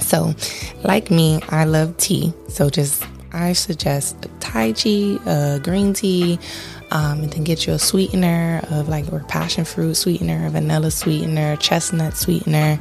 So, 0.00 0.34
like 0.84 1.10
me, 1.10 1.40
I 1.48 1.64
love 1.64 1.96
tea. 1.96 2.32
So, 2.48 2.68
just 2.68 3.04
I 3.32 3.52
suggest 3.52 4.26
Tai 4.40 4.72
Chi, 4.72 5.18
uh, 5.26 5.58
green 5.58 5.92
tea, 5.92 6.38
um, 6.90 7.20
and 7.20 7.32
then 7.32 7.44
get 7.44 7.66
you 7.66 7.74
a 7.74 7.78
sweetener 7.78 8.62
of 8.70 8.88
like 8.88 9.12
or 9.12 9.20
passion 9.20 9.64
fruit 9.64 9.94
sweetener, 9.94 10.48
vanilla 10.50 10.90
sweetener, 10.90 11.56
chestnut 11.56 12.16
sweetener, 12.16 12.78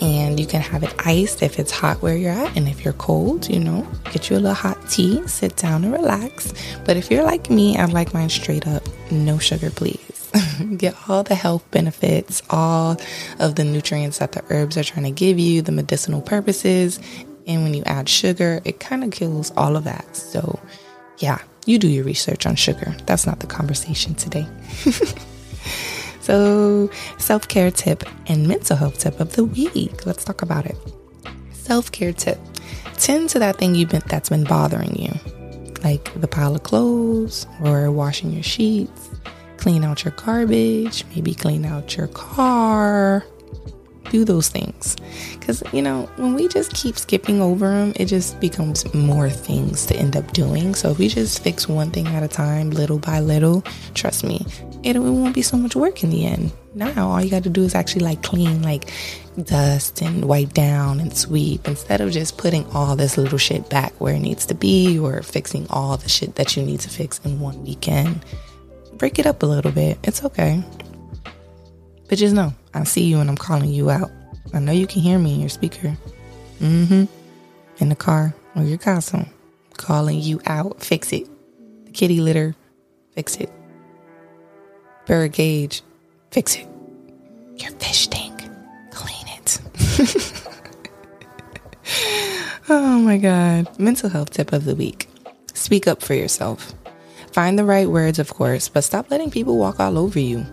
and 0.00 0.40
you 0.40 0.46
can 0.46 0.60
have 0.60 0.82
it 0.82 0.94
iced 1.06 1.42
if 1.42 1.58
it's 1.58 1.70
hot 1.70 2.00
where 2.02 2.16
you're 2.16 2.32
at. 2.32 2.56
And 2.56 2.68
if 2.68 2.84
you're 2.84 2.94
cold 2.94 3.48
you 3.48 3.60
know 3.60 3.86
get 4.12 4.30
you 4.30 4.36
a 4.36 4.38
little 4.38 4.54
hot 4.54 4.78
tea 4.88 5.26
sit 5.26 5.56
down 5.56 5.84
and 5.84 5.92
relax. 5.92 6.52
But 6.84 6.96
if 6.96 7.10
you're 7.10 7.24
like 7.24 7.50
me 7.50 7.76
i 7.76 7.84
like 7.84 8.14
mine 8.14 8.28
straight 8.28 8.66
up 8.66 8.82
no 9.10 9.38
sugar 9.38 9.70
please. 9.70 10.30
Get 10.76 10.94
all 11.08 11.24
the 11.24 11.34
health 11.34 11.68
benefits 11.70 12.42
all 12.50 12.96
of 13.38 13.56
the 13.56 13.64
nutrients 13.64 14.18
that 14.18 14.32
the 14.32 14.44
herbs 14.50 14.76
are 14.76 14.84
trying 14.84 15.04
to 15.04 15.10
give 15.10 15.38
you 15.38 15.62
the 15.62 15.72
medicinal 15.72 16.20
purposes. 16.20 17.00
And 17.46 17.62
when 17.64 17.74
you 17.74 17.82
add 17.84 18.08
sugar 18.08 18.60
it 18.64 18.80
kind 18.80 19.04
of 19.04 19.10
kills 19.10 19.52
all 19.56 19.76
of 19.76 19.84
that. 19.84 20.16
So 20.16 20.60
yeah 21.18 21.40
you 21.66 21.78
do 21.78 21.88
your 21.88 22.04
research 22.04 22.46
on 22.46 22.56
sugar. 22.56 22.96
That's 23.06 23.26
not 23.26 23.40
the 23.40 23.46
conversation 23.46 24.14
today 24.14 24.46
So, 26.20 26.90
self 27.18 27.48
care 27.48 27.70
tip 27.70 28.04
and 28.26 28.46
mental 28.46 28.76
health 28.76 28.98
tip 28.98 29.20
of 29.20 29.34
the 29.34 29.44
week. 29.44 30.06
Let's 30.06 30.24
talk 30.24 30.42
about 30.42 30.66
it. 30.66 30.76
Self 31.52 31.90
care 31.90 32.12
tip 32.12 32.38
tend 32.98 33.30
to 33.30 33.38
that 33.38 33.56
thing 33.56 33.74
you've 33.74 33.88
been 33.88 34.02
that's 34.06 34.28
been 34.28 34.44
bothering 34.44 34.94
you, 34.96 35.12
like 35.82 36.12
the 36.20 36.28
pile 36.28 36.54
of 36.54 36.62
clothes 36.62 37.46
or 37.62 37.90
washing 37.90 38.32
your 38.32 38.42
sheets, 38.42 39.08
clean 39.56 39.84
out 39.84 40.04
your 40.04 40.12
garbage, 40.12 41.04
maybe 41.14 41.34
clean 41.34 41.64
out 41.64 41.96
your 41.96 42.08
car. 42.08 43.24
Do 44.10 44.24
those 44.24 44.48
things. 44.48 44.96
Because, 45.38 45.62
you 45.72 45.82
know, 45.82 46.08
when 46.16 46.34
we 46.34 46.48
just 46.48 46.74
keep 46.74 46.98
skipping 46.98 47.40
over 47.40 47.68
them, 47.68 47.92
it 47.96 48.06
just 48.06 48.38
becomes 48.40 48.92
more 48.92 49.30
things 49.30 49.86
to 49.86 49.96
end 49.96 50.16
up 50.16 50.32
doing. 50.32 50.74
So 50.74 50.90
if 50.90 50.98
we 50.98 51.08
just 51.08 51.42
fix 51.42 51.68
one 51.68 51.90
thing 51.90 52.06
at 52.08 52.22
a 52.22 52.28
time, 52.28 52.70
little 52.70 52.98
by 52.98 53.20
little, 53.20 53.62
trust 53.94 54.24
me, 54.24 54.44
it, 54.82 54.98
won't 54.98 55.34
be 55.34 55.42
so 55.42 55.56
much 55.56 55.76
work 55.76 56.02
in 56.02 56.10
the 56.10 56.26
end. 56.26 56.52
Now, 56.74 57.08
all 57.08 57.22
you 57.22 57.30
got 57.30 57.42
to 57.44 57.50
do 57.50 57.62
is 57.62 57.74
actually 57.74 58.04
like 58.04 58.22
clean, 58.22 58.62
like 58.62 58.90
dust 59.42 60.02
and 60.02 60.24
wipe 60.24 60.52
down 60.52 61.00
and 61.00 61.16
sweep 61.16 61.66
instead 61.66 62.00
of 62.00 62.10
just 62.10 62.38
putting 62.38 62.64
all 62.72 62.96
this 62.96 63.16
little 63.16 63.38
shit 63.38 63.68
back 63.68 63.92
where 64.00 64.14
it 64.14 64.20
needs 64.20 64.46
to 64.46 64.54
be 64.54 64.98
or 64.98 65.22
fixing 65.22 65.66
all 65.70 65.96
the 65.96 66.08
shit 66.08 66.36
that 66.36 66.56
you 66.56 66.62
need 66.62 66.80
to 66.80 66.88
fix 66.88 67.20
in 67.24 67.40
one 67.40 67.62
weekend. 67.64 68.24
Break 68.94 69.18
it 69.18 69.26
up 69.26 69.42
a 69.42 69.46
little 69.46 69.72
bit. 69.72 69.98
It's 70.04 70.24
okay. 70.24 70.62
But 72.10 72.18
just 72.18 72.34
know, 72.34 72.52
I 72.74 72.82
see 72.82 73.04
you 73.04 73.20
and 73.20 73.30
I'm 73.30 73.36
calling 73.36 73.70
you 73.70 73.88
out. 73.88 74.10
I 74.52 74.58
know 74.58 74.72
you 74.72 74.88
can 74.88 75.00
hear 75.00 75.16
me 75.16 75.34
in 75.34 75.40
your 75.40 75.48
speaker. 75.48 75.96
Mm 76.58 76.86
hmm. 76.86 77.04
In 77.78 77.88
the 77.88 77.94
car 77.94 78.34
or 78.56 78.64
your 78.64 78.78
console. 78.78 79.26
Calling 79.76 80.20
you 80.20 80.40
out. 80.44 80.82
Fix 80.82 81.12
it. 81.12 81.28
The 81.86 81.92
kitty 81.92 82.20
litter. 82.20 82.56
Fix 83.12 83.36
it. 83.36 83.50
Bird 85.06 85.32
gauge, 85.32 85.82
fix 86.30 86.56
it. 86.56 86.66
Your 87.56 87.70
fish 87.72 88.08
tank, 88.08 88.48
clean 88.90 89.26
it. 89.38 89.60
oh 92.68 92.98
my 93.00 93.18
God. 93.18 93.78
Mental 93.78 94.10
health 94.10 94.30
tip 94.30 94.52
of 94.52 94.64
the 94.64 94.74
week 94.74 95.08
speak 95.54 95.86
up 95.86 96.02
for 96.02 96.14
yourself. 96.14 96.74
Find 97.32 97.56
the 97.56 97.64
right 97.64 97.88
words, 97.88 98.18
of 98.18 98.34
course, 98.34 98.68
but 98.68 98.82
stop 98.82 99.10
letting 99.10 99.30
people 99.30 99.56
walk 99.56 99.78
all 99.78 99.96
over 99.96 100.18
you. 100.18 100.44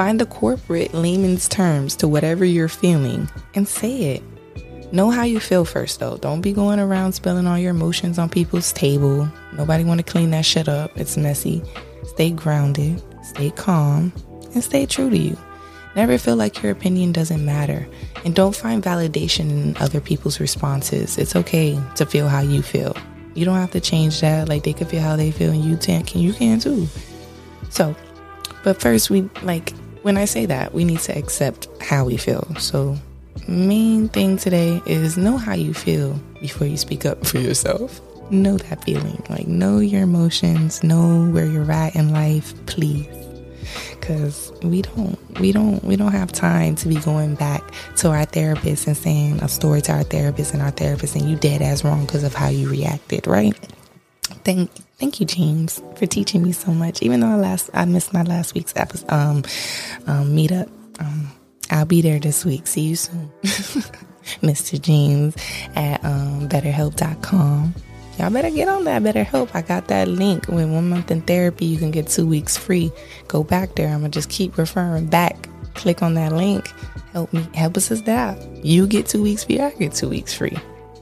Find 0.00 0.18
the 0.18 0.24
corporate 0.24 0.94
layman's 0.94 1.46
terms 1.46 1.94
to 1.96 2.08
whatever 2.08 2.42
you're 2.42 2.68
feeling 2.68 3.28
and 3.54 3.68
say 3.68 4.14
it. 4.14 4.94
Know 4.94 5.10
how 5.10 5.24
you 5.24 5.38
feel 5.38 5.66
first 5.66 6.00
though. 6.00 6.16
Don't 6.16 6.40
be 6.40 6.54
going 6.54 6.80
around 6.80 7.12
spilling 7.12 7.46
all 7.46 7.58
your 7.58 7.72
emotions 7.72 8.18
on 8.18 8.30
people's 8.30 8.72
table. 8.72 9.28
Nobody 9.52 9.84
want 9.84 9.98
to 9.98 10.10
clean 10.10 10.30
that 10.30 10.46
shit 10.46 10.70
up. 10.70 10.96
It's 10.96 11.18
messy. 11.18 11.62
Stay 12.04 12.30
grounded 12.30 13.02
stay 13.22 13.50
calm, 13.50 14.10
and 14.54 14.64
stay 14.64 14.86
true 14.86 15.10
to 15.10 15.18
you. 15.18 15.36
Never 15.94 16.16
feel 16.16 16.36
like 16.36 16.62
your 16.62 16.72
opinion 16.72 17.12
doesn't 17.12 17.44
matter. 17.44 17.86
And 18.24 18.34
don't 18.34 18.56
find 18.56 18.82
validation 18.82 19.50
in 19.50 19.76
other 19.76 20.00
people's 20.00 20.40
responses. 20.40 21.18
It's 21.18 21.36
okay 21.36 21.78
to 21.96 22.06
feel 22.06 22.26
how 22.26 22.40
you 22.40 22.62
feel. 22.62 22.96
You 23.34 23.44
don't 23.44 23.56
have 23.56 23.72
to 23.72 23.80
change 23.80 24.22
that. 24.22 24.48
Like 24.48 24.62
they 24.62 24.72
can 24.72 24.86
feel 24.86 25.02
how 25.02 25.16
they 25.16 25.30
feel 25.30 25.52
and 25.52 25.62
you 25.62 25.76
can 25.76 26.06
you 26.14 26.32
can 26.32 26.58
too. 26.58 26.88
So, 27.68 27.94
but 28.64 28.80
first 28.80 29.10
we 29.10 29.28
like 29.42 29.74
when 30.02 30.16
I 30.16 30.24
say 30.24 30.46
that, 30.46 30.72
we 30.72 30.84
need 30.84 31.00
to 31.00 31.16
accept 31.16 31.68
how 31.80 32.04
we 32.04 32.16
feel. 32.16 32.46
So, 32.58 32.96
main 33.46 34.08
thing 34.08 34.36
today 34.36 34.80
is 34.86 35.16
know 35.16 35.36
how 35.36 35.54
you 35.54 35.74
feel 35.74 36.14
before 36.40 36.66
you 36.66 36.76
speak 36.76 37.06
up 37.06 37.26
for 37.26 37.38
yourself 37.38 38.00
know 38.30 38.56
that 38.56 38.84
feeling. 38.84 39.22
Like, 39.28 39.46
know 39.46 39.78
your 39.78 40.02
emotions, 40.02 40.82
know 40.82 41.28
where 41.30 41.46
you're 41.46 41.70
at 41.70 41.94
in 41.96 42.10
life, 42.10 42.54
please. 42.66 43.06
Because 43.98 44.52
we 44.62 44.82
don't, 44.82 45.18
we 45.40 45.52
don't, 45.52 45.82
we 45.84 45.96
don't 45.96 46.12
have 46.12 46.32
time 46.32 46.74
to 46.76 46.88
be 46.88 46.96
going 46.96 47.34
back 47.34 47.62
to 47.96 48.08
our 48.08 48.24
therapist 48.24 48.86
and 48.86 48.96
saying 48.96 49.42
a 49.42 49.48
story 49.48 49.82
to 49.82 49.92
our 49.92 50.02
therapist 50.02 50.54
and 50.54 50.62
our 50.62 50.70
therapist, 50.70 51.14
and 51.14 51.28
you 51.28 51.36
dead 51.36 51.62
as 51.62 51.84
wrong 51.84 52.06
because 52.06 52.24
of 52.24 52.34
how 52.34 52.48
you 52.48 52.68
reacted, 52.68 53.26
right? 53.26 53.54
Thank, 54.44 54.70
thank 55.00 55.18
you, 55.18 55.26
James, 55.26 55.82
for 55.96 56.06
teaching 56.06 56.42
me 56.42 56.52
so 56.52 56.70
much. 56.70 57.02
Even 57.02 57.20
though 57.20 57.28
I 57.28 57.36
last, 57.36 57.70
I 57.74 57.84
missed 57.86 58.12
my 58.12 58.22
last 58.22 58.54
week's 58.54 58.74
episode, 58.76 59.10
um, 59.10 59.36
um, 60.06 60.36
meetup. 60.36 60.68
Um, 61.00 61.32
I'll 61.70 61.86
be 61.86 62.02
there 62.02 62.20
this 62.20 62.44
week. 62.44 62.66
See 62.66 62.82
you 62.82 62.96
soon, 62.96 63.30
Mr. 64.42 64.80
James 64.80 65.34
at 65.74 66.04
um, 66.04 66.48
BetterHelp.com 66.48 67.74
y'all 68.20 68.30
better 68.30 68.50
get 68.50 68.68
on 68.68 68.84
that. 68.84 69.02
BetterHelp. 69.02 69.50
I 69.54 69.62
got 69.62 69.88
that 69.88 70.06
link. 70.06 70.46
With 70.48 70.70
one 70.70 70.90
month 70.90 71.10
in 71.10 71.22
therapy, 71.22 71.64
you 71.64 71.78
can 71.78 71.90
get 71.90 72.06
two 72.06 72.26
weeks 72.26 72.56
free. 72.56 72.92
Go 73.28 73.42
back 73.42 73.74
there. 73.76 73.88
I'm 73.88 74.00
gonna 74.00 74.10
just 74.10 74.28
keep 74.28 74.58
referring 74.58 75.06
back. 75.06 75.48
Click 75.74 76.02
on 76.02 76.14
that 76.14 76.32
link. 76.32 76.68
Help 77.12 77.32
me. 77.32 77.46
Help 77.54 77.76
us 77.76 77.90
as 77.90 78.02
that. 78.02 78.38
You 78.64 78.86
get 78.86 79.06
two 79.06 79.22
weeks 79.22 79.44
free. 79.44 79.60
I 79.60 79.70
get 79.70 79.94
two 79.94 80.08
weeks 80.08 80.34
free. 80.34 80.56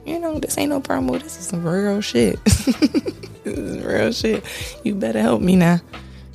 You 0.08 0.18
know, 0.18 0.38
this 0.38 0.56
ain't 0.56 0.70
no 0.70 0.80
promo. 0.80 1.20
This 1.22 1.38
is 1.38 1.48
some 1.48 1.66
real 1.66 2.00
shit. 2.00 2.42
this 2.44 3.44
is 3.44 3.84
real 3.84 4.10
shit. 4.10 4.42
You 4.82 4.94
better 4.94 5.20
help 5.20 5.42
me 5.42 5.54
now. 5.54 5.80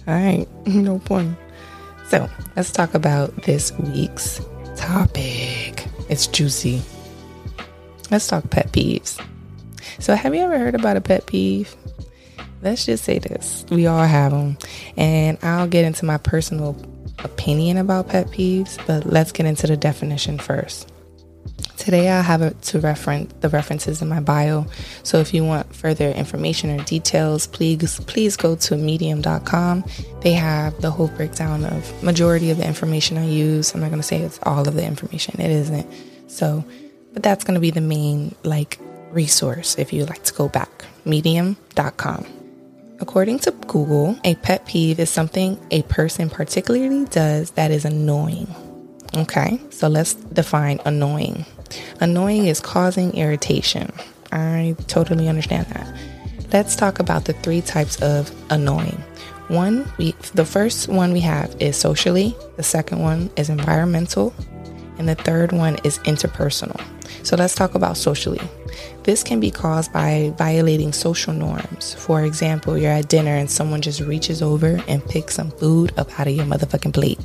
All 0.08 0.14
right. 0.14 0.48
No 0.68 1.00
point. 1.00 1.36
So 2.10 2.30
let's 2.56 2.72
talk 2.72 2.94
about 2.94 3.36
this 3.44 3.72
week's 3.80 4.40
topic. 4.76 5.88
It's 6.08 6.28
juicy. 6.28 6.84
Let's 8.12 8.28
talk 8.28 8.48
pet 8.52 8.72
peeves. 8.72 9.20
So, 10.00 10.14
have 10.14 10.36
you 10.36 10.42
ever 10.42 10.60
heard 10.60 10.76
about 10.76 10.98
a 10.98 11.02
pet 11.02 11.26
peeve? 11.26 11.76
Let's 12.62 12.86
just 12.86 13.04
say 13.04 13.18
this 13.18 13.66
we 13.72 13.88
all 13.88 14.06
have 14.06 14.32
them. 14.32 14.60
And 14.98 15.40
I'll 15.42 15.68
get 15.68 15.84
into 15.84 16.06
my 16.06 16.18
personal 16.18 16.78
opinion 17.24 17.78
about 17.78 18.10
pet 18.10 18.28
peeves, 18.28 18.78
but 18.86 19.08
let's 19.08 19.32
get 19.32 19.48
into 19.48 19.66
the 19.66 19.78
definition 19.78 20.38
first. 20.38 20.93
Today 21.84 22.10
I 22.10 22.22
have 22.22 22.62
to 22.62 22.80
reference 22.80 23.34
the 23.42 23.50
references 23.50 24.02
in 24.02 24.08
my 24.08 24.22
bio. 24.22 24.68
So 25.04 25.18
if 25.18 25.34
you 25.34 25.44
want 25.44 25.76
further 25.76 26.12
information 26.12 26.80
or 26.80 26.82
details, 26.86 27.46
please 27.46 28.00
please 28.00 28.38
go 28.38 28.56
to 28.56 28.78
medium.com. 28.78 29.84
They 30.22 30.32
have 30.32 30.80
the 30.82 30.92
whole 30.92 31.10
breakdown 31.10 31.66
of 31.66 32.02
majority 32.02 32.52
of 32.52 32.58
the 32.58 32.66
information 32.66 33.18
I 33.18 33.26
use. 33.26 33.74
I'm 33.74 33.82
not 33.82 33.90
going 33.90 34.00
to 34.00 34.08
say 34.08 34.22
it's 34.22 34.40
all 34.44 34.66
of 34.66 34.76
the 34.76 34.86
information. 34.86 35.42
It 35.42 35.52
isn't. 35.52 35.86
So, 36.28 36.64
but 37.12 37.22
that's 37.22 37.44
going 37.44 37.56
to 37.56 37.60
be 37.60 37.72
the 37.72 37.82
main 37.82 38.34
like 38.44 38.80
resource 39.12 39.78
if 39.78 39.92
you'd 39.92 40.08
like 40.08 40.24
to 40.24 40.34
go 40.34 40.48
back. 40.48 40.86
medium.com. 41.04 42.26
According 43.02 43.40
to 43.40 43.52
Google, 43.68 44.18
a 44.24 44.36
pet 44.36 44.66
peeve 44.66 45.02
is 45.02 45.10
something 45.10 45.60
a 45.70 45.82
person 45.82 46.30
particularly 46.30 47.04
does 47.08 47.52
that 47.52 47.72
is 47.72 47.84
annoying. 47.84 48.48
Okay, 49.18 49.60
so 49.70 49.90
let's 49.90 50.14
define 50.14 50.80
annoying. 50.86 51.46
Annoying 52.00 52.48
is 52.48 52.60
causing 52.60 53.14
irritation. 53.14 53.92
I 54.32 54.76
totally 54.88 55.28
understand 55.28 55.68
that. 55.68 55.96
Let's 56.52 56.76
talk 56.76 57.00
about 57.00 57.26
the 57.26 57.34
three 57.34 57.62
types 57.62 58.02
of 58.02 58.32
annoying. 58.52 59.02
One, 59.48 59.92
we 59.98 60.14
the 60.34 60.46
first 60.46 60.88
one 60.88 61.12
we 61.12 61.20
have 61.22 61.56
is 61.60 61.76
socially, 61.76 62.36
the 62.56 62.64
second 62.64 63.00
one 63.00 63.30
is 63.36 63.50
environmental, 63.50 64.34
and 64.98 65.08
the 65.08 65.16
third 65.16 65.52
one 65.52 65.78
is 65.84 66.00
interpersonal. 66.00 66.82
So 67.24 67.36
let's 67.36 67.56
talk 67.56 67.76
about 67.76 67.98
socially. 67.98 68.42
This 69.04 69.24
can 69.24 69.40
be 69.40 69.52
caused 69.52 69.94
by 69.94 70.34
violating 70.38 70.94
social 70.94 71.34
norms. 71.34 71.94
For 71.94 72.24
example, 72.24 72.78
you're 72.78 72.92
at 72.92 73.10
dinner 73.10 73.36
and 73.36 73.50
someone 73.50 73.82
just 73.82 74.02
reaches 74.02 74.42
over 74.42 74.82
and 74.88 75.06
picks 75.06 75.36
some 75.36 75.52
food 75.52 75.94
up 75.98 76.20
out 76.20 76.28
of 76.28 76.34
your 76.34 76.46
motherfucking 76.46 76.94
plate 76.94 77.20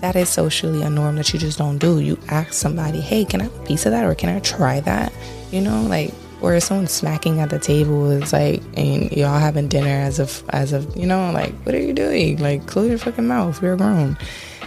that 0.00 0.16
is 0.16 0.28
socially 0.28 0.82
a 0.82 0.90
norm 0.90 1.16
that 1.16 1.32
you 1.32 1.38
just 1.38 1.58
don't 1.58 1.78
do. 1.78 2.00
You 2.00 2.18
ask 2.28 2.52
somebody, 2.52 3.00
hey, 3.00 3.24
can 3.24 3.40
I 3.40 3.44
have 3.44 3.60
a 3.60 3.64
piece 3.64 3.86
of 3.86 3.92
that 3.92 4.04
or 4.04 4.14
can 4.14 4.28
I 4.28 4.40
try 4.40 4.80
that? 4.80 5.12
You 5.50 5.60
know, 5.60 5.82
like 5.82 6.12
or 6.40 6.54
if 6.54 6.64
someone's 6.64 6.92
smacking 6.92 7.40
at 7.40 7.50
the 7.50 7.58
table 7.58 8.10
is 8.10 8.32
like 8.32 8.62
and 8.76 9.10
y'all 9.12 9.38
having 9.38 9.68
dinner 9.68 9.88
as 9.88 10.18
of 10.18 10.44
as 10.50 10.72
of 10.72 10.96
you 10.96 11.06
know, 11.06 11.30
like 11.32 11.54
what 11.64 11.74
are 11.74 11.80
you 11.80 11.92
doing? 11.92 12.38
Like 12.38 12.66
close 12.66 12.88
your 12.88 12.98
fucking 12.98 13.26
mouth, 13.26 13.60
we're 13.62 13.76
grown. 13.76 14.18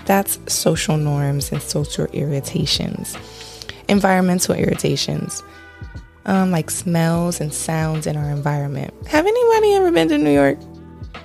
That's 0.05 0.39
social 0.51 0.97
norms 0.97 1.51
and 1.51 1.61
social 1.61 2.05
irritations. 2.07 3.17
Environmental 3.87 4.55
irritations. 4.55 5.43
Um, 6.25 6.51
like 6.51 6.69
smells 6.69 7.39
and 7.39 7.53
sounds 7.53 8.05
in 8.05 8.17
our 8.17 8.29
environment. 8.29 8.93
Have 9.07 9.25
anybody 9.25 9.73
ever 9.75 9.91
been 9.91 10.09
to 10.09 10.17
New 10.17 10.33
York? 10.33 10.59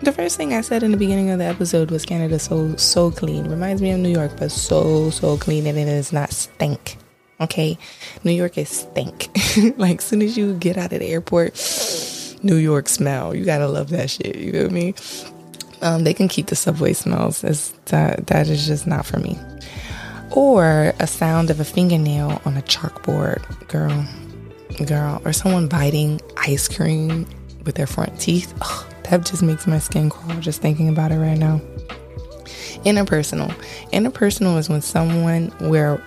The 0.04 0.12
first 0.12 0.36
thing 0.36 0.52
I 0.52 0.60
said 0.60 0.82
in 0.82 0.90
the 0.90 0.98
beginning 0.98 1.30
of 1.30 1.38
the 1.38 1.46
episode 1.46 1.90
was 1.90 2.04
Canada 2.04 2.38
so 2.38 2.76
so 2.76 3.10
clean. 3.10 3.48
Reminds 3.48 3.80
me 3.80 3.90
of 3.90 4.00
New 4.00 4.10
York, 4.10 4.32
but 4.36 4.52
so 4.52 5.08
so 5.08 5.38
clean 5.38 5.66
and 5.66 5.78
it 5.78 5.88
is 5.88 6.12
not 6.12 6.30
stink. 6.30 6.98
Okay, 7.40 7.78
New 8.22 8.32
York 8.32 8.58
is 8.58 8.68
stink. 8.68 9.30
like 9.78 10.00
as 10.00 10.04
soon 10.04 10.20
as 10.20 10.36
you 10.36 10.52
get 10.56 10.76
out 10.76 10.92
of 10.92 10.98
the 10.98 11.06
airport, 11.06 11.56
New 12.42 12.56
York 12.56 12.90
smell. 12.90 13.34
You 13.34 13.46
gotta 13.46 13.66
love 13.66 13.88
that 13.90 14.10
shit. 14.10 14.36
You 14.36 14.52
feel 14.52 14.68
me? 14.70 14.94
Um, 15.80 16.04
they 16.04 16.12
can 16.12 16.28
keep 16.28 16.48
the 16.48 16.56
subway 16.56 16.92
smells. 16.92 17.42
It's, 17.42 17.70
that 17.86 18.26
that 18.26 18.46
is 18.48 18.66
just 18.66 18.86
not 18.86 19.06
for 19.06 19.20
me. 19.20 19.38
Or 20.32 20.92
a 21.00 21.06
sound 21.06 21.48
of 21.48 21.60
a 21.60 21.64
fingernail 21.64 22.42
on 22.44 22.58
a 22.58 22.62
chalkboard, 22.62 23.40
girl, 23.68 24.06
girl, 24.86 25.22
or 25.24 25.32
someone 25.32 25.66
biting 25.66 26.20
ice 26.36 26.68
cream 26.68 27.26
with 27.64 27.76
their 27.76 27.86
front 27.86 28.20
teeth. 28.20 28.52
Ugh 28.60 28.90
that 29.04 29.24
just 29.24 29.42
makes 29.42 29.66
my 29.66 29.78
skin 29.78 30.10
crawl 30.10 30.40
just 30.40 30.60
thinking 30.60 30.88
about 30.88 31.12
it 31.12 31.18
right 31.18 31.38
now. 31.38 31.60
Interpersonal. 32.84 33.48
Interpersonal 33.92 34.58
is 34.58 34.68
when 34.68 34.82
someone 34.82 35.48
where 35.70 36.02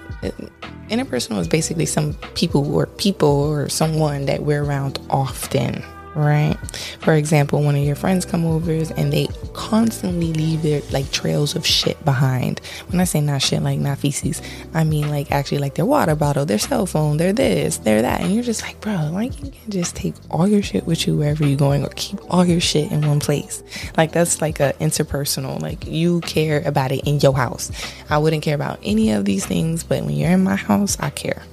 interpersonal 0.89 1.39
is 1.39 1.47
basically 1.47 1.85
some 1.85 2.13
people 2.35 2.73
or 2.73 2.85
people 2.85 3.29
or 3.29 3.69
someone 3.69 4.25
that 4.25 4.43
we're 4.43 4.63
around 4.63 4.99
often 5.09 5.83
right? 6.17 6.57
For 6.99 7.13
example, 7.13 7.63
one 7.63 7.75
of 7.75 7.83
your 7.83 7.95
friends 7.95 8.25
come 8.25 8.45
over 8.45 8.71
and 8.71 9.13
they 9.13 9.27
constantly 9.53 10.33
leave 10.33 10.61
their 10.61 10.81
like 10.91 11.11
trails 11.11 11.55
of 11.55 11.65
shit 11.65 12.03
behind. 12.03 12.59
When 12.89 12.99
I 12.99 13.05
say 13.05 13.21
not 13.21 13.41
shit, 13.41 13.61
like 13.61 13.79
not 13.79 13.99
feces, 13.99 14.41
I 14.73 14.83
mean 14.83 15.09
like 15.09 15.31
actually 15.31 15.59
like 15.59 15.75
their 15.75 15.85
water 15.85 16.15
bottle, 16.15 16.45
their 16.45 16.59
cell 16.59 16.85
phone, 16.85 17.17
their 17.17 17.33
this, 17.33 17.77
their 17.77 18.01
that, 18.01 18.21
and 18.21 18.33
you're 18.33 18.43
just 18.43 18.61
like, 18.61 18.81
bro, 18.81 18.93
why 19.11 19.23
you 19.23 19.31
can't 19.31 19.69
just 19.69 19.95
take 19.95 20.15
all 20.29 20.47
your 20.47 20.61
shit 20.61 20.85
with 20.85 21.07
you 21.07 21.17
wherever 21.17 21.45
you're 21.45 21.57
going, 21.57 21.85
or 21.85 21.89
keep 21.95 22.19
all 22.29 22.45
your 22.45 22.59
shit 22.59 22.91
in 22.91 23.07
one 23.07 23.19
place? 23.19 23.63
Like 23.95 24.11
that's 24.11 24.41
like 24.41 24.59
a 24.59 24.73
interpersonal. 24.79 25.61
Like 25.61 25.85
you 25.85 26.21
care 26.21 26.61
about 26.65 26.91
it 26.91 27.07
in 27.07 27.19
your 27.19 27.33
house. 27.33 27.71
I 28.09 28.17
wouldn't 28.17 28.43
care 28.43 28.55
about 28.55 28.79
any 28.83 29.11
of 29.11 29.25
these 29.25 29.45
things, 29.45 29.83
but 29.83 30.03
when 30.03 30.15
you're 30.15 30.31
in 30.31 30.43
my 30.43 30.55
house, 30.55 30.97
I 30.99 31.09
care. 31.09 31.43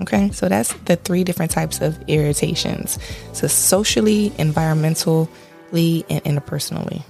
Okay, 0.00 0.30
so 0.32 0.48
that's 0.48 0.72
the 0.84 0.96
three 0.96 1.22
different 1.24 1.52
types 1.52 1.80
of 1.80 1.98
irritations. 2.08 2.98
So 3.32 3.46
socially, 3.46 4.30
environmentally, 4.30 5.28
and 5.72 6.22
interpersonally. 6.24 7.02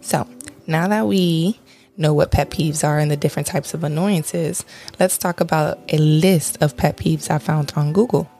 So 0.00 0.28
now 0.66 0.88
that 0.88 1.06
we 1.06 1.58
know 1.96 2.14
what 2.14 2.30
pet 2.30 2.50
peeves 2.50 2.86
are 2.86 2.98
and 2.98 3.10
the 3.10 3.16
different 3.16 3.48
types 3.48 3.74
of 3.74 3.84
annoyances, 3.84 4.64
let's 5.00 5.18
talk 5.18 5.40
about 5.40 5.78
a 5.92 5.98
list 5.98 6.62
of 6.62 6.76
pet 6.76 6.96
peeves 6.96 7.30
I 7.30 7.38
found 7.38 7.72
on 7.76 7.92
Google. 7.92 8.30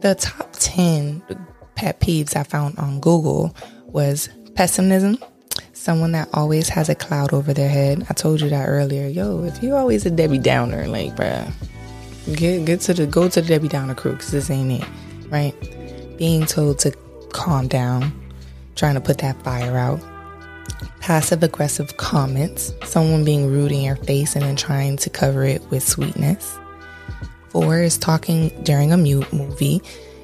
The 0.00 0.14
top 0.14 0.50
10 0.52 1.22
pet 1.74 2.00
peeves 2.00 2.36
I 2.36 2.42
found 2.42 2.78
on 2.78 3.00
Google 3.00 3.54
was 3.86 4.28
pessimism, 4.54 5.18
someone 5.72 6.12
that 6.12 6.28
always 6.32 6.68
has 6.68 6.88
a 6.88 6.94
cloud 6.94 7.32
over 7.32 7.52
their 7.52 7.68
head. 7.68 8.06
I 8.10 8.14
told 8.14 8.40
you 8.40 8.48
that 8.50 8.68
earlier. 8.68 9.06
Yo, 9.06 9.44
if 9.44 9.62
you 9.62 9.74
always 9.74 10.06
a 10.06 10.10
Debbie 10.10 10.38
Downer, 10.38 10.86
like, 10.86 11.14
bruh, 11.16 11.52
Get 12.32 12.64
get 12.64 12.80
to 12.82 12.94
the 12.94 13.06
go 13.06 13.28
to 13.28 13.40
the 13.40 13.46
Debbie 13.46 13.68
Downer 13.68 13.94
crew 13.94 14.12
because 14.12 14.32
this 14.32 14.50
ain't 14.50 14.82
it, 14.82 14.88
right? 15.28 15.54
Being 16.18 16.44
told 16.44 16.80
to 16.80 16.90
calm 17.32 17.68
down, 17.68 18.12
trying 18.74 18.94
to 18.94 19.00
put 19.00 19.18
that 19.18 19.40
fire 19.42 19.76
out. 19.76 20.00
Passive 21.00 21.42
aggressive 21.44 21.96
comments, 21.98 22.72
someone 22.84 23.24
being 23.24 23.46
rude 23.46 23.70
in 23.70 23.82
your 23.82 23.96
face 23.96 24.34
and 24.34 24.44
then 24.44 24.56
trying 24.56 24.96
to 24.96 25.10
cover 25.10 25.44
it 25.44 25.62
with 25.70 25.86
sweetness. 25.86 26.58
Four 27.50 27.78
is 27.78 27.96
talking 27.96 28.48
during 28.64 28.92
a 28.92 28.96
mute 28.96 29.32
movie 29.32 29.80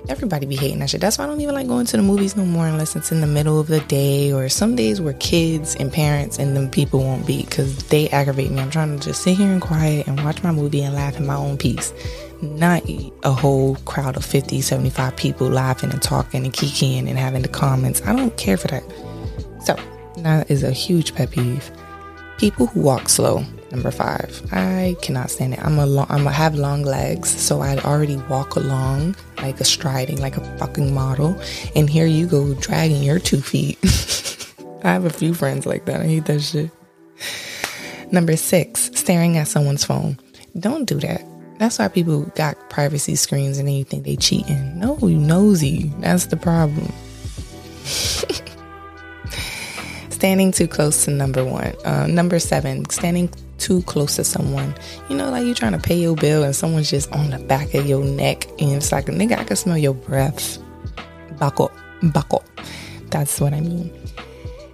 everybody 0.09 0.47
be 0.47 0.57
hating 0.57 0.81
that 0.81 0.91
shit. 0.91 1.01
That's 1.01 1.19
why 1.19 1.25
I 1.25 1.27
don't 1.27 1.41
even 1.41 1.55
like 1.55 1.67
going 1.67 1.87
to 1.87 1.97
the 1.97 2.03
movies 2.03 2.37
no 2.37 2.45
more 2.45 2.67
unless 2.67 2.97
it's 2.97 3.13
in 3.13 3.21
the 3.21 3.27
middle 3.27 3.61
of 3.61 3.69
the 3.69 3.81
day 3.81 4.33
or 4.33 4.49
some 4.49 4.75
days 4.75 5.01
where 5.01 5.13
kids 5.15 5.77
and 5.77 5.93
parents 5.93 6.39
and 6.39 6.57
them 6.57 6.71
people 6.71 7.01
won't 7.01 7.27
be 7.27 7.45
because 7.45 7.77
they 7.85 8.09
aggravate 8.11 8.51
me. 8.51 8.61
I'm 8.61 8.71
trying 8.71 8.99
to 8.99 9.05
just 9.05 9.23
sit 9.23 9.37
here 9.37 9.51
and 9.51 9.61
quiet 9.61 10.07
and 10.07 10.23
watch 10.25 10.43
my 10.43 10.51
movie 10.51 10.83
and 10.83 10.95
laugh 10.95 11.17
in 11.17 11.27
my 11.27 11.37
own 11.37 11.57
peace. 11.57 11.93
Not 12.41 12.83
a 13.23 13.33
whole 13.33 13.77
crowd 13.85 14.17
of 14.17 14.25
50, 14.25 14.61
75 14.61 15.17
people 15.17 15.49
laughing 15.49 15.91
and 15.91 16.03
talking 16.03 16.45
and 16.45 16.53
kikiing 16.53 17.09
and 17.09 17.19
having 17.19 17.43
the 17.43 17.49
comments. 17.49 18.03
I 18.03 18.15
don't 18.15 18.37
care 18.37 18.57
for 18.57 18.69
that. 18.69 18.83
So, 19.65 19.77
that 20.19 20.51
is 20.51 20.63
a 20.65 20.73
huge 20.73 21.15
pet 21.15 21.31
peeve. 21.31 21.71
People 22.39 22.67
who 22.67 22.81
walk 22.81 23.09
slow. 23.09 23.45
Number 23.73 23.91
five, 23.91 24.43
I 24.53 24.97
cannot 25.01 25.31
stand 25.31 25.55
it. 25.55 25.65
I'm 25.65 25.79
a 25.79 25.87
long, 25.87 26.07
I'm 26.11 26.27
a 26.27 26.31
have 26.31 26.55
long 26.55 26.83
legs, 26.83 27.31
so 27.31 27.63
I 27.63 27.79
already 27.79 28.19
walk 28.29 28.55
along 28.55 29.17
like 29.39 29.59
a 29.61 29.65
striding, 29.65 30.21
like 30.21 30.37
a 30.37 30.59
fucking 30.59 30.93
model. 30.93 31.41
And 31.75 31.89
here 31.89 32.05
you 32.05 32.27
go 32.27 32.53
dragging 32.53 33.03
your 33.03 33.19
two 33.19 33.41
feet. 33.41 33.79
I 34.85 34.93
have 34.93 35.07
a 35.07 35.11
few 35.11 35.33
friends 35.33 35.65
like 35.65 35.87
that. 35.87 36.03
I 36.03 36.05
hate 36.05 36.27
that 36.27 36.41
shit. 36.41 36.71
Number 38.13 38.37
six, 38.37 38.91
staring 38.95 39.39
at 39.39 39.49
someone's 39.49 39.87
phone. 39.87 40.19
Don't 40.61 40.85
do 40.85 41.01
that. 41.01 41.25
That's 41.59 41.79
why 41.79 41.89
people 41.89 42.25
got 42.35 42.69
privacy 42.69 43.17
screens 43.17 43.57
and 43.57 43.67
then 43.67 43.75
you 43.75 43.85
think 43.85 44.05
they 44.05 44.17
cheating. 44.17 44.79
No, 44.79 44.99
you 44.99 45.17
nosy. 45.17 45.91
That's 46.01 46.27
the 46.27 46.37
problem. 46.37 46.93
standing 50.11 50.53
too 50.53 50.69
close 50.69 51.07
to 51.07 51.11
number 51.11 51.43
one. 51.43 51.73
Uh, 51.87 52.07
number 52.07 52.39
seven, 52.39 52.89
standing 52.91 53.31
too 53.63 53.83
close 53.83 54.17
to 54.17 54.25
someone. 54.25 54.75
You 55.09 55.17
know, 55.17 55.31
like 55.31 55.47
you 55.47 55.55
trying 55.55 55.73
to 55.73 55.79
pay 55.79 55.97
your 55.97 56.17
bill 56.17 56.43
and 56.43 56.55
someone's 56.55 56.91
just 56.91 57.11
on 57.13 57.31
the 57.31 57.39
back 57.39 57.73
of 57.75 57.87
your 57.87 58.05
neck 58.05 58.49
and 58.61 58.73
it's 58.73 58.91
like, 58.91 59.07
nigga, 59.07 59.39
I 59.39 59.45
can 59.45 59.57
smell 59.57 59.79
your 59.79 59.95
breath. 59.95 60.59
Back 61.39 61.61
up. 61.61 61.73
That's 63.11 63.41
what 63.41 63.55
I 63.55 63.61
mean. 63.61 63.93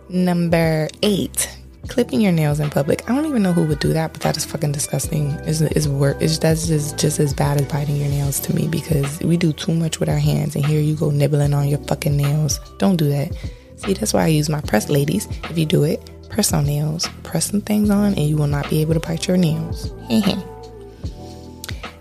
Number 0.09 0.89
eight, 1.03 1.51
clipping 1.89 2.21
your 2.21 2.33
nails 2.33 2.61
in 2.61 2.71
public. 2.71 3.09
I 3.09 3.15
don't 3.15 3.27
even 3.27 3.43
know 3.43 3.53
who 3.53 3.67
would 3.67 3.81
do 3.81 3.93
that, 3.93 4.13
but 4.13 4.23
that 4.23 4.37
is 4.37 4.45
fucking 4.47 4.73
disgusting. 4.73 5.33
Is 5.47 5.61
is 5.61 5.87
work? 5.89 6.23
Is 6.23 6.39
that's 6.39 6.67
just 6.67 6.99
just 6.99 7.21
as 7.21 7.35
bad 7.35 7.61
as 7.61 7.67
biting 7.67 7.97
your 7.97 8.09
nails 8.09 8.41
to 8.41 8.55
me 8.55 8.69
because 8.69 9.19
we 9.21 9.37
do 9.37 9.53
too 9.53 9.75
much 9.75 10.01
with 10.01 10.09
our 10.09 10.19
hands, 10.19 10.57
and 10.57 10.65
here 10.65 10.81
you 10.81 10.95
go 10.95 11.11
nibbling 11.11 11.53
on 11.53 11.69
your 11.69 11.81
fucking 11.81 12.17
nails. 12.17 12.59
Don't 12.79 12.97
do 12.97 13.09
that. 13.11 13.37
See, 13.77 13.93
that's 13.93 14.15
why 14.15 14.25
I 14.25 14.29
use 14.29 14.49
my 14.49 14.61
press, 14.63 14.89
ladies. 14.89 15.27
If 15.45 15.59
you 15.59 15.67
do 15.67 15.85
it, 15.85 16.01
press 16.29 16.53
on 16.53 16.67
nails, 16.67 17.09
press 17.23 17.51
some 17.51 17.61
things 17.61 17.91
on, 17.91 18.15
and 18.15 18.21
you 18.21 18.37
will 18.37 18.47
not 18.47 18.69
be 18.71 18.81
able 18.81 18.95
to 18.95 19.01
bite 19.01 19.27
your 19.29 19.37
nails. 19.37 19.93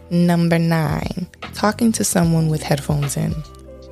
Number 0.10 0.58
nine, 0.58 1.28
talking 1.54 1.92
to 1.94 2.04
someone 2.04 2.50
with 2.50 2.64
headphones 2.64 3.18
in 3.18 3.34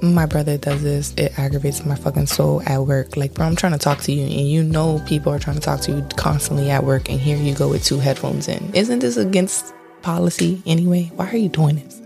my 0.01 0.25
brother 0.25 0.57
does 0.57 0.83
this. 0.83 1.13
It 1.17 1.37
aggravates 1.37 1.85
my 1.85 1.95
fucking 1.95 2.27
soul 2.27 2.61
at 2.65 2.79
work. 2.79 3.17
Like, 3.17 3.33
bro, 3.33 3.45
I'm 3.45 3.55
trying 3.55 3.73
to 3.73 3.77
talk 3.77 3.99
to 4.01 4.11
you, 4.11 4.23
and 4.23 4.49
you 4.49 4.63
know 4.63 5.01
people 5.07 5.33
are 5.33 5.39
trying 5.39 5.55
to 5.55 5.61
talk 5.61 5.81
to 5.81 5.91
you 5.91 6.07
constantly 6.15 6.69
at 6.69 6.83
work, 6.83 7.09
and 7.09 7.19
here 7.19 7.37
you 7.37 7.55
go 7.55 7.69
with 7.69 7.83
two 7.83 7.99
headphones 7.99 8.47
in. 8.47 8.73
Isn't 8.73 8.99
this 8.99 9.17
against 9.17 9.73
policy 10.01 10.61
anyway? 10.65 11.11
Why 11.15 11.29
are 11.29 11.37
you 11.37 11.49
doing 11.49 11.75
this? 11.77 12.01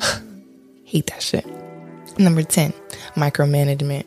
Hate 0.84 1.06
that 1.08 1.22
shit. 1.22 1.46
Number 2.18 2.42
10, 2.42 2.72
micromanagement. 3.14 4.04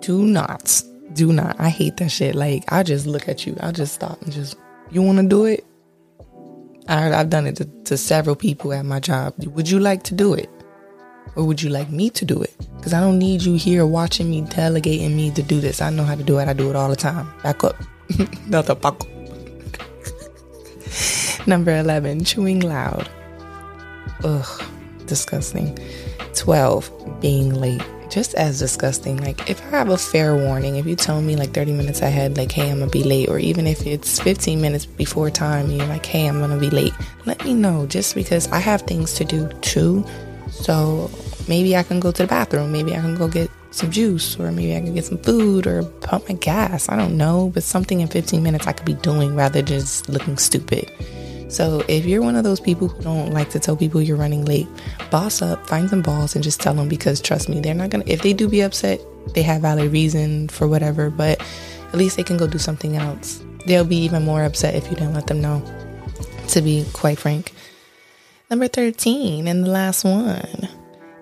Do 0.00 0.24
not, 0.24 0.82
do 1.14 1.32
not. 1.32 1.58
I 1.58 1.68
hate 1.68 1.96
that 1.98 2.10
shit. 2.10 2.34
Like, 2.34 2.70
I 2.72 2.82
just 2.82 3.06
look 3.06 3.28
at 3.28 3.46
you, 3.46 3.56
I'll 3.60 3.72
just 3.72 3.94
stop 3.94 4.20
and 4.22 4.32
just, 4.32 4.56
you 4.90 5.02
want 5.02 5.18
to 5.18 5.26
do 5.26 5.44
it? 5.44 5.64
I, 6.88 7.00
have 7.00 7.30
done 7.30 7.46
it 7.46 7.56
to, 7.56 7.64
to 7.84 7.96
several 7.96 8.36
people 8.36 8.72
at 8.72 8.84
my 8.84 9.00
job. 9.00 9.34
Would 9.38 9.70
you 9.70 9.80
like 9.80 10.02
to 10.04 10.14
do 10.14 10.34
it? 10.34 10.50
Or 11.36 11.44
would 11.44 11.62
you 11.62 11.70
like 11.70 11.90
me 11.90 12.10
to 12.10 12.24
do 12.24 12.42
it? 12.42 12.54
Because 12.76 12.92
I 12.92 13.00
don't 13.00 13.18
need 13.18 13.42
you 13.42 13.54
here 13.54 13.86
watching 13.86 14.30
me, 14.30 14.42
delegating 14.42 15.16
me 15.16 15.30
to 15.32 15.42
do 15.42 15.60
this. 15.60 15.80
I 15.80 15.90
know 15.90 16.04
how 16.04 16.14
to 16.14 16.22
do 16.22 16.38
it. 16.38 16.48
I 16.48 16.52
do 16.52 16.70
it 16.70 16.76
all 16.76 16.90
the 16.90 16.96
time. 16.96 17.32
Back 17.42 17.64
up. 17.64 17.76
Not 18.46 18.66
the 18.66 18.74
back. 18.74 18.94
Number 21.46 21.76
11, 21.76 22.24
chewing 22.24 22.60
loud. 22.60 23.08
Ugh, 24.22 24.64
disgusting. 25.06 25.76
12, 26.44 27.20
being 27.22 27.54
late. 27.54 27.82
Just 28.10 28.34
as 28.34 28.58
disgusting. 28.58 29.16
Like, 29.16 29.48
if 29.48 29.60
I 29.62 29.70
have 29.70 29.88
a 29.88 29.96
fair 29.96 30.36
warning, 30.36 30.76
if 30.76 30.84
you 30.84 30.94
tell 30.94 31.22
me 31.22 31.36
like 31.36 31.54
30 31.54 31.72
minutes 31.72 32.02
ahead, 32.02 32.36
like, 32.36 32.52
hey, 32.52 32.70
I'm 32.70 32.80
gonna 32.80 32.90
be 32.90 33.02
late, 33.02 33.30
or 33.30 33.38
even 33.38 33.66
if 33.66 33.86
it's 33.86 34.20
15 34.20 34.60
minutes 34.60 34.84
before 34.84 35.30
time 35.30 35.70
you're 35.70 35.86
like, 35.86 36.04
hey, 36.04 36.28
I'm 36.28 36.38
gonna 36.40 36.58
be 36.58 36.68
late, 36.68 36.92
let 37.24 37.42
me 37.46 37.54
know 37.54 37.86
just 37.86 38.14
because 38.14 38.46
I 38.52 38.58
have 38.58 38.82
things 38.82 39.14
to 39.14 39.24
do 39.24 39.48
too. 39.62 40.04
So 40.50 41.10
maybe 41.48 41.76
I 41.76 41.82
can 41.82 41.98
go 41.98 42.12
to 42.12 42.22
the 42.22 42.28
bathroom. 42.28 42.70
Maybe 42.70 42.92
I 42.92 43.00
can 43.00 43.16
go 43.16 43.26
get 43.26 43.50
some 43.70 43.90
juice, 43.90 44.38
or 44.38 44.52
maybe 44.52 44.76
I 44.76 44.80
can 44.80 44.94
get 44.94 45.06
some 45.06 45.18
food 45.18 45.66
or 45.66 45.82
pump 45.82 46.28
my 46.28 46.34
gas. 46.36 46.90
I 46.90 46.96
don't 46.96 47.16
know, 47.16 47.50
but 47.54 47.62
something 47.62 48.00
in 48.00 48.08
15 48.08 48.42
minutes 48.42 48.66
I 48.66 48.72
could 48.72 48.86
be 48.86 48.94
doing 48.94 49.34
rather 49.34 49.62
than 49.62 49.80
just 49.80 50.10
looking 50.10 50.36
stupid. 50.36 50.92
So 51.54 51.84
if 51.86 52.04
you're 52.04 52.20
one 52.20 52.34
of 52.34 52.42
those 52.42 52.58
people 52.58 52.88
who 52.88 53.00
don't 53.00 53.32
like 53.32 53.50
to 53.50 53.60
tell 53.60 53.76
people 53.76 54.02
you're 54.02 54.16
running 54.16 54.44
late, 54.44 54.66
boss 55.08 55.40
up, 55.40 55.64
find 55.68 55.88
some 55.88 56.02
balls, 56.02 56.34
and 56.34 56.42
just 56.42 56.60
tell 56.60 56.74
them 56.74 56.88
because 56.88 57.20
trust 57.20 57.48
me, 57.48 57.60
they're 57.60 57.74
not 57.74 57.90
gonna. 57.90 58.02
If 58.08 58.22
they 58.22 58.32
do 58.32 58.48
be 58.48 58.60
upset, 58.60 59.00
they 59.34 59.42
have 59.42 59.62
valid 59.62 59.92
reason 59.92 60.48
for 60.48 60.66
whatever, 60.66 61.10
but 61.10 61.40
at 61.92 61.94
least 61.94 62.16
they 62.16 62.24
can 62.24 62.38
go 62.38 62.48
do 62.48 62.58
something 62.58 62.96
else. 62.96 63.40
They'll 63.66 63.84
be 63.84 63.98
even 63.98 64.24
more 64.24 64.42
upset 64.42 64.74
if 64.74 64.90
you 64.90 64.96
don't 64.96 65.14
let 65.14 65.28
them 65.28 65.40
know. 65.40 65.62
To 66.48 66.60
be 66.60 66.84
quite 66.92 67.20
frank. 67.20 67.52
Number 68.50 68.66
13, 68.66 69.46
and 69.46 69.62
the 69.62 69.70
last 69.70 70.04
one 70.04 70.68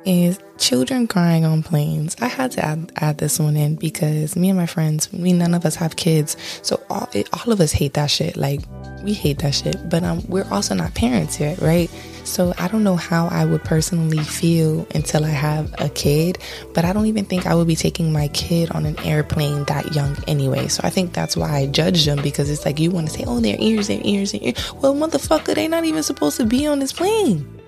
is 0.04 0.38
children 0.58 1.06
crying 1.06 1.44
on 1.44 1.62
planes. 1.62 2.16
I 2.20 2.28
had 2.28 2.52
to 2.52 2.64
add, 2.64 2.92
add 2.96 3.18
this 3.18 3.38
one 3.38 3.56
in 3.56 3.76
because 3.76 4.36
me 4.36 4.48
and 4.48 4.58
my 4.58 4.66
friends, 4.66 5.12
we 5.12 5.32
none 5.32 5.54
of 5.54 5.64
us 5.64 5.74
have 5.76 5.96
kids, 5.96 6.36
so 6.62 6.82
all, 6.88 7.10
all 7.32 7.52
of 7.52 7.60
us 7.60 7.72
hate 7.72 7.94
that 7.94 8.10
shit. 8.10 8.36
Like 8.36 8.60
we 9.02 9.12
hate 9.12 9.38
that 9.40 9.54
shit, 9.54 9.76
but 9.88 10.02
um, 10.04 10.22
we're 10.28 10.48
also 10.50 10.74
not 10.74 10.94
parents 10.94 11.40
yet, 11.40 11.58
right? 11.58 11.90
So 12.24 12.54
I 12.56 12.68
don't 12.68 12.84
know 12.84 12.96
how 12.96 13.26
I 13.28 13.44
would 13.44 13.64
personally 13.64 14.22
feel 14.22 14.86
until 14.94 15.24
I 15.24 15.30
have 15.30 15.74
a 15.78 15.88
kid, 15.88 16.38
but 16.72 16.84
I 16.84 16.92
don't 16.92 17.06
even 17.06 17.24
think 17.24 17.46
I 17.46 17.54
would 17.54 17.66
be 17.66 17.76
taking 17.76 18.12
my 18.12 18.28
kid 18.28 18.70
on 18.70 18.86
an 18.86 18.98
airplane 19.00 19.64
that 19.64 19.94
young 19.94 20.16
anyway. 20.28 20.68
So 20.68 20.82
I 20.84 20.90
think 20.90 21.12
that's 21.12 21.36
why 21.36 21.50
I 21.50 21.66
judge 21.66 22.04
them 22.04 22.22
because 22.22 22.48
it's 22.48 22.64
like 22.64 22.78
you 22.78 22.90
want 22.90 23.08
to 23.08 23.12
say, 23.12 23.24
oh, 23.26 23.40
their 23.40 23.56
ears, 23.58 23.88
their 23.88 24.00
ears, 24.02 24.32
their 24.32 24.40
ears. 24.42 24.72
Well, 24.74 24.94
motherfucker, 24.94 25.54
they 25.54 25.66
not 25.66 25.84
even 25.84 26.02
supposed 26.02 26.36
to 26.36 26.46
be 26.46 26.66
on 26.66 26.78
this 26.78 26.92
plane. 26.92 27.61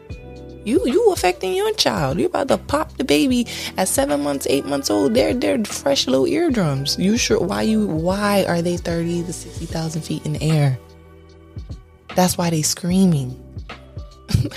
You 0.65 0.83
you 0.87 1.12
affecting 1.12 1.55
your 1.55 1.73
child. 1.75 2.19
You're 2.19 2.29
about 2.29 2.49
to 2.49 2.59
pop 2.59 2.97
the 2.97 3.05
baby 3.05 3.47
at 3.77 3.89
seven 3.89 4.23
months, 4.23 4.47
eight 4.49 4.65
months 4.65 4.91
old. 4.91 5.15
They're 5.15 5.35
they're 5.35 5.62
fresh 5.65 6.07
little 6.07 6.27
eardrums. 6.27 6.99
You 6.99 7.19
sure 7.19 7.39
why 7.39 7.62
you 7.62 7.87
why 7.87 8.45
are 8.49 8.62
they 8.62 8.77
thirty 8.77 9.23
to 9.23 9.33
sixty 9.33 9.67
thousand 9.67 10.03
feet 10.03 10.25
in 10.25 10.33
the 10.35 10.43
air? 10.43 10.79
That's 12.15 12.39
why 12.39 12.51
they 12.51 12.62
screaming. 12.62 13.41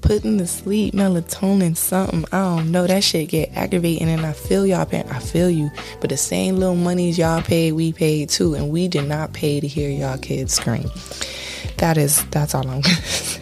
Putting 0.00 0.38
to 0.38 0.46
sleep, 0.48 0.94
melatonin, 0.94 1.76
something. 1.76 2.24
I 2.32 2.42
don't 2.42 2.72
know. 2.72 2.86
That 2.86 3.04
shit 3.04 3.28
get 3.28 3.50
aggravating, 3.54 4.08
and 4.08 4.26
I 4.26 4.32
feel 4.32 4.66
y'all 4.66 4.84
paying. 4.86 5.08
I 5.10 5.20
feel 5.20 5.48
you, 5.48 5.70
but 6.00 6.10
the 6.10 6.16
same 6.16 6.56
little 6.56 6.74
monies 6.74 7.18
y'all 7.18 7.42
paid, 7.42 7.72
we 7.72 7.92
paid 7.92 8.28
too, 8.30 8.54
and 8.54 8.70
we 8.70 8.88
did 8.88 9.06
not 9.06 9.32
pay 9.32 9.60
to 9.60 9.66
hear 9.66 9.88
y'all 9.90 10.18
kids 10.18 10.54
scream. 10.54 10.90
That 11.76 11.98
is 11.98 12.24
that's 12.26 12.54
all 12.54 12.66
I'm 12.68 12.80
gonna 12.80 12.94
say. 12.94 13.41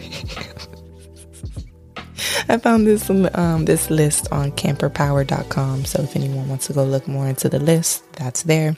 I 2.49 2.57
found 2.57 2.87
this 2.87 3.09
um, 3.09 3.65
this 3.65 3.89
list 3.89 4.31
on 4.31 4.51
camperpower.com. 4.51 5.85
So 5.85 6.03
if 6.03 6.15
anyone 6.15 6.47
wants 6.47 6.67
to 6.67 6.73
go 6.73 6.83
look 6.83 7.07
more 7.07 7.27
into 7.27 7.49
the 7.49 7.59
list, 7.59 8.11
that's 8.13 8.43
there. 8.43 8.75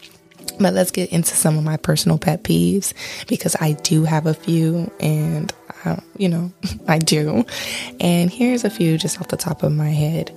But 0.59 0.73
let's 0.73 0.91
get 0.91 1.11
into 1.11 1.35
some 1.35 1.57
of 1.57 1.63
my 1.63 1.77
personal 1.77 2.17
pet 2.17 2.43
peeves 2.43 2.93
because 3.27 3.55
I 3.59 3.73
do 3.73 4.03
have 4.03 4.25
a 4.25 4.33
few 4.33 4.91
and 4.99 5.53
uh, 5.85 5.97
you 6.17 6.29
know, 6.29 6.51
I 6.87 6.99
do. 6.99 7.45
And 7.99 8.29
here's 8.29 8.63
a 8.63 8.69
few 8.69 8.97
just 8.97 9.19
off 9.19 9.29
the 9.29 9.37
top 9.37 9.63
of 9.63 9.71
my 9.71 9.89
head. 9.89 10.31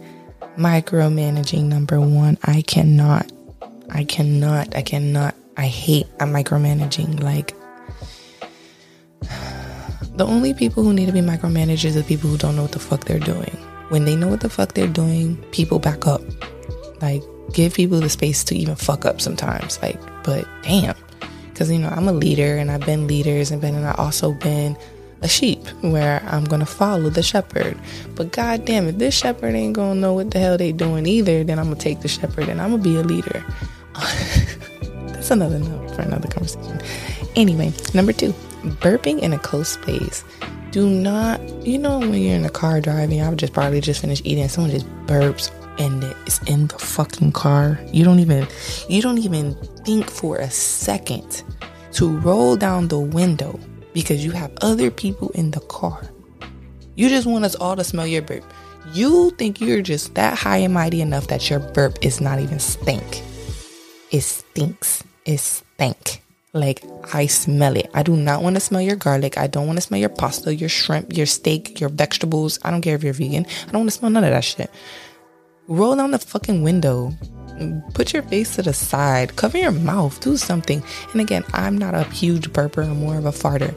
Micromanaging 0.57 1.64
number 1.64 2.01
1. 2.01 2.39
I 2.45 2.62
cannot 2.62 3.31
I 3.91 4.05
cannot 4.05 4.75
I 4.75 4.83
cannot 4.83 5.35
I 5.57 5.67
hate 5.67 6.07
micromanaging 6.19 7.23
like 7.23 7.55
the 10.17 10.27
only 10.27 10.55
people 10.55 10.83
who 10.83 10.93
need 10.93 11.07
to 11.07 11.12
be 11.12 11.21
micromanagers 11.21 11.97
are 11.97 12.03
people 12.03 12.31
who 12.31 12.39
don't 12.39 12.57
know 12.57 12.62
what 12.62 12.73
the 12.73 12.79
fuck 12.79 13.05
they're 13.05 13.19
doing. 13.19 13.57
When 13.91 14.05
they 14.05 14.17
know 14.17 14.29
what 14.29 14.41
the 14.41 14.49
fuck 14.49 14.73
they're 14.73 14.87
doing, 14.87 15.37
people 15.53 15.79
back 15.79 16.07
up. 16.07 16.23
Like, 17.01 17.23
give 17.53 17.75
people 17.75 18.01
the 18.01 18.09
space 18.09 18.43
to 18.45 18.57
even 18.57 18.77
fuck 18.77 19.05
up 19.05 19.21
sometimes. 19.21 19.81
Like, 19.83 20.01
but 20.25 20.47
damn. 20.62 20.97
Because, 21.51 21.71
you 21.71 21.79
know, 21.79 21.89
I'm 21.89 22.09
a 22.09 22.12
leader 22.12 22.57
and 22.57 22.71
I've 22.71 22.85
been 22.85 23.07
leaders 23.07 23.51
and 23.51 23.61
been, 23.61 23.75
and 23.75 23.87
I 23.87 23.93
also 23.93 24.33
been 24.33 24.77
a 25.23 25.29
sheep 25.29 25.67
where 25.81 26.23
I'm 26.27 26.45
going 26.45 26.61
to 26.61 26.67
follow 26.67 27.11
the 27.11 27.23
shepherd. 27.23 27.79
But 28.14 28.33
god 28.33 28.64
damn 28.64 28.89
it, 28.89 28.99
this 28.99 29.14
shepherd 29.14 29.55
ain't 29.55 29.75
going 29.75 29.95
to 29.95 30.01
know 30.01 30.14
what 30.14 30.31
the 30.31 30.39
hell 30.39 30.59
they 30.59 30.73
doing 30.73 31.07
either. 31.07 31.45
Then 31.45 31.59
I'm 31.59 31.67
going 31.67 31.79
to 31.79 31.83
take 31.83 32.01
the 32.01 32.09
shepherd 32.09 32.49
and 32.49 32.61
I'm 32.61 32.71
going 32.71 32.83
to 32.83 32.89
be 32.89 32.97
a 32.97 33.03
leader. 33.03 33.45
That's 35.12 35.31
another 35.31 35.59
note 35.59 35.91
for 35.95 36.03
another 36.03 36.29
conversation. 36.29 36.81
Anyway, 37.35 37.73
number 37.95 38.12
two, 38.12 38.35
burping 38.67 39.21
in 39.21 39.33
a 39.33 39.39
close 39.39 39.71
space. 39.71 40.25
Do 40.71 40.89
not, 40.89 41.41
you 41.67 41.79
know, 41.79 41.99
when 41.99 42.14
you're 42.14 42.37
in 42.37 42.45
a 42.45 42.51
car 42.51 42.81
driving, 42.81 43.23
I 43.23 43.29
would 43.29 43.39
just 43.39 43.53
probably 43.53 43.81
just 43.81 44.01
finish 44.01 44.21
eating, 44.25 44.49
someone 44.49 44.71
just 44.71 44.87
burps 45.07 45.51
and 45.79 46.03
it's 46.27 46.43
in 46.43 46.67
the 46.67 46.79
fucking 46.79 47.33
car. 47.33 47.79
You 47.93 48.05
don't 48.05 48.19
even, 48.19 48.47
you 48.89 49.03
don't 49.03 49.19
even 49.19 49.55
think 49.85 50.11
for 50.11 50.39
a 50.39 50.51
second 50.51 51.45
to 51.93 52.19
roll 52.19 52.57
down 52.57 52.89
the 52.89 52.99
window 52.99 53.59
because 53.95 54.25
you 54.25 54.33
have 54.33 54.53
other 54.61 54.91
people 54.91 55.31
in 55.31 55.51
the 55.51 55.61
car. 55.61 56.03
You 56.95 57.09
just 57.09 57.27
want 57.27 57.45
us 57.45 57.55
all 57.55 57.77
to 57.77 57.85
smell 57.85 58.07
your 58.07 58.23
burp. 58.23 58.45
You 58.93 59.31
think 59.33 59.61
you're 59.61 59.83
just 59.83 60.14
that 60.14 60.39
high 60.39 60.59
and 60.59 60.75
mighty 60.75 61.01
enough 61.01 61.29
that 61.29 61.49
your 61.51 61.61
burp 61.61 61.99
is 62.03 62.21
not 62.21 62.39
even 62.39 62.59
stink. 62.59 63.23
It 64.11 64.21
stinks. 64.21 65.03
It 65.25 65.39
stink. 65.39 66.23
Like 66.57 66.83
I 67.13 67.27
smell 67.27 67.77
it. 67.77 67.91
I 67.95 68.03
do 68.03 68.17
not 68.17 68.43
want 68.43 68.57
to 68.57 68.61
smell 68.61 68.81
your 68.81 68.97
garlic. 68.97 69.37
I 69.39 69.47
don't 69.47 69.67
want 69.67 69.77
to 69.77 69.83
smell 69.83 70.01
your 70.01 70.09
pasta, 70.09 70.55
your 70.55 70.69
shrimp, 70.69 71.17
your 71.17 71.27
steak, 71.27 71.81
your 71.81 71.91
vegetables. 71.91 72.59
I 72.65 72.71
don't 72.71 72.83
care 72.83 72.97
if 72.97 73.05
you're 73.05 73.13
vegan. 73.13 73.47
I 73.47 73.73
don't 73.73 73.83
want 73.83 73.91
to 73.91 73.99
smell 73.99 74.11
none 74.11 74.25
of 74.25 74.31
that 74.31 74.45
shit. 74.45 74.71
Roll 75.69 75.97
down 75.97 76.13
the 76.13 76.19
fucking 76.19 76.63
window. 76.63 77.13
Put 77.95 78.13
your 78.13 78.23
face 78.23 78.57
to 78.57 78.63
the 78.63 78.73
side. 78.73 79.37
Cover 79.37 79.59
your 79.59 79.73
mouth. 79.73 80.19
Do 80.21 80.37
something. 80.37 80.83
And 81.13 81.21
again, 81.21 81.45
I'm 81.53 81.77
not 81.77 81.95
a 81.95 82.05
huge 82.05 82.51
burper. 82.53 82.85
I'm 82.85 83.01
more 83.01 83.17
of 83.19 83.27
a 83.27 83.33
farter. 83.33 83.75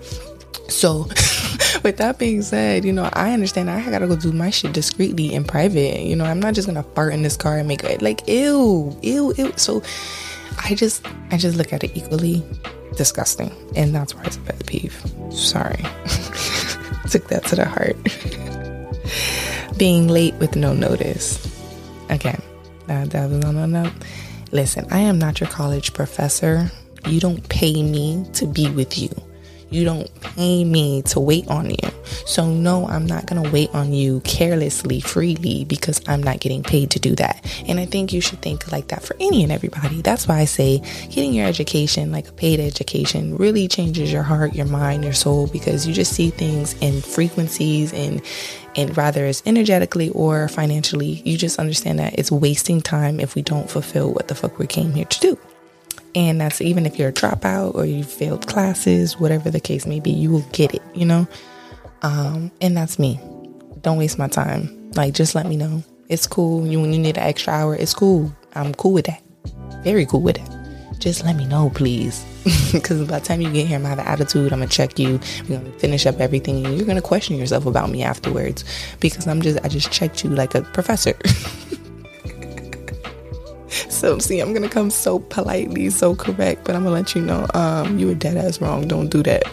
So, 0.70 1.00
with 1.84 1.98
that 1.98 2.18
being 2.20 2.42
said, 2.42 2.86
you 2.86 2.94
know, 2.94 3.10
I 3.14 3.34
understand 3.34 3.70
I 3.70 3.90
gotta 3.90 4.08
go 4.08 4.16
do 4.16 4.32
my 4.32 4.50
shit 4.50 4.74
discreetly 4.74 5.34
in 5.34 5.44
private. 5.44 6.02
You 6.02 6.16
know, 6.16 6.26
I'm 6.26 6.40
not 6.40 6.54
just 6.54 6.68
gonna 6.68 6.84
fart 6.84 7.14
in 7.14 7.24
this 7.24 7.36
car 7.36 7.58
and 7.58 7.68
make 7.68 7.84
it 7.84 8.02
like 8.02 8.28
ew, 8.28 8.96
ew, 9.02 9.34
ew. 9.38 9.54
So, 9.56 9.82
I 10.60 10.76
just 10.76 11.06
I 11.32 11.38
just 11.38 11.58
look 11.58 11.74
at 11.74 11.84
it 11.84 11.92
equally 11.96 12.44
disgusting, 12.96 13.52
and 13.76 13.94
that's 13.94 14.14
why 14.14 14.24
it's 14.24 14.38
a 14.38 14.42
pet 14.42 14.66
peeve. 14.66 14.96
Sorry, 15.32 15.78
took 17.10 17.28
that 17.30 17.44
to 17.48 17.56
the 17.56 17.66
heart. 17.66 17.98
Being 19.78 20.08
late 20.08 20.36
with 20.36 20.56
no 20.56 20.74
notice. 20.74 21.46
Again, 22.10 22.42
That, 22.88 23.14
was 23.30 23.46
on 23.46 23.72
no. 23.72 23.92
Listen, 24.52 24.88
I 24.92 25.00
am 25.00 25.20
not 25.20 25.40
your 25.40 25.50
college 25.50 25.94
professor. 25.94 26.72
You 27.06 27.20
don't 27.20 27.48
pay 27.50 27.82
me 27.84 28.26
to 28.34 28.46
be 28.48 28.70
with 28.70 28.98
you. 28.98 29.10
You 29.70 29.86
don't 29.86 30.22
pay 30.22 30.64
me 30.64 31.02
to 31.04 31.20
wait 31.20 31.48
on 31.48 31.70
you. 31.70 31.90
So, 32.26 32.46
no, 32.48 32.88
I'm 32.88 33.06
not 33.06 33.26
going 33.26 33.44
to 33.44 33.52
wait 33.52 33.70
on 33.74 33.94
you 33.94 34.22
carelessly, 34.22 35.00
freely, 35.00 35.66
because 35.66 36.02
I'm 36.08 36.22
not 36.22 36.40
getting 36.40 36.64
paid 36.64 36.92
to 36.92 37.00
do 37.00 37.16
that. 37.16 37.46
And 37.68 37.80
I 37.80 37.86
think 37.86 38.14
you 38.14 38.22
should 38.22 38.42
think 38.42 38.72
like 38.72 38.88
that 38.88 39.04
for 39.04 39.16
any 39.20 39.44
and 39.44 39.52
everybody. 39.52 40.02
That's 40.02 40.28
why 40.28 40.40
I 40.40 40.46
say 40.46 40.80
getting 41.10 41.34
your 41.34 41.48
education, 41.48 42.12
like 42.12 42.28
a 42.28 42.32
paid 42.32 42.60
education, 42.60 43.38
really 43.38 43.68
changes 43.68 44.12
your 44.12 44.24
heart, 44.24 44.56
your 44.56 44.66
mind, 44.66 45.04
your 45.04 45.14
soul, 45.14 45.48
because 45.48 45.88
you 45.88 45.94
just 45.94 46.14
see 46.14 46.30
things 46.30 46.76
in 46.82 47.02
frequencies 47.02 47.94
and 47.94 48.22
and 48.76 48.96
rather 48.96 49.26
it's 49.26 49.42
energetically 49.46 50.10
or 50.12 50.48
financially, 50.48 51.22
you 51.26 51.38
just 51.38 51.60
understand 51.60 52.00
that 52.00 52.18
it's 52.18 52.32
wasting 52.32 52.82
time 52.82 53.20
if 53.20 53.36
we 53.36 53.42
don't 53.42 53.70
fulfill 53.70 54.14
what 54.14 54.28
the 54.28 54.36
fuck 54.36 54.60
we 54.60 54.68
came 54.68 54.94
here 54.94 55.06
to 55.06 55.20
do. 55.20 55.49
And 56.16 56.42
that's 56.42 56.62
even 56.62 56.86
if 56.86 56.98
you're 56.98 57.10
a 57.10 57.14
dropout 57.14 57.76
or 57.76 57.86
you 57.86 58.04
failed 58.04 58.48
classes, 58.48 59.20
whatever 59.20 59.52
the 59.52 59.60
case 59.60 59.86
may 59.86 60.00
be, 60.00 60.12
you 60.12 60.32
will 60.32 60.46
get 60.52 60.74
it, 60.74 60.82
you 60.94 61.06
know? 61.06 61.28
Um, 62.02 62.52
and 62.62 62.76
that's 62.76 62.98
me. 62.98 63.20
Don't 63.82 63.98
waste 63.98 64.18
my 64.18 64.28
time. 64.28 64.92
Like, 64.96 65.14
just 65.14 65.36
let 65.36 65.46
me 65.46 65.56
know. 65.56 65.84
It's 66.08 66.26
cool. 66.26 66.66
You, 66.66 66.82
when 66.82 66.92
you 66.92 67.00
need 67.00 67.18
an 67.18 67.24
extra 67.24 67.54
hour, 67.54 67.76
it's 67.76 67.94
cool. 67.94 68.34
I'm 68.56 68.74
cool 68.74 68.94
with 68.94 69.06
that. 69.06 69.22
Very 69.84 70.06
cool 70.06 70.22
with 70.22 70.38
it. 70.38 71.00
Just 71.00 71.24
let 71.24 71.36
me 71.36 71.46
know, 71.46 71.70
please. 71.70 72.26
Because 72.72 73.08
by 73.08 73.20
the 73.20 73.26
time 73.26 73.42
you 73.42 73.52
get 73.52 73.66
here, 73.68 73.78
I'm 73.78 73.84
gonna 73.84 73.96
have 73.96 74.00
an 74.00 74.08
attitude. 74.08 74.54
I'm 74.54 74.60
gonna 74.60 74.70
check 74.70 75.00
you. 75.00 75.20
We're 75.48 75.58
gonna 75.58 75.72
finish 75.80 76.06
up 76.06 76.20
everything, 76.20 76.66
and 76.66 76.78
you're 76.78 76.86
gonna 76.86 77.02
question 77.02 77.36
yourself 77.38 77.66
about 77.66 77.90
me 77.90 78.04
afterwards. 78.04 78.64
Because 79.00 79.28
I'm 79.28 79.42
just, 79.42 79.60
I 79.64 79.70
just 79.70 79.92
checked 79.92 80.24
you 80.24 80.30
like 80.30 80.56
a 80.56 80.62
professor. 80.62 81.14
So 83.70 84.18
see, 84.20 84.40
I'm 84.40 84.54
gonna 84.54 84.70
come 84.70 84.90
so 84.90 85.20
politely, 85.20 85.90
so 85.90 86.16
correct, 86.16 86.66
but 86.66 86.76
I'm 86.76 86.84
gonna 86.84 86.96
let 86.96 87.16
you 87.16 87.22
know, 87.22 87.48
um, 87.54 88.00
you 88.00 88.08
were 88.08 88.16
dead 88.16 88.38
ass 88.38 88.60
wrong. 88.62 88.88
Don't 88.88 89.10
do 89.10 89.22
that. 89.24 89.44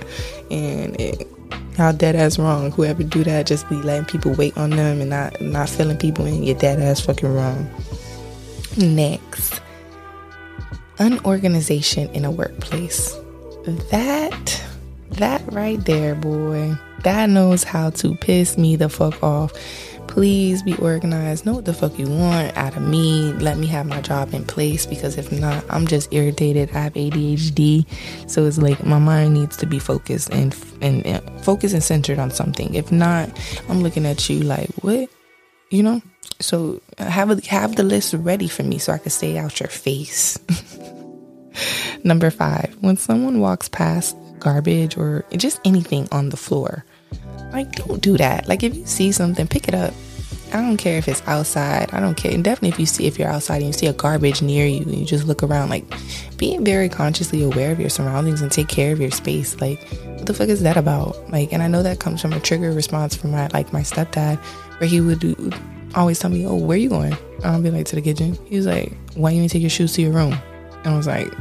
And 0.51 0.99
it, 1.01 1.29
how 1.77 1.93
dead 1.93 2.17
ass 2.17 2.39
wrong. 2.39 2.71
Whoever 2.71 3.03
do 3.03 3.23
that, 3.25 3.47
just 3.47 3.69
be 3.69 3.77
letting 3.77 4.07
people 4.07 4.33
wait 4.33 4.57
on 4.57 4.71
them 4.71 5.01
and 5.01 5.11
not 5.11 5.41
not 5.41 5.69
filling 5.69 5.99
people 5.99 6.25
in. 6.25 6.43
You're 6.43 6.59
dead 6.59 6.81
ass 6.81 7.01
fucking 7.01 7.33
wrong. 7.33 7.69
Next, 8.79 9.61
unorganization 10.99 12.09
in 12.11 12.25
a 12.25 12.31
workplace. 12.31 13.15
That 13.91 14.63
that 15.13 15.43
right 15.53 15.83
there, 15.85 16.15
boy, 16.15 16.77
that 17.03 17.29
knows 17.29 17.65
how 17.65 17.91
to 17.91 18.15
piss 18.17 18.57
me 18.57 18.77
the 18.77 18.89
fuck 18.89 19.23
off 19.23 19.53
please 20.17 20.63
be 20.63 20.75
organized. 20.77 21.45
Know 21.45 21.53
what 21.53 21.67
the 21.67 21.75
fuck 21.75 21.99
you 21.99 22.09
want 22.09 22.57
out 22.57 22.75
of 22.75 22.83
me. 22.83 23.35
Let 23.35 23.59
me 23.59 23.67
have 23.67 23.85
my 23.85 24.01
job 24.01 24.33
in 24.33 24.47
place 24.47 24.87
because 24.87 25.19
if 25.19 25.31
not, 25.31 25.63
I'm 25.69 25.87
just 25.87 26.11
irritated. 26.11 26.71
I 26.71 26.79
have 26.79 26.95
ADHD, 26.95 27.85
so 28.27 28.47
it's 28.47 28.57
like 28.57 28.83
my 28.83 28.99
mind 28.99 29.35
needs 29.35 29.59
to 29.59 29.67
be 29.67 29.79
focused 29.79 30.31
and 30.31 30.57
and, 30.81 31.05
and 31.05 31.45
focused 31.45 31.75
and 31.75 31.85
centered 31.85 32.19
on 32.19 32.31
something. 32.31 32.75
If 32.75 32.91
not, 32.91 33.29
I'm 33.69 33.83
looking 33.83 34.07
at 34.07 34.27
you 34.31 34.41
like 34.41 34.71
what, 34.81 35.11
you 35.69 35.83
know. 35.83 36.01
So 36.41 36.81
have 36.97 37.29
a, 37.29 37.47
have 37.49 37.77
the 37.77 37.83
list 37.83 38.15
ready 38.15 38.49
for 38.49 38.63
me 38.63 38.79
so 38.79 38.95
I 38.95 38.99
can 38.99 39.11
stay 39.11 39.37
out 39.37 39.61
your 39.61 39.69
face. 39.69 40.39
Number 42.05 42.31
five, 42.31 42.75
when 42.81 42.97
someone 42.97 43.41
walks 43.41 43.69
past 43.69 44.17
garbage 44.39 44.97
or 44.97 45.27
just 45.37 45.61
anything 45.67 46.09
on 46.11 46.31
the 46.31 46.39
floor, 46.39 46.87
like 47.53 47.73
don't 47.77 48.01
do 48.03 48.17
that. 48.17 48.49
Like 48.49 48.63
if 48.63 48.75
you 48.75 48.87
see 48.87 49.13
something, 49.13 49.47
pick 49.47 49.69
it 49.69 49.75
up. 49.75 49.93
I 50.53 50.61
don't 50.61 50.77
care 50.77 50.97
if 50.97 51.09
it's 51.09 51.23
outside. 51.27 51.93
I 51.93 52.01
don't 52.01 52.17
care. 52.17 52.33
And 52.33 52.45
definitely 52.45 52.69
if 52.71 52.79
you 52.79 52.87
see 52.87 53.07
if 53.07 53.19
you're 53.19 53.29
outside 53.29 53.57
and 53.57 53.67
you 53.67 53.73
see 53.73 53.89
a 53.89 53.93
garbage 53.93 54.43
near 54.43 54.65
you 54.65 54.83
and 54.83 54.95
you 54.95 55.05
just 55.05 55.27
look 55.27 55.43
around, 55.43 55.71
like 55.71 55.85
being 56.37 56.65
very 56.65 56.89
consciously 56.89 57.43
aware 57.43 57.73
of 57.73 57.81
your 57.81 57.91
surroundings 57.91 58.43
and 58.43 58.51
take 58.51 58.69
care 58.69 58.93
of 58.93 59.01
your 59.01 59.11
space. 59.11 59.61
Like, 59.61 59.81
what 60.17 60.27
the 60.27 60.35
fuck 60.35 60.49
is 60.49 60.63
that 60.63 60.77
about? 60.77 61.31
Like, 61.31 61.53
and 61.53 61.63
I 61.63 61.69
know 61.69 61.83
that 61.83 61.99
comes 61.99 62.23
from 62.23 62.33
a 62.33 62.41
trigger 62.41 62.73
response 62.73 63.17
from 63.17 63.33
my 63.33 63.49
like 63.49 63.73
my 63.73 63.81
stepdad, 63.81 64.39
where 64.79 64.89
he 64.89 65.01
would 65.01 65.19
do, 65.19 65.51
always 65.95 66.19
tell 66.19 66.31
me, 66.31 66.47
"Oh, 66.47 66.55
where 66.55 66.77
you 66.77 66.89
going?" 66.89 67.17
I'll 67.45 67.61
be 67.61 67.71
like 67.71 67.87
to 67.87 67.97
the 67.97 68.03
kitchen. 68.03 68.39
He 68.47 68.57
was 68.57 68.67
like, 68.67 68.93
"Why 69.15 69.31
you 69.31 69.43
ain't 69.43 69.51
take 69.51 69.63
your 69.63 69.71
shoes 69.71 69.95
to 69.95 70.03
your 70.03 70.13
room?" 70.13 70.39
And 70.85 70.95
I 70.95 70.97
was 70.97 71.09
like, 71.09 71.33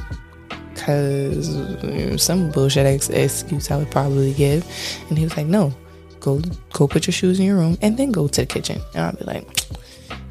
"Cause 0.76 1.56
you 1.84 2.08
know, 2.08 2.18
some 2.18 2.50
bullshit 2.52 2.88
ex- 2.88 3.10
excuse 3.10 3.70
I 3.70 3.78
would 3.78 3.92
probably 3.92 4.34
give." 4.34 4.66
And 5.10 5.18
he 5.18 5.24
was 5.24 5.38
like, 5.38 5.48
"No." 5.48 5.74
Go 6.26 6.42
go 6.74 6.88
put 6.88 7.06
your 7.08 7.14
shoes 7.14 7.40
in 7.40 7.46
your 7.46 7.58
room 7.58 7.78
and 7.82 7.98
then 7.98 8.12
go 8.12 8.28
to 8.28 8.42
the 8.42 8.48
kitchen. 8.48 8.82
And 8.94 9.06
I'll 9.06 9.16
be 9.16 9.24
like, 9.24 9.48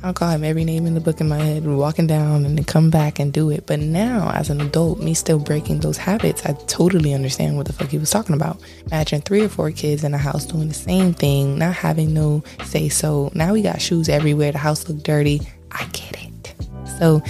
I'll 0.03 0.13
call 0.13 0.29
him 0.29 0.45
every 0.45 0.65
name 0.65 0.87
in 0.87 0.93
the 0.93 1.01
book 1.01 1.21
in 1.21 1.29
my 1.29 1.39
head, 1.39 1.65
walking 1.65 2.07
down 2.07 2.45
and 2.45 2.59
then 2.59 2.65
come 2.65 2.91
back 2.91 3.19
and 3.19 3.33
do 3.33 3.49
it. 3.49 3.67
But 3.67 3.79
now, 3.81 4.31
as 4.35 4.51
an 4.51 4.61
adult, 4.61 5.01
me 5.01 5.15
still 5.15 5.39
breaking 5.39 5.81
those 5.81 5.97
habits, 5.97 6.45
I 6.45 6.53
totally 6.67 7.15
understand 7.15 7.57
what 7.57 7.67
the 7.67 7.73
fuck 7.73 7.89
he 7.89 7.97
was 7.97 8.11
talking 8.11 8.35
about. 8.35 8.61
Imagine 8.87 9.23
three 9.23 9.43
or 9.43 9.49
four 9.49 9.71
kids 9.71 10.05
in 10.05 10.13
a 10.13 10.19
house 10.19 10.45
doing 10.45 10.69
the 10.69 10.75
same 10.75 11.15
thing, 11.15 11.59
not 11.59 11.75
having 11.75 12.13
no 12.13 12.43
say 12.65 12.91
so. 12.91 13.31
Now 13.35 13.55
we 13.55 13.63
got 13.63 13.81
shoes 13.81 14.11
everywhere, 14.11 14.53
the 14.53 14.59
house 14.59 14.87
look 14.89 15.03
dirty. 15.03 15.41
I 15.73 15.87
get 15.87 16.23
it. 16.23 16.55
So, 16.99 17.21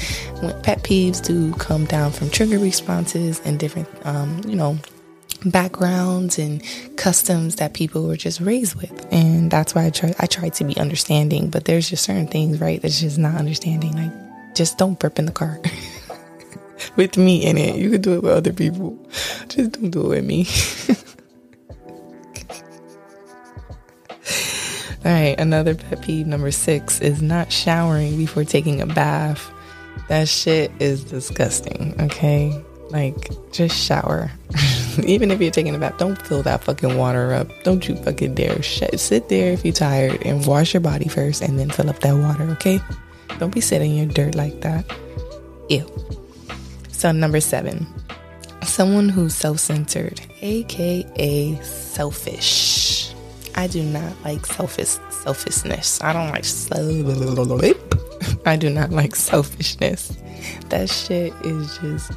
pet 0.63 0.83
peeves 0.83 1.25
do 1.25 1.55
come 1.55 1.85
down 1.85 2.11
from 2.11 2.29
trigger 2.29 2.59
responses 2.59 3.41
and 3.45 3.59
different, 3.59 3.89
um, 4.05 4.43
you 4.47 4.57
know, 4.57 4.79
backgrounds 5.45 6.39
and 6.39 6.63
customs 6.97 7.57
that 7.57 7.75
people 7.75 8.07
were 8.07 8.17
just 8.17 8.41
raised 8.41 8.75
with. 8.77 9.07
And 9.13 9.51
that's 9.51 9.75
why 9.75 9.87
I 9.87 9.91
try 9.91 10.15
I 10.19 10.27
try 10.27 10.49
to 10.49 10.65
be 10.65 10.77
understanding 10.77 11.51
but 11.51 11.65
there's 11.65 11.89
just 11.91 12.05
certain 12.05 12.27
things 12.27 12.61
right 12.61 12.81
that's 12.81 13.01
just 13.01 13.19
not 13.19 13.37
understanding. 13.37 13.93
Like 13.97 14.13
just 14.55 14.79
don't 14.79 14.99
burp 14.99 15.19
in 15.19 15.27
the 15.27 15.33
car 15.33 15.61
with 16.97 17.17
me 17.17 17.45
in 17.45 17.59
it. 17.59 17.77
You 17.77 17.91
can 17.91 18.01
do 18.01 18.15
it 18.15 18.23
with 18.23 18.33
other 18.33 18.53
people. 18.53 18.99
Just 19.49 19.73
don't 19.73 19.91
do 19.91 20.13
it 20.13 20.23
with 20.23 20.25
me. 20.25 20.47
All 25.05 25.13
right 25.13 25.39
another 25.39 25.75
pet 25.75 26.03
peeve 26.03 26.27
number 26.27 26.51
six 26.51 27.01
is 27.01 27.21
not 27.21 27.53
showering 27.53 28.17
before 28.17 28.45
taking 28.45 28.81
a 28.81 28.87
bath. 28.87 29.51
That 30.09 30.29
shit 30.29 30.73
is 30.81 31.05
disgusting 31.05 31.95
okay? 32.01 32.59
Like 32.91 33.31
just 33.53 33.77
shower 33.77 34.31
Even 35.05 35.31
if 35.31 35.41
you're 35.41 35.51
taking 35.51 35.75
a 35.75 35.79
bath, 35.79 35.99
don't 35.99 36.21
fill 36.27 36.43
that 36.43 36.65
fucking 36.65 36.97
water 36.97 37.33
up. 37.33 37.49
Don't 37.63 37.89
you 37.89 37.97
fucking 37.97 38.35
dare. 38.35 38.63
sit 38.63 39.29
there 39.29 39.53
if 39.53 39.65
you're 39.65 39.75
tired 39.75 40.23
and 40.25 40.47
wash 40.47 40.75
your 40.75 40.81
body 40.81 41.09
first 41.09 41.43
and 41.43 41.59
then 41.59 41.71
fill 41.71 41.91
up 41.91 42.01
that 42.01 42.13
water, 42.15 42.45
okay? 42.53 42.81
Don't 43.39 43.53
be 43.55 43.61
sitting 43.61 43.93
in 43.93 43.97
your 43.97 44.15
dirt 44.15 44.35
like 44.35 44.61
that. 44.61 44.85
Ew. 45.69 45.87
So, 46.89 47.13
number 47.13 47.41
seven, 47.41 47.87
someone 48.63 49.09
who's 49.09 49.35
self 49.35 49.59
centered, 49.59 50.21
aka 50.41 51.61
selfish. 51.63 53.13
I 53.57 53.67
do 53.67 53.83
not 53.83 54.13
like 54.25 54.47
selfish 54.47 54.97
selfishness. 55.11 56.03
I 56.03 56.13
don't 56.13 56.31
like 56.31 56.45
I 58.47 58.57
do 58.57 58.71
not 58.71 58.91
like 58.91 59.17
selfishness. 59.17 60.17
That 60.69 60.91
shit 60.91 61.33
is 61.45 61.79
just 61.79 62.13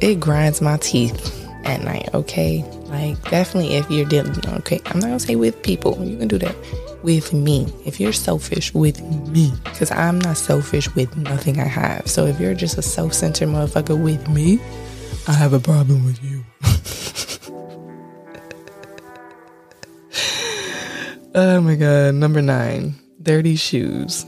it 0.00 0.20
grinds 0.20 0.60
my 0.60 0.76
teeth 0.78 1.36
at 1.64 1.82
night, 1.82 2.08
okay? 2.14 2.64
Like, 2.86 3.22
definitely 3.30 3.74
if 3.74 3.90
you're 3.90 4.06
dealing, 4.06 4.34
okay, 4.58 4.80
I'm 4.86 4.98
not 4.98 5.06
gonna 5.06 5.20
say 5.20 5.36
with 5.36 5.62
people, 5.62 6.02
you 6.04 6.16
can 6.16 6.28
do 6.28 6.38
that 6.38 6.56
with 7.02 7.32
me. 7.32 7.66
If 7.84 8.00
you're 8.00 8.12
selfish 8.12 8.74
with 8.74 9.00
me, 9.28 9.52
because 9.64 9.90
I'm 9.90 10.20
not 10.20 10.36
selfish 10.36 10.92
with 10.94 11.16
nothing 11.16 11.60
I 11.60 11.64
have. 11.64 12.08
So 12.08 12.26
if 12.26 12.40
you're 12.40 12.54
just 12.54 12.78
a 12.78 12.82
self 12.82 13.14
centered 13.14 13.48
motherfucker 13.48 14.02
with 14.02 14.28
me, 14.28 14.60
I 15.26 15.32
have 15.32 15.52
a 15.52 15.60
problem 15.60 16.04
with 16.04 16.22
you. 16.22 16.44
oh 21.34 21.60
my 21.60 21.76
god, 21.76 22.14
number 22.14 22.42
nine 22.42 22.94
dirty 23.22 23.56
shoes. 23.56 24.26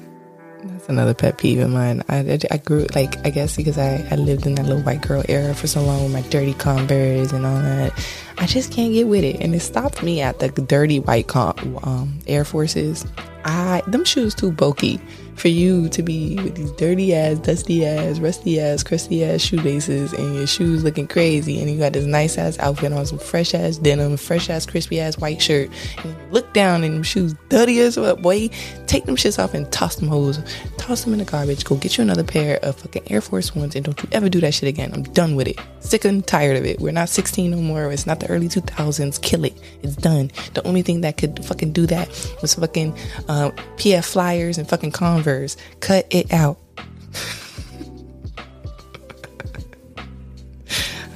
Another 0.89 1.15
pet 1.15 1.39
peeve 1.39 1.61
of 1.61 1.71
mine. 1.71 2.03
I, 2.09 2.39
I, 2.51 2.57
grew 2.59 2.87
like 2.95 3.25
I 3.25 3.31
guess 3.31 3.57
because 3.57 3.79
I, 3.79 4.07
I 4.11 4.17
lived 4.17 4.47
in 4.47 4.57
that 4.57 4.67
little 4.67 4.83
white 4.83 5.01
girl 5.01 5.23
era 5.29 5.55
for 5.55 5.67
so 5.67 5.83
long 5.83 6.03
with 6.03 6.13
my 6.13 6.23
dirty 6.23 6.55
Converse 6.55 7.33
and 7.33 7.47
all 7.47 7.57
that. 7.57 7.93
I 8.39 8.47
just 8.47 8.73
can't 8.73 8.93
get 8.93 9.07
with 9.07 9.23
it, 9.23 9.41
and 9.41 9.55
it 9.55 9.61
stopped 9.61 10.03
me 10.03 10.21
at 10.21 10.41
the 10.41 10.49
dirty 10.49 10.99
white 10.99 11.29
com, 11.29 11.79
um, 11.85 12.19
Air 12.27 12.45
Forces. 12.45 13.07
I 13.45 13.83
them 13.87 14.05
shoes 14.05 14.35
too 14.35 14.51
bulky 14.51 15.01
for 15.37 15.49
you 15.49 15.89
to 15.89 16.03
be 16.03 16.37
with 16.37 16.55
these 16.57 16.73
dirty 16.73 17.15
ass, 17.15 17.39
dusty 17.39 17.85
ass, 17.85 18.19
rusty 18.19 18.61
ass, 18.61 18.83
crusty 18.83 19.25
ass 19.25 19.41
shoelaces 19.41 20.13
and 20.13 20.35
your 20.35 20.47
shoes 20.47 20.85
looking 20.85 21.07
crazy, 21.09 21.61
and 21.61 21.71
you 21.71 21.79
got 21.79 21.93
this 21.93 22.05
nice 22.05 22.39
ass 22.39 22.59
outfit 22.59 22.93
on, 22.93 23.07
some 23.07 23.19
fresh 23.19 23.55
ass 23.55 23.77
denim, 23.77 24.17
fresh 24.17 24.51
ass, 24.51 24.67
crispy 24.67 25.01
ass 25.01 25.19
white 25.19 25.41
shirt, 25.41 25.71
and 26.05 26.33
look 26.33 26.53
down 26.53 26.85
and 26.85 26.95
them 26.95 27.03
shoes 27.03 27.35
dirty 27.49 27.81
as 27.81 27.99
what, 27.99 28.23
boy. 28.23 28.49
Take 28.87 29.07
them 29.07 29.17
shits 29.17 29.43
off 29.43 29.55
and 29.55 29.71
toss 29.73 29.97
them 29.97 30.09
hoes, 30.09 30.39
toss 30.77 31.05
them 31.05 31.13
in 31.13 31.19
the 31.19 31.25
garbage. 31.25 31.65
Go 31.65 31.77
get 31.77 31.97
you 31.97 32.03
another 32.03 32.25
pair 32.25 32.59
of 32.63 32.77
fucking 32.77 33.11
Air 33.11 33.21
Force 33.21 33.55
Ones, 33.55 33.75
and 33.75 33.85
don't 33.85 34.01
you 34.03 34.09
ever 34.13 34.29
do 34.29 34.41
that 34.41 34.55
shit 34.55 34.69
again. 34.69 34.93
I'm 34.93 35.03
done 35.03 35.35
with 35.35 35.49
it. 35.49 35.59
Sick 35.81 36.05
and 36.05 36.27
tired 36.27 36.57
of 36.57 36.65
it. 36.65 36.81
We're 36.81 36.93
not 36.93 37.09
16 37.09 37.51
no 37.51 37.57
more. 37.59 37.91
It's 37.91 38.07
not 38.07 38.21
the 38.21 38.29
early 38.29 38.49
2000s. 38.49 39.21
Kill 39.23 39.45
it. 39.45 39.55
It's 39.83 39.97
done. 39.97 40.31
The 40.55 40.67
only 40.67 40.83
thing 40.83 41.01
that 41.03 41.17
could 41.17 41.45
fucking 41.45 41.73
do 41.73 41.87
that 41.87 42.09
was 42.41 42.55
fucking 42.55 42.97
uh, 43.29 43.51
PF 43.77 44.05
Flyers 44.05 44.59
and 44.59 44.69
fucking 44.69 44.93
Converse. 45.23 45.57
Cut 45.79 46.07
it 46.11 46.33
out. 46.33 46.59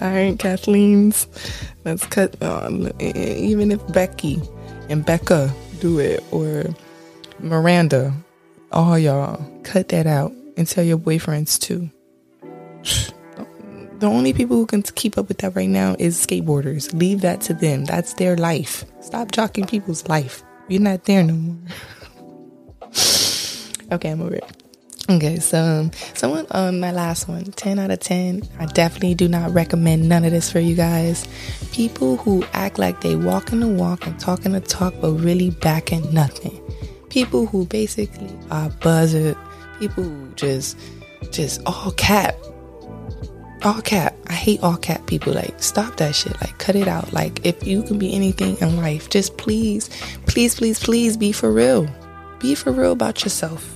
All 0.00 0.11
right, 0.11 0.38
Kathleen's. 0.38 1.26
Let's 1.84 2.07
cut 2.07 2.40
on. 2.40 2.92
Even 3.00 3.72
if 3.72 3.84
Becky 3.92 4.40
and 4.88 5.04
Becca 5.04 5.52
do 5.80 5.98
it, 5.98 6.22
or 6.30 6.66
Miranda, 7.40 8.14
all 8.70 8.96
y'all, 8.96 9.44
cut 9.64 9.88
that 9.88 10.07
out 10.07 10.32
and 10.57 10.68
tell 10.68 10.84
your 10.84 10.98
boyfriends 10.98 11.59
too. 11.59 11.90
The 13.98 14.09
only 14.09 14.34
people 14.34 14.59
who 14.59 14.66
can 14.66 14.82
keep 14.82 15.16
up 15.16 15.26
with 15.28 15.38
that 15.38 15.57
right 15.57 15.70
now 15.70 15.96
is 15.98 16.18
skateboarders. 16.18 16.92
Leave 16.92 17.22
that 17.22 17.40
to 17.42 17.54
them. 17.54 17.86
That's 17.86 18.12
their 18.12 18.36
life. 18.36 18.84
Stop 19.00 19.32
jocking 19.32 19.66
people's 19.66 20.07
life. 20.07 20.42
You're 20.68 20.82
not 20.82 21.04
there 21.04 21.22
no 21.22 21.32
more. 21.32 21.57
okay, 23.93 24.11
I'm 24.11 24.20
over 24.20 24.34
it. 24.34 24.45
Okay, 25.09 25.39
so 25.39 25.62
um, 25.62 25.91
someone 26.14 26.47
on 26.51 26.68
um, 26.68 26.80
my 26.80 26.91
last 26.91 27.28
one, 27.28 27.45
10 27.45 27.78
out 27.78 27.93
of 27.93 28.01
10. 28.01 28.43
I 28.59 28.66
definitely 28.66 29.14
do 29.14 29.28
not 29.28 29.55
recommend 29.55 30.09
none 30.09 30.24
of 30.24 30.32
this 30.32 30.51
for 30.51 30.59
you 30.59 30.74
guys. 30.74 31.28
People 31.70 32.16
who 32.16 32.45
act 32.53 32.78
like 32.78 33.03
they 33.03 33.14
walking 33.14 33.61
the 33.61 33.68
walk 33.68 34.05
and 34.07 34.18
talking 34.18 34.53
the 34.53 34.61
talk, 34.61 34.95
but 35.01 35.12
really 35.12 35.51
backing 35.51 36.12
nothing. 36.12 36.61
People 37.09 37.47
who 37.47 37.66
basically 37.66 38.37
are 38.51 38.68
buzzard. 38.68 39.37
People 39.78 40.03
who 40.03 40.32
just, 40.34 40.76
just 41.30 41.61
all 41.66 41.93
cap 41.93 42.34
all 43.66 43.80
cap. 43.82 44.14
I 44.28 44.32
hate 44.32 44.62
all 44.62 44.76
cap 44.76 45.07
people. 45.07 45.32
Like, 45.32 45.62
stop 45.62 45.97
that 45.97 46.14
shit. 46.14 46.41
Like, 46.41 46.57
cut 46.59 46.76
it 46.76 46.89
out. 46.89 47.12
Like, 47.12 47.45
if 47.45 47.66
you 47.66 47.82
can 47.82 47.99
be 47.99 48.14
anything 48.14 48.57
in 48.61 48.76
life, 48.76 49.11
just 49.11 49.37
please, 49.37 49.89
please, 50.26 50.55
please, 50.55 50.78
please 50.78 51.16
be 51.16 51.32
for 51.32 51.53
real. 51.53 51.89
Be 52.39 52.55
for 52.55 52.72
real 52.72 52.93
about 52.93 53.24
yourself. 53.24 53.74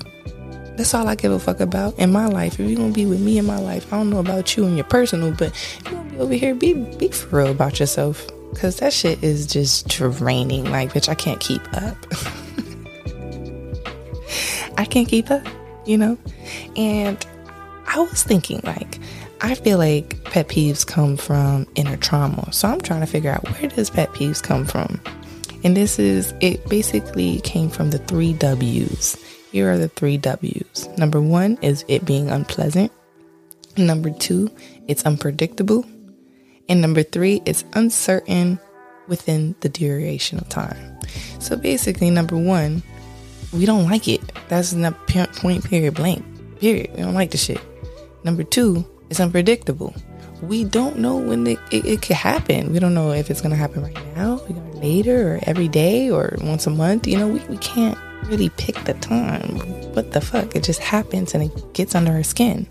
That's 0.76 0.94
all 0.94 1.08
I 1.08 1.14
give 1.14 1.32
a 1.32 1.38
fuck 1.38 1.60
about 1.60 1.98
in 1.98 2.12
my 2.12 2.26
life. 2.26 2.58
If 2.58 2.68
you're 2.68 2.78
gonna 2.78 2.92
be 2.92 3.06
with 3.06 3.20
me 3.20 3.38
in 3.38 3.44
my 3.44 3.58
life, 3.58 3.92
I 3.92 3.98
don't 3.98 4.10
know 4.10 4.20
about 4.20 4.56
you 4.56 4.64
and 4.64 4.76
your 4.76 4.84
personal, 4.84 5.32
but 5.32 5.52
you're 5.84 5.94
gonna 5.94 6.10
be 6.10 6.18
over 6.18 6.34
here, 6.34 6.54
be 6.54 6.74
be 6.96 7.08
for 7.08 7.38
real 7.38 7.50
about 7.50 7.80
yourself. 7.80 8.26
Cause 8.54 8.78
that 8.78 8.92
shit 8.92 9.22
is 9.22 9.46
just 9.46 9.88
draining. 9.88 10.70
Like, 10.70 10.92
bitch, 10.92 11.08
I 11.08 11.14
can't 11.14 11.40
keep 11.40 11.62
up. 11.74 11.96
I 14.78 14.84
can't 14.84 15.08
keep 15.08 15.30
up, 15.30 15.46
you 15.86 15.98
know? 15.98 16.18
And 16.76 17.24
I 17.86 18.00
was 18.00 18.22
thinking, 18.22 18.60
like, 18.64 18.98
I 19.42 19.54
feel 19.54 19.78
like 19.78 20.22
pet 20.24 20.48
peeves 20.48 20.86
come 20.86 21.16
from 21.16 21.66
inner 21.74 21.96
trauma. 21.96 22.52
So 22.52 22.68
I'm 22.68 22.80
trying 22.80 23.00
to 23.00 23.06
figure 23.06 23.30
out 23.30 23.48
where 23.50 23.70
does 23.70 23.90
pet 23.90 24.10
peeves 24.10 24.42
come 24.42 24.64
from? 24.64 25.00
And 25.62 25.76
this 25.76 25.98
is 25.98 26.32
it 26.40 26.66
basically 26.68 27.40
came 27.40 27.68
from 27.68 27.90
the 27.90 27.98
3 27.98 28.32
Ws. 28.34 29.16
Here 29.52 29.70
are 29.70 29.78
the 29.78 29.88
3 29.88 30.16
Ws. 30.16 30.88
Number 30.96 31.20
1 31.20 31.58
is 31.62 31.84
it 31.88 32.04
being 32.04 32.30
unpleasant. 32.30 32.92
Number 33.76 34.10
2, 34.10 34.50
it's 34.88 35.04
unpredictable. 35.04 35.84
And 36.68 36.80
number 36.80 37.02
3, 37.02 37.42
it's 37.46 37.64
uncertain 37.74 38.58
within 39.08 39.54
the 39.60 39.68
duration 39.68 40.38
of 40.38 40.48
time. 40.48 40.98
So 41.40 41.56
basically 41.56 42.10
number 42.10 42.36
1, 42.36 42.82
we 43.52 43.66
don't 43.66 43.84
like 43.84 44.06
it. 44.08 44.20
That's 44.48 44.72
not 44.72 45.06
point 45.08 45.64
period 45.64 45.94
blank. 45.94 46.24
Period. 46.60 46.90
We 46.94 47.02
don't 47.02 47.14
like 47.14 47.32
the 47.32 47.38
shit. 47.38 47.60
Number 48.24 48.44
2, 48.44 48.84
it's 49.10 49.20
unpredictable. 49.20 49.94
We 50.42 50.64
don't 50.64 50.98
know 50.98 51.16
when 51.16 51.46
it, 51.46 51.58
it, 51.70 51.84
it 51.84 52.02
could 52.02 52.16
happen. 52.16 52.72
We 52.72 52.78
don't 52.78 52.94
know 52.94 53.12
if 53.12 53.30
it's 53.30 53.40
going 53.40 53.50
to 53.50 53.56
happen 53.56 53.82
right 53.82 54.16
now, 54.16 54.40
later, 54.74 55.34
or 55.34 55.40
every 55.42 55.68
day, 55.68 56.10
or 56.10 56.36
once 56.40 56.66
a 56.66 56.70
month. 56.70 57.06
You 57.06 57.18
know, 57.18 57.28
we, 57.28 57.40
we 57.40 57.58
can't 57.58 57.98
really 58.24 58.48
pick 58.50 58.76
the 58.84 58.94
time. 58.94 59.58
What 59.94 60.12
the 60.12 60.20
fuck? 60.20 60.56
It 60.56 60.64
just 60.64 60.80
happens 60.80 61.34
and 61.34 61.44
it 61.44 61.74
gets 61.74 61.94
under 61.94 62.12
our 62.12 62.22
skin. 62.22 62.66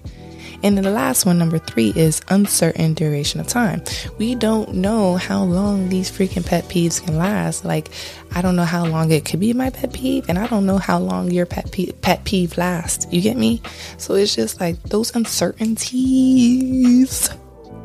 And 0.61 0.75
then 0.75 0.83
the 0.83 0.91
last 0.91 1.25
one, 1.25 1.39
number 1.39 1.57
three, 1.57 1.93
is 1.95 2.21
uncertain 2.27 2.93
duration 2.93 3.39
of 3.39 3.47
time. 3.47 3.81
We 4.17 4.35
don't 4.35 4.73
know 4.73 5.15
how 5.15 5.43
long 5.43 5.87
these 5.87 6.11
freaking 6.11 6.45
pet 6.45 6.65
peeves 6.65 7.01
can 7.01 7.17
last. 7.17 7.63
Like, 7.63 7.89
I 8.35 8.41
don't 8.41 8.57
know 8.57 8.65
how 8.65 8.85
long 8.85 9.09
it 9.11 9.23
could 9.23 9.39
be 9.39 9.53
my 9.53 9.69
pet 9.69 9.93
peeve, 9.93 10.25
and 10.27 10.37
I 10.37 10.47
don't 10.47 10.65
know 10.65 10.77
how 10.77 10.99
long 10.99 11.31
your 11.31 11.45
pet 11.45 11.71
peeve, 11.71 12.01
pet 12.01 12.25
peeve 12.25 12.57
lasts. 12.57 13.07
You 13.09 13.21
get 13.21 13.37
me? 13.37 13.61
So 13.97 14.15
it's 14.15 14.35
just 14.35 14.59
like 14.59 14.83
those 14.83 15.15
uncertainties 15.15 17.29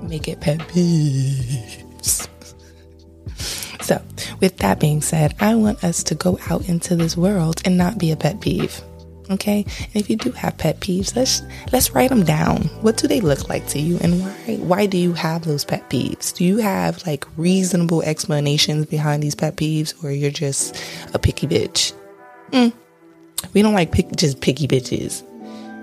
make 0.09 0.29
it 0.29 0.41
pet 0.41 0.59
peeves. 0.61 2.29
So, 3.85 4.01
with 4.41 4.57
that 4.59 4.81
being 4.81 5.03
said, 5.03 5.35
I 5.41 5.55
want 5.57 5.85
us 5.85 6.03
to 6.05 6.15
go 6.15 6.39
out 6.49 6.69
into 6.71 6.97
this 6.97 7.19
world 7.19 7.61
and 7.67 7.77
not 7.77 7.99
be 7.99 8.11
a 8.13 8.17
pet 8.17 8.41
peeve. 8.41 8.81
Okay, 9.31 9.65
and 9.79 9.97
if 9.97 10.09
you 10.11 10.17
do 10.17 10.33
have 10.33 10.57
pet 10.59 10.81
peeves, 10.81 11.17
let's 11.17 11.43
let's 11.73 11.91
write 11.93 12.11
them 12.11 12.25
down. 12.25 12.63
What 12.83 12.97
do 12.97 13.09
they 13.09 13.21
look 13.21 13.49
like 13.49 13.67
to 13.69 13.79
you, 13.79 13.99
and 14.03 14.21
why 14.23 14.57
why 14.57 14.87
do 14.87 14.99
you 14.99 15.13
have 15.15 15.45
those 15.45 15.65
pet 15.65 15.89
peeves? 15.89 16.35
Do 16.35 16.45
you 16.45 16.59
have 16.59 17.07
like 17.07 17.27
reasonable 17.37 18.03
explanations 18.03 18.87
behind 18.87 19.23
these 19.23 19.35
pet 19.35 19.57
peeves, 19.57 19.93
or 20.05 20.11
you're 20.11 20.31
just 20.31 20.77
a 21.15 21.19
picky 21.19 21.47
bitch? 21.47 21.95
Mm. 22.53 22.73
We 23.55 23.63
don't 23.63 23.75
like 23.75 23.93
pick, 23.93 24.15
just 24.17 24.41
picky 24.41 24.69
bitches. 24.69 25.23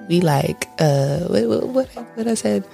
We 0.08 0.22
like 0.22 0.68
uh 0.80 1.20
what 1.22 1.68
what, 1.68 1.88
what 2.16 2.28
I 2.28 2.36
said 2.36 2.68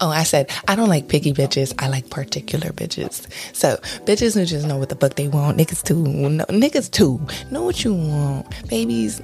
Oh, 0.00 0.10
I 0.10 0.24
said, 0.24 0.50
I 0.66 0.74
don't 0.74 0.88
like 0.88 1.08
picky 1.08 1.32
bitches. 1.32 1.74
I 1.78 1.88
like 1.88 2.10
particular 2.10 2.70
bitches. 2.70 3.26
So, 3.54 3.76
bitches 4.04 4.34
who 4.34 4.44
just 4.44 4.66
know 4.66 4.76
what 4.76 4.88
the 4.88 4.96
fuck 4.96 5.14
they 5.14 5.28
want. 5.28 5.58
Niggas 5.58 5.82
too. 5.82 6.02
No, 6.02 6.44
niggas 6.46 6.90
too. 6.90 7.20
Know 7.50 7.62
what 7.62 7.84
you 7.84 7.94
want. 7.94 8.68
Babies, 8.68 9.22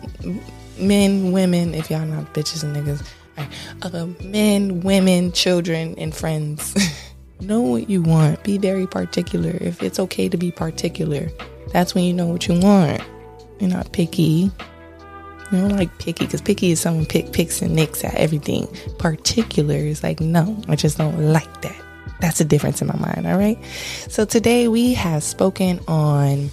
men, 0.79 1.33
women, 1.33 1.75
if 1.75 1.91
y'all 1.91 2.07
not 2.07 2.33
bitches 2.35 2.63
and 2.63 2.77
niggas. 2.77 3.07
Right. 3.37 3.49
Uh, 3.83 4.07
men, 4.23 4.81
women, 4.81 5.33
children, 5.33 5.95
and 5.99 6.15
friends. 6.15 6.75
know 7.41 7.61
what 7.61 7.91
you 7.91 8.03
want. 8.03 8.43
Be 8.45 8.59
very 8.59 8.87
particular. 8.87 9.57
If 9.61 9.83
it's 9.83 9.99
okay 9.99 10.29
to 10.29 10.37
be 10.37 10.51
particular, 10.51 11.29
that's 11.73 11.95
when 11.95 12.05
you 12.05 12.13
know 12.13 12.27
what 12.27 12.47
you 12.49 12.59
want. 12.61 13.03
You're 13.59 13.71
not 13.71 13.93
picky. 13.93 14.51
I 15.55 15.61
don't 15.61 15.77
like 15.77 15.97
picky 15.99 16.25
because 16.27 16.41
picky 16.41 16.71
is 16.71 16.81
someone 16.81 17.07
pick 17.07 17.33
picks 17.33 17.63
and 17.63 17.75
nicks 17.75 18.05
at 18.05 18.15
everything. 18.15 18.67
Particular 18.99 19.77
is 19.77 20.03
like, 20.03 20.21
no, 20.21 20.61
I 20.69 20.77
just 20.77 20.99
don't 20.99 21.33
like 21.33 21.63
that. 21.63 21.81
That's 22.21 22.41
a 22.41 22.45
difference 22.45 22.81
in 22.81 22.89
my 22.89 22.97
mind. 22.97 23.27
All 23.27 23.39
right. 23.39 23.59
So 24.09 24.25
today 24.25 24.69
we 24.69 24.95
have 24.95 25.23
spoken 25.23 25.81
on 25.89 26.51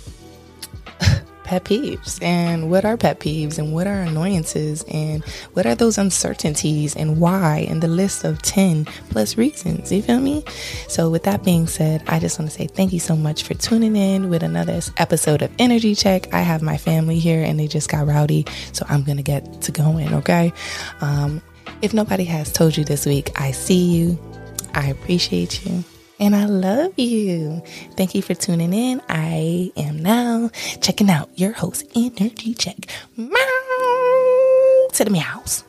pet 1.51 1.65
peeves 1.65 2.17
and 2.23 2.71
what 2.71 2.85
are 2.85 2.95
pet 2.95 3.19
peeves 3.19 3.57
and 3.57 3.73
what 3.73 3.85
are 3.85 4.03
annoyances 4.03 4.85
and 4.87 5.21
what 5.51 5.65
are 5.65 5.75
those 5.75 5.97
uncertainties 5.97 6.95
and 6.95 7.19
why 7.19 7.65
and 7.67 7.83
the 7.83 7.89
list 7.89 8.23
of 8.23 8.41
10 8.41 8.85
plus 9.09 9.35
reasons. 9.37 9.91
You 9.91 10.01
feel 10.01 10.21
me? 10.21 10.45
So, 10.87 11.09
with 11.09 11.23
that 11.23 11.43
being 11.43 11.67
said, 11.67 12.05
I 12.07 12.19
just 12.19 12.39
want 12.39 12.49
to 12.49 12.57
say 12.57 12.67
thank 12.67 12.93
you 12.93 13.01
so 13.01 13.17
much 13.17 13.43
for 13.43 13.53
tuning 13.53 13.97
in 13.97 14.29
with 14.29 14.43
another 14.43 14.79
episode 14.95 15.41
of 15.41 15.51
InnerG 15.57 16.01
Check. 16.01 16.33
I 16.33 16.39
have 16.39 16.61
my 16.61 16.77
family 16.77 17.19
here 17.19 17.43
and 17.43 17.59
they 17.59 17.67
just 17.67 17.89
got 17.89 18.07
rowdy, 18.07 18.45
so 18.71 18.85
I'm 18.87 19.03
going 19.03 19.17
to 19.17 19.23
get 19.23 19.61
to 19.63 19.73
going, 19.73 20.13
okay? 20.13 20.53
Um, 21.01 21.41
if 21.81 21.93
nobody 21.93 22.23
has 22.23 22.49
told 22.53 22.77
you 22.77 22.85
this 22.85 23.05
week, 23.05 23.29
I 23.35 23.51
see 23.51 23.91
you. 23.91 24.17
I 24.73 24.87
appreciate 24.87 25.65
you 25.65 25.83
and 26.21 26.35
I 26.35 26.45
love 26.45 26.97
you. 26.97 27.61
Thank 27.97 28.13
you 28.15 28.21
for 28.21 28.35
tuning 28.35 28.73
in. 28.73 29.01
I 29.09 29.71
am 29.75 29.99
now 29.99 30.51
checking 30.79 31.09
out 31.09 31.29
your 31.35 31.51
host, 31.51 31.89
InnerG 31.89 32.57
Check. 32.57 32.77
Meow 33.17 34.87
to 34.93 35.03
the 35.03 35.09
meows. 35.09 35.63